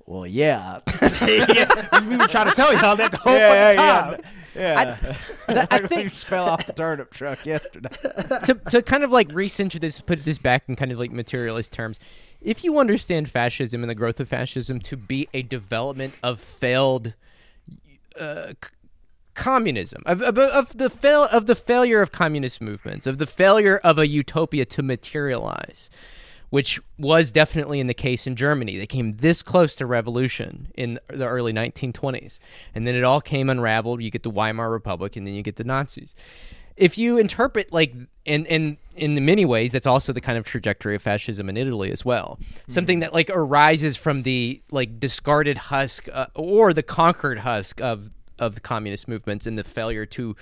[0.06, 0.80] well, yeah.
[1.02, 4.20] yeah, we were trying to tell y'all that the whole yeah, fucking time.
[4.22, 4.30] yeah.
[4.56, 4.96] Yeah.
[5.48, 7.88] that- I think just fell off the turnip truck yesterday.
[8.44, 11.72] to to kind of like recenter this, put this back in kind of like materialist
[11.72, 12.00] terms.
[12.40, 17.14] If you understand fascism and the growth of fascism to be a development of failed
[18.18, 18.70] uh, c-
[19.34, 23.78] communism, of, of, of the fail of the failure of communist movements, of the failure
[23.78, 25.90] of a utopia to materialize,
[26.50, 28.76] which was definitely in the case in Germany.
[28.76, 32.38] They came this close to revolution in the early 1920s,
[32.74, 34.02] and then it all came unraveled.
[34.02, 36.14] You get the Weimar Republic, and then you get the Nazis.
[36.76, 37.94] If you interpret like
[38.24, 41.90] in in in many ways, that's also the kind of trajectory of fascism in Italy
[41.90, 42.38] as well.
[42.68, 48.10] Something that like arises from the like discarded husk uh, or the conquered husk of
[48.38, 50.36] of the communist movements and the failure to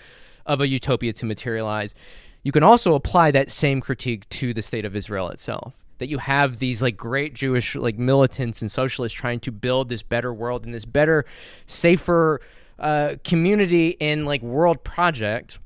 [0.45, 1.95] of a utopia to materialize.
[2.43, 5.73] You can also apply that same critique to the state of Israel itself.
[5.99, 10.03] That you have these like great Jewish like militants and socialists trying to build this
[10.03, 11.25] better world and this better,
[11.67, 12.41] safer
[12.79, 15.59] uh, community and like world project,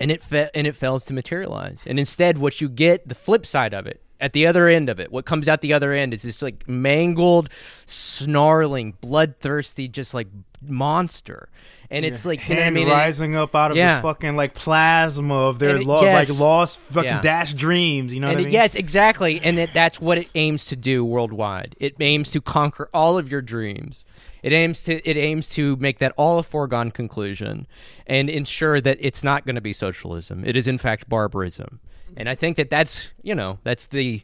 [0.00, 1.84] and it fa- and it fails to materialize.
[1.86, 4.98] And instead, what you get, the flip side of it, at the other end of
[4.98, 7.48] it, what comes out the other end is this like mangled,
[7.86, 10.28] snarling, bloodthirsty, just like
[10.62, 11.48] monster.
[11.90, 12.88] And it's like you know I mean?
[12.88, 13.96] It- rising up out of Yeah.
[13.96, 16.28] the fucking like plasma of their it- lo- yes.
[16.30, 17.20] like lost fucking Yeah.
[17.20, 18.12] dash dreams.
[18.12, 18.52] You know and what I mean?
[18.52, 21.76] yes, exactly, and it, that's what it aims to do worldwide.
[21.78, 24.04] It aims to conquer all of your dreams.
[24.42, 27.66] It aims to it aims to make that all a foregone conclusion,
[28.06, 30.44] and ensure that it's not going to be socialism.
[30.44, 31.80] It is in fact barbarism,
[32.16, 34.22] and I think that that's you know that's the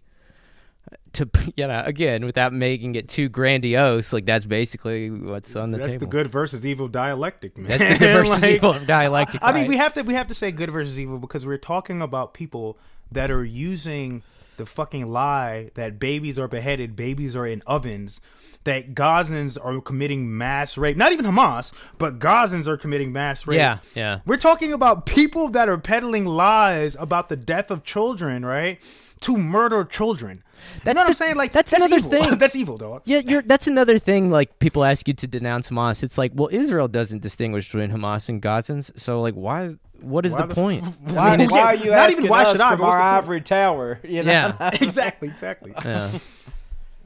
[1.15, 4.13] to you know again without making it too grandiose.
[4.13, 6.01] Like that's basically what's on the That's table.
[6.07, 7.69] the good versus evil dialectic, man.
[7.69, 9.41] That's the good versus Like, evil dialectic.
[9.43, 9.69] I mean, right?
[9.69, 12.79] we have to we have to say good versus evil because we're talking about people
[13.11, 14.23] that are using
[14.57, 18.21] the fucking lie that babies are beheaded, babies are in ovens,
[18.65, 20.97] that Gazans are committing mass rape.
[20.97, 23.57] Not even Hamas, but Gazans are committing mass rape.
[23.57, 24.21] Yeah, yeah.
[24.27, 28.79] We're talking about people that are peddling lies about the death of children, right?
[29.23, 30.43] To murder children.
[30.85, 31.37] That's you know what the- I'm saying?
[31.37, 32.11] Like that's another evil.
[32.11, 32.39] thing.
[32.43, 33.03] that's evil, dog.
[33.05, 34.31] Yeah, you're, that's another thing.
[34.31, 36.03] Like people ask you to denounce Hamas.
[36.03, 38.97] It's like, well, Israel doesn't distinguish between Hamas and Gazans.
[38.99, 39.75] So, like, why?
[40.01, 40.85] What is Why the the point?
[40.85, 42.81] f- Why, I mean, why are you not asking even why us should I, from
[42.81, 44.01] but our ivory tower?
[44.05, 44.33] You know?
[44.33, 45.73] yeah, exactly, exactly.
[45.85, 46.11] yeah.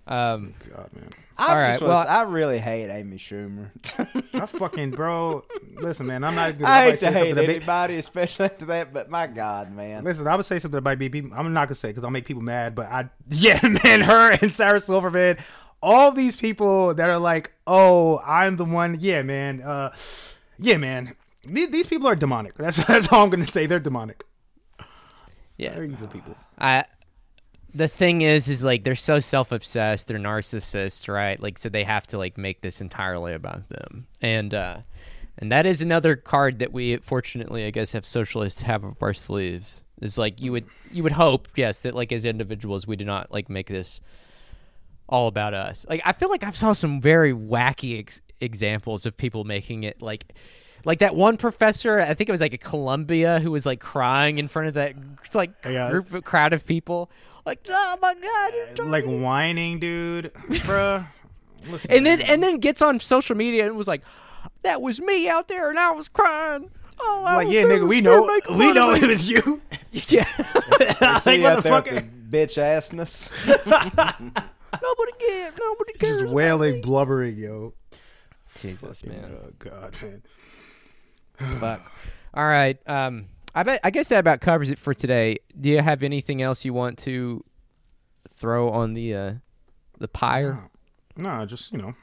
[0.07, 1.09] Um, God, man.
[1.39, 3.71] I All right, just wanna well- say, I really hate Amy Schumer.
[4.33, 5.45] I fucking bro.
[5.75, 6.25] Listen, man.
[6.25, 6.55] I'm not.
[6.63, 8.95] I hate I'm to say hate something that anybody, especially after that.
[8.95, 11.19] But my God, man, Listen, I would say something that might be.
[11.35, 12.75] I'm not gonna say because I'll make people mad.
[12.75, 15.37] But I, yeah, man, her and Sarah Silverman,
[15.83, 18.97] all these people that are like, oh, I'm the one.
[19.01, 19.61] Yeah, man.
[19.61, 19.95] Uh,
[20.59, 21.15] yeah, man.
[21.45, 22.55] These, these people are demonic.
[22.55, 23.67] That's that's all I'm gonna say.
[23.67, 24.25] They're demonic.
[25.59, 25.75] yeah.
[25.75, 26.35] They're evil people.
[26.59, 26.85] I.
[27.77, 30.09] The thing is, is like they're so self-obsessed.
[30.09, 31.39] They're narcissists, right?
[31.39, 34.79] Like, so they have to like make this entirely about them, and uh,
[35.37, 39.13] and that is another card that we, fortunately, I guess, have socialists have up our
[39.13, 39.85] sleeves.
[40.01, 43.31] Is like you would you would hope, yes, that like as individuals, we do not
[43.31, 44.01] like make this
[45.09, 45.85] all about us.
[45.89, 50.01] Like I feel like I've saw some very wacky ex- examples of people making it
[50.01, 50.35] like
[50.87, 54.39] like that one professor, I think it was like a Columbia who was like crying
[54.39, 54.95] in front of that
[55.35, 55.91] like Yeah.
[55.91, 57.11] group of crowd of people.
[57.45, 61.07] Like, oh my god, Like whining, dude, bruh.
[61.69, 64.03] Listen, and then and then gets on social media and was like,
[64.63, 68.01] "That was me out there, and I was crying." Oh, I like, yeah, nigga, we
[68.01, 68.23] know,
[68.57, 69.61] we know it was you.
[69.93, 70.25] yeah,
[71.19, 73.31] see like, you out there with the bitch assness.
[74.83, 75.55] nobody cares.
[75.59, 76.21] Nobody cares.
[76.21, 77.75] Just wailing, blubbering, yo.
[78.61, 79.37] Jesus, man.
[79.43, 80.23] Oh God, man.
[81.61, 81.93] Fuck.
[82.35, 82.79] All right.
[82.89, 83.81] Um, I bet.
[83.85, 85.39] I guess that about covers it for today.
[85.59, 87.43] Do you have anything else you want to
[88.35, 89.33] throw on the uh,
[89.99, 90.69] the pyre?
[91.17, 91.95] No, just you know,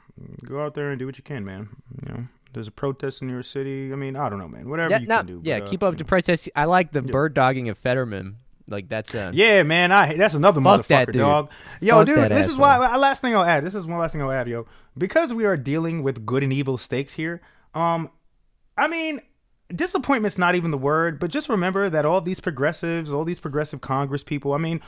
[0.44, 1.68] go out there and do what you can, man.
[2.06, 3.92] You know, there's a protest in your city.
[3.92, 4.68] I mean, I don't know, man.
[4.68, 5.40] Whatever Yeah, you no, can do.
[5.44, 5.60] yeah.
[5.60, 6.08] but, uh, keep up the know.
[6.08, 6.48] protest.
[6.56, 8.38] I like the bird dogging of Fetterman.
[8.66, 9.92] Like that's a Yeah, man.
[9.92, 11.20] I that's another Fuck that motherfucker, dude.
[11.20, 11.50] dog.
[11.80, 12.76] Yo, Fuck dude, that this is why.
[12.76, 13.62] uh, Last thing I'll add.
[13.64, 14.66] This is one last thing I'll add, yo.
[14.96, 17.42] Because we are dealing with good and evil stakes here.
[17.74, 18.08] Um,
[18.76, 19.20] I mean,
[19.74, 23.80] disappointment's not even the word, but just remember that all these progressives, all these progressive
[23.80, 24.80] Congress people, I mean,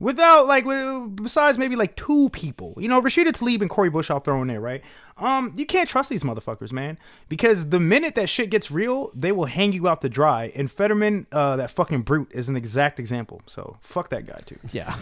[0.00, 0.64] without like,
[1.14, 4.48] besides maybe like two people, you know, Rashida Tlaib and Cori Bush, I'll throw in
[4.48, 4.82] there, right?
[5.16, 6.98] Um, you can't trust these motherfuckers, man,
[7.28, 10.52] because the minute that shit gets real, they will hang you out to dry.
[10.56, 13.42] And Fetterman, uh, that fucking brute, is an exact example.
[13.46, 14.58] So fuck that guy too.
[14.72, 14.96] Yeah.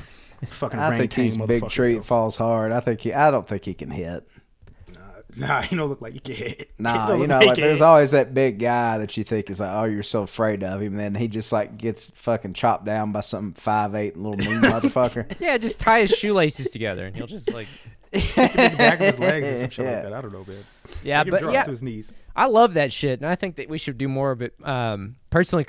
[0.47, 2.03] Fucking I think King he's big motherfucker, treat bro.
[2.03, 2.73] falls hard.
[2.73, 3.13] I think he.
[3.13, 4.29] I don't think he can hit.
[5.37, 6.71] Nah, you don't look like you can hit.
[6.79, 9.61] Nah, you know, like like there's can always that big guy that you think is
[9.61, 10.93] like, oh, you're so afraid of him.
[10.93, 14.61] And then he just like gets fucking chopped down by some five eight little mean
[14.71, 15.33] motherfucker.
[15.41, 17.67] Yeah, just tie his shoelaces together and he'll just like
[18.11, 19.93] the back of his legs or some shit Yeah.
[19.95, 20.13] like that.
[20.13, 20.65] I don't know, man.
[21.03, 22.13] Yeah, but yeah, to his knees.
[22.37, 24.55] I love that shit, and I think that we should do more of it.
[24.67, 25.67] Um, personally,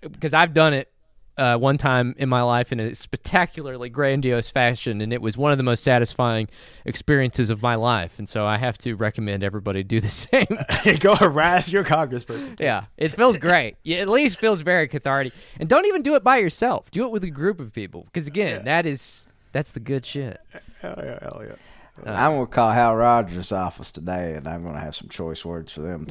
[0.00, 0.90] because I've done it
[1.38, 5.52] uh, one time in my life in a spectacularly grandiose fashion, and it was one
[5.52, 6.48] of the most satisfying
[6.84, 8.14] experiences of my life.
[8.18, 10.46] And so I have to recommend everybody do the same.
[11.00, 12.58] Go harass your congressperson.
[12.58, 13.76] yeah, it feels great.
[13.84, 15.32] Yeah, at least feels very cathartic.
[15.60, 16.90] And don't even do it by yourself.
[16.90, 19.22] Do it with a group of people, because again, that is
[19.52, 20.40] that's the good shit.
[20.80, 21.54] Hell yeah, hell yeah.
[22.04, 25.80] I'm gonna call Hal Rogers' office today, and I'm gonna have some choice words for
[25.82, 26.06] them.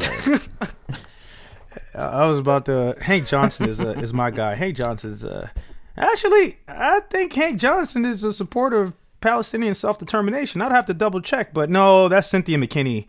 [1.93, 2.95] I was about to.
[3.01, 4.55] Hank Johnson is uh, is my guy.
[4.55, 5.49] Hank Johnson's uh,
[5.97, 6.57] actually.
[6.67, 10.61] I think Hank Johnson is a supporter of Palestinian self determination.
[10.61, 13.07] I'd have to double check, but no, that's Cynthia McKinney.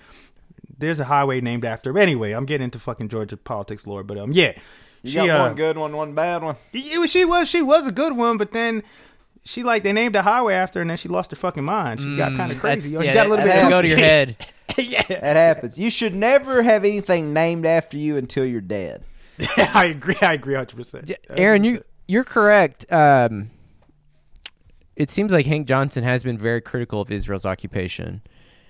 [0.78, 1.92] There's a highway named after.
[1.92, 1.98] her.
[1.98, 4.52] Anyway, I'm getting into fucking Georgia politics lore, but um, yeah,
[5.02, 6.56] You she got uh, one good one, one bad one.
[6.72, 8.82] it was- she was she was a good one, but then.
[9.46, 12.00] She like they named a highway after her, and then she lost her fucking mind.
[12.00, 12.90] She got kind of crazy.
[12.90, 13.00] Mm, yo.
[13.02, 14.36] She yeah, got a little that bit does go to your head.
[14.78, 15.78] yeah, That happens.
[15.78, 19.04] You should never have anything named after you until you're dead.
[19.56, 20.16] I agree.
[20.20, 21.12] I agree, hundred percent.
[21.30, 22.90] Aaron, you you're correct.
[22.92, 23.50] Um,
[24.96, 28.22] it seems like Hank Johnson has been very critical of Israel's occupation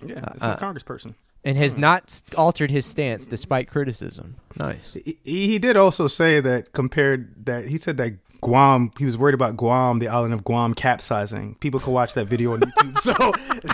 [0.04, 1.14] yeah, it's my uh, congressperson.
[1.44, 4.36] and has not altered his stance despite criticism.
[4.56, 4.94] Nice.
[5.04, 9.34] He, he did also say that compared that he said that Guam, he was worried
[9.34, 11.54] about Guam, the island of Guam capsizing.
[11.60, 12.96] People can watch that video on YouTube.
[13.06, 13.12] So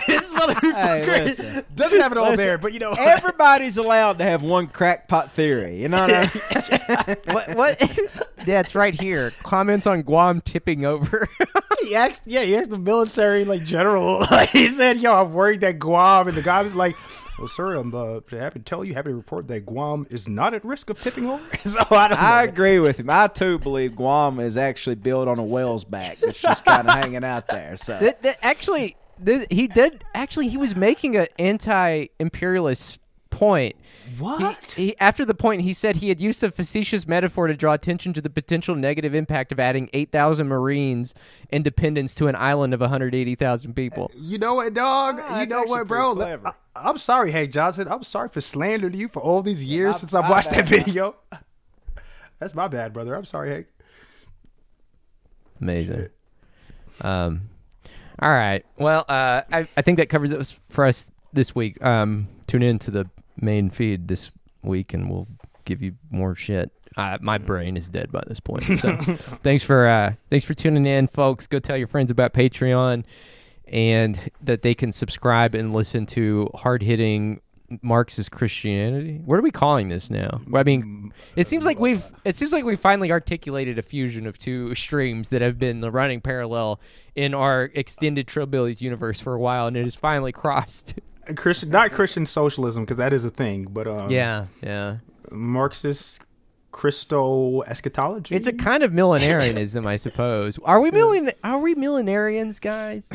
[0.07, 1.65] this motherfucker Hey, listen.
[1.75, 5.31] doesn't have it all Listen, there, but you know, Everybody's allowed to have one crackpot
[5.31, 5.81] theory.
[5.81, 7.17] You know what I mean?
[7.33, 7.55] what?
[7.55, 7.81] What?
[8.45, 9.31] yeah, it's right here.
[9.43, 11.27] Comments on Guam tipping over.
[11.83, 14.19] he asked, yeah, he asked the military like general.
[14.31, 16.95] Like, he said, "Yo, I'm worried that Guam," and the guy was like.
[17.37, 20.53] Well, sir, I'm uh, happy to tell you, happy to report that Guam is not
[20.53, 21.43] at risk of tipping over.
[21.57, 22.21] so I don't.
[22.21, 23.09] I agree with him.
[23.09, 26.93] I too believe Guam is actually built on a whale's back that's just kind of
[27.01, 27.75] hanging out there.
[27.77, 30.03] So that, that actually, th- he did.
[30.13, 32.99] Actually, he was making an anti-imperialist
[33.33, 33.75] point.
[34.19, 34.73] what?
[34.75, 37.73] He, he, after the point, he said he had used a facetious metaphor to draw
[37.73, 41.13] attention to the potential negative impact of adding 8,000 Marines
[41.51, 44.11] independence to an island of 180,000 people.
[44.15, 45.19] You know what, dog?
[45.21, 46.15] Ah, you know what, bro?
[46.15, 46.41] pretty.
[46.75, 47.87] I, am sorry, Hank Johnson.
[47.89, 50.69] I'm sorry for slandering you for all these years my- since I've my watched that
[50.69, 50.85] bad.
[50.85, 51.15] video.
[52.39, 53.15] That's my bad, brother.
[53.15, 53.67] I'm sorry, Hank.
[55.61, 56.09] Amazing.
[57.01, 57.49] Um,
[58.19, 58.65] all right.
[58.77, 61.83] Well, uh, I, I think that covers it for us this week.
[61.83, 64.31] Um, tune in to the main feed this
[64.63, 65.27] week, and we'll
[65.65, 66.71] give you more shit.
[66.95, 68.63] Uh, my brain is dead by this point.
[68.79, 68.95] So,
[69.43, 71.47] thanks for uh, thanks for tuning in, folks.
[71.47, 73.03] Go tell your friends about Patreon,
[73.67, 77.41] and that they can subscribe and listen to hard hitting
[77.81, 79.21] Marxist Christianity.
[79.25, 80.41] What are we calling this now?
[80.53, 84.37] I mean, it seems like we've it seems like we finally articulated a fusion of
[84.37, 86.79] two streams that have been running parallel
[87.15, 90.95] in our extended Trillbillies universe for a while, and it has finally crossed.
[91.35, 94.97] Christian, not Christian socialism, because that is a thing, but um, yeah, yeah.
[95.31, 96.25] Marxist
[96.71, 98.35] Christo eschatology.
[98.35, 100.57] It's a kind of millenarianism, I suppose.
[100.65, 101.31] Are we millen?
[101.43, 103.07] Are we millenarians, guys?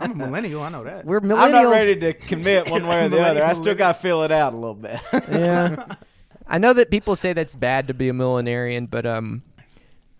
[0.00, 0.62] I'm a millennial.
[0.62, 1.04] I know that.
[1.04, 1.42] We're millennials.
[1.42, 3.44] I'm not ready to commit one way or the other.
[3.44, 5.00] I still got to fill it out a little bit.
[5.12, 5.94] yeah.
[6.48, 9.42] I know that people say that's bad to be a millenarian, but um,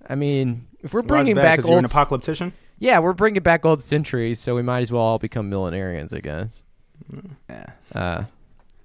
[0.09, 2.53] I mean, if we're bringing back back 'Cause you're an old, apocalyptician.
[2.79, 6.21] yeah, we're bringing back old centuries, so we might as well all become millenarians, I
[6.21, 6.62] guess.
[7.49, 7.67] Yeah.
[7.95, 8.25] Uh,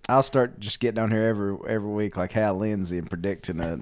[0.10, 3.80] I'll start just getting on here every every week like Hal Lindsey and predicting a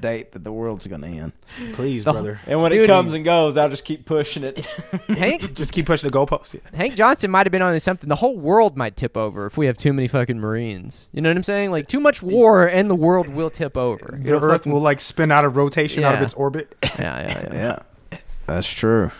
[0.00, 1.32] date that the world's going to end.
[1.74, 2.40] Please, The- brother.
[2.46, 4.64] And when Dude, it comes and goes, I'll just keep pushing it.
[5.08, 6.54] Hank Just keep pushing the goalposts.
[6.54, 6.60] Yeah.
[6.74, 8.08] Hank Johnson might have been on something.
[8.08, 11.10] The whole world might tip over if we have too many fucking Marines.
[11.12, 11.70] You know what I'm saying?
[11.70, 14.18] Like too much war, and the world will tip over.
[14.22, 16.74] The It'll Earth fucking- will like spin out of rotation out of its orbit.
[16.82, 17.78] yeah, yeah, yeah.
[18.12, 19.10] yeah, that's true.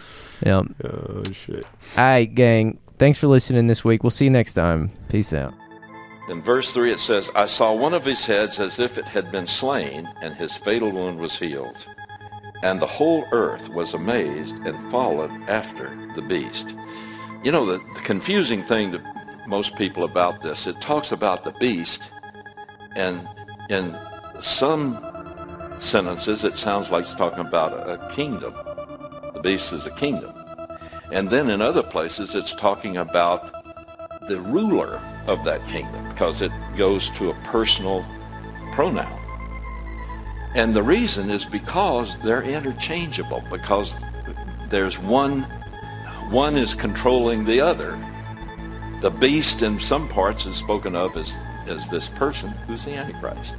[0.45, 0.63] yeah.
[0.85, 1.67] oh shit.
[1.99, 2.79] All right, gang.
[3.03, 4.05] Thanks for listening this week.
[4.05, 4.89] We'll see you next time.
[5.09, 5.53] Peace out.
[6.29, 9.33] In verse 3, it says, I saw one of his heads as if it had
[9.33, 11.85] been slain, and his fatal wound was healed.
[12.63, 16.77] And the whole earth was amazed and followed after the beast.
[17.43, 19.03] You know, the, the confusing thing to
[19.49, 22.09] most people about this, it talks about the beast,
[22.95, 23.29] and
[23.69, 23.99] in
[24.41, 24.97] some
[25.81, 28.55] sentences, it sounds like it's talking about a, a kingdom.
[29.35, 30.42] The beast is a kingdom.
[31.13, 33.53] And then in other places, it's talking about
[34.29, 38.03] the ruler of that kingdom because it goes to a personal
[38.73, 39.19] pronoun.
[40.55, 43.95] And the reason is because they're interchangeable, because
[44.71, 45.43] there's one,
[46.31, 47.99] one is controlling the other.
[49.03, 51.31] The beast in some parts is spoken of as,
[51.67, 53.55] as this person who's the Antichrist.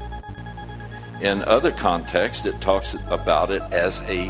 [1.22, 4.30] In other contexts, it talks about it as a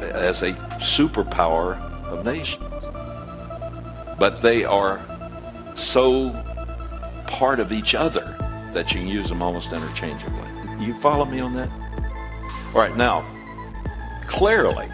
[0.00, 2.64] as a superpower of nations.
[4.18, 5.00] But they are
[5.74, 6.30] so
[7.26, 8.36] part of each other
[8.72, 10.48] that you can use them almost interchangeably.
[10.80, 11.70] You follow me on that?
[12.74, 13.24] All right, now,
[14.26, 14.86] clearly,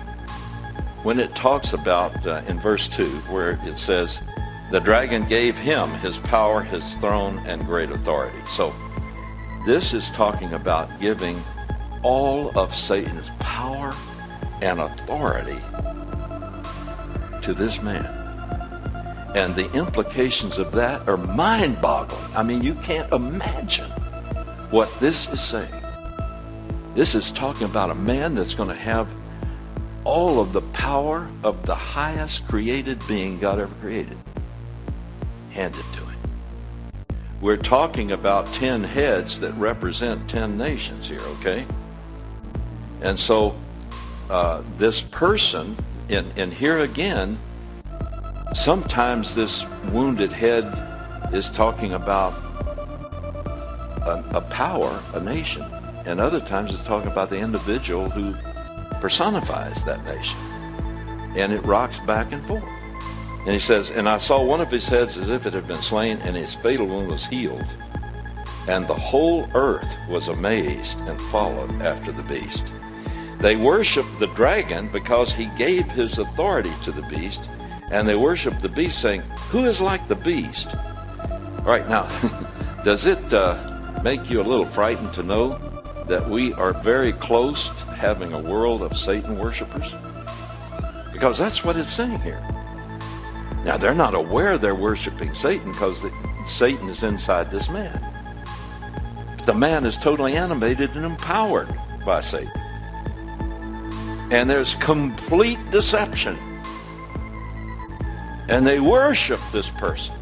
[1.03, 4.23] when it talks about uh, in verse 2, where it says,
[4.71, 8.39] the dragon gave him his power, his throne, and great authority.
[8.47, 8.75] So
[9.67, 11.43] this is talking about giving
[12.03, 13.95] all of Satan's power
[14.63, 15.59] and authority
[17.43, 18.07] to this man.
[19.35, 22.35] And the implications of that are mind boggling.
[22.35, 23.91] I mean, you can't imagine
[24.71, 25.73] what this is saying.
[26.95, 29.09] This is talking about a man that's going to have
[30.05, 34.17] all of the power of the highest created being God ever created
[35.51, 36.19] handed to him.
[37.41, 41.65] We're talking about 10 heads that represent 10 nations here, okay?
[43.01, 43.55] And so
[44.31, 45.77] uh, this person,
[46.09, 47.39] and, and here again,
[48.55, 50.65] sometimes this wounded head
[51.33, 52.33] is talking about
[54.03, 55.63] a, a power, a nation,
[56.07, 58.35] and other times it's talking about the individual who
[59.01, 60.39] personifies that nation.
[61.37, 62.65] And it rocks back and forth.
[63.41, 65.83] And he says, And I saw one of his heads as if it had been
[65.83, 67.75] slain, and his fatal wound was healed.
[68.69, 72.65] And the whole earth was amazed and followed after the beast.
[73.45, 77.51] They worshiped the dragon because he gave his authority to the beast,
[77.91, 80.75] and they worshiped the beast, saying, Who is like the beast?
[81.59, 82.09] All right, now,
[82.85, 85.59] does it uh, make you a little frightened to know
[86.09, 89.95] that we are very close to having a world of Satan worshippers?
[91.13, 92.41] Because that's what it's saying here.
[93.63, 96.03] Now, they're not aware they're worshiping Satan because
[96.47, 98.03] Satan is inside this man.
[99.37, 101.69] But the man is totally animated and empowered
[102.07, 102.64] by Satan.
[104.31, 106.39] And there's complete deception.
[108.49, 110.15] And they worship this person.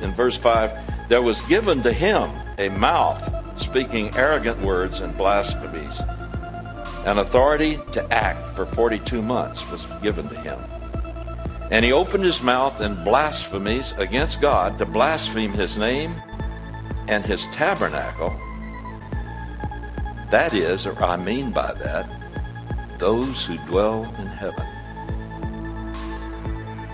[0.00, 6.00] In verse 5, there was given to him a mouth speaking arrogant words and blasphemies.
[7.06, 10.58] An authority to act for 42 months was given to him.
[11.70, 16.14] And he opened his mouth in blasphemies against God to blaspheme his name
[17.08, 18.30] and his tabernacle.
[20.30, 22.23] That is, or I mean by that,
[22.98, 24.66] those who dwell in heaven.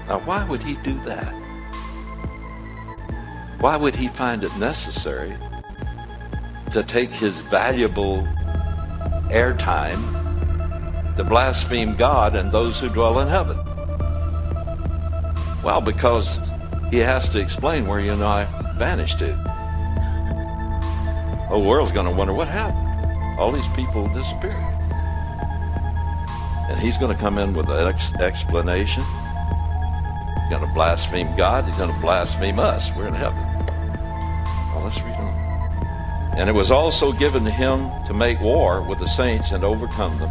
[0.09, 1.33] Now, why would he do that?
[3.61, 5.37] Why would he find it necessary
[6.73, 8.27] to take his valuable
[9.31, 10.01] airtime
[11.17, 13.59] to blaspheme God and those who dwell in heaven?
[15.63, 16.41] Well, because
[16.91, 18.47] he has to explain where you and I
[18.79, 19.27] vanished to.
[21.51, 23.39] The world's going to wonder what happened.
[23.39, 24.80] All these people disappeared.
[26.71, 29.03] And he's going to come in with an ex- explanation.
[29.03, 31.65] He's going to blaspheme God.
[31.65, 32.91] He's going to blaspheme us.
[32.97, 33.43] We're in heaven.
[34.73, 36.35] Well, let's read on.
[36.39, 40.17] And it was also given to him to make war with the saints and overcome
[40.19, 40.31] them,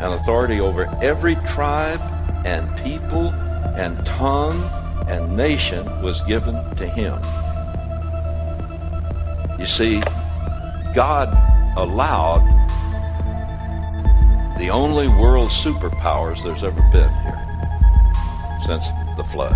[0.00, 2.00] and authority over every tribe
[2.46, 3.28] and people
[3.76, 4.60] and tongue
[5.06, 7.20] and nation was given to him.
[9.60, 10.00] You see,
[10.94, 11.28] God
[11.76, 12.42] allowed
[14.64, 19.52] the only world superpowers there's ever been here since the flood.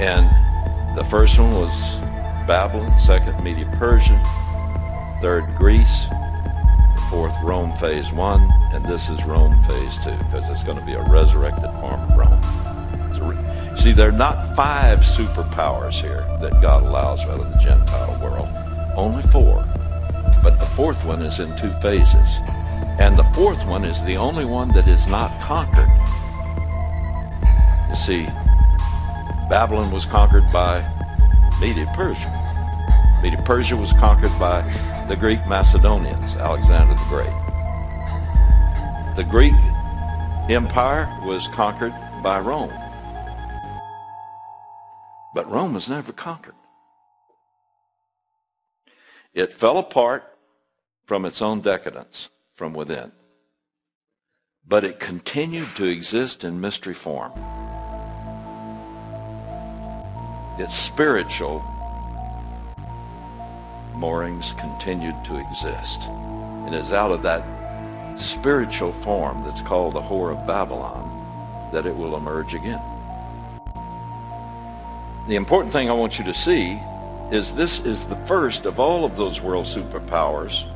[0.00, 0.24] And
[0.96, 1.98] the first one was
[2.46, 4.18] Babylon, second Media Persia,
[5.20, 6.06] third Greece,
[7.10, 8.40] fourth Rome phase one,
[8.72, 12.16] and this is Rome phase two because it's going to be a resurrected form of
[12.16, 13.76] Rome.
[13.76, 18.48] See, there are not five superpowers here that God allows out of the Gentile world,
[18.96, 19.65] only four.
[20.46, 22.38] But the fourth one is in two phases.
[23.00, 25.90] And the fourth one is the only one that is not conquered.
[27.88, 28.26] You see,
[29.50, 30.86] Babylon was conquered by
[31.60, 32.30] Media Persia.
[33.24, 34.62] Media Persia was conquered by
[35.08, 37.26] the Greek Macedonians, Alexander the Great.
[39.16, 39.54] The Greek
[40.48, 42.72] Empire was conquered by Rome.
[45.34, 46.54] But Rome was never conquered.
[49.34, 50.34] It fell apart
[51.06, 53.12] from its own decadence from within.
[54.66, 57.32] But it continued to exist in mystery form.
[60.58, 61.64] Its spiritual
[63.94, 66.02] moorings continued to exist.
[66.02, 67.44] And it's out of that
[68.18, 71.12] spiritual form that's called the Whore of Babylon
[71.72, 72.82] that it will emerge again.
[75.28, 76.80] The important thing I want you to see
[77.30, 80.66] is this is the first of all of those world superpowers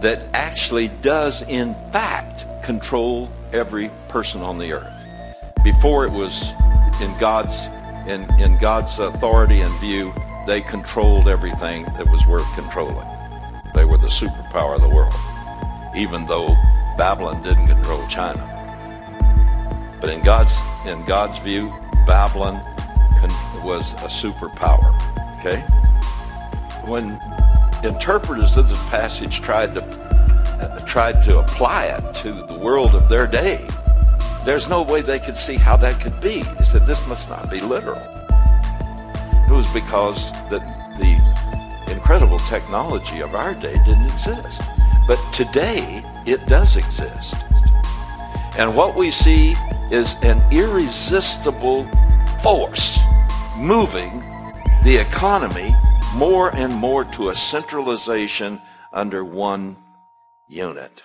[0.00, 4.94] that actually does in fact control every person on the earth.
[5.62, 6.50] Before it was
[7.00, 7.66] in God's
[8.06, 10.12] in, in God's authority and view,
[10.46, 13.06] they controlled everything that was worth controlling.
[13.74, 15.14] They were the superpower of the world,
[15.94, 16.56] even though
[16.96, 18.46] Babylon didn't control China.
[20.00, 20.56] But in God's
[20.86, 21.72] in God's view,
[22.06, 22.60] Babylon
[23.62, 24.96] was a superpower.
[25.38, 25.60] Okay.
[26.86, 27.20] When
[27.82, 33.08] interpreters of this passage tried to uh, tried to apply it to the world of
[33.08, 33.66] their day,
[34.44, 36.42] there's no way they could see how that could be.
[36.42, 38.00] They said this must not be literal.
[39.48, 40.62] It was because that
[40.98, 44.62] the incredible technology of our day didn't exist.
[45.06, 47.34] But today it does exist.
[48.58, 49.54] And what we see
[49.90, 51.88] is an irresistible
[52.42, 52.98] force
[53.56, 54.12] moving
[54.82, 55.74] the economy
[56.14, 58.60] more and more to a centralization
[58.92, 59.76] under one
[60.48, 61.02] unit.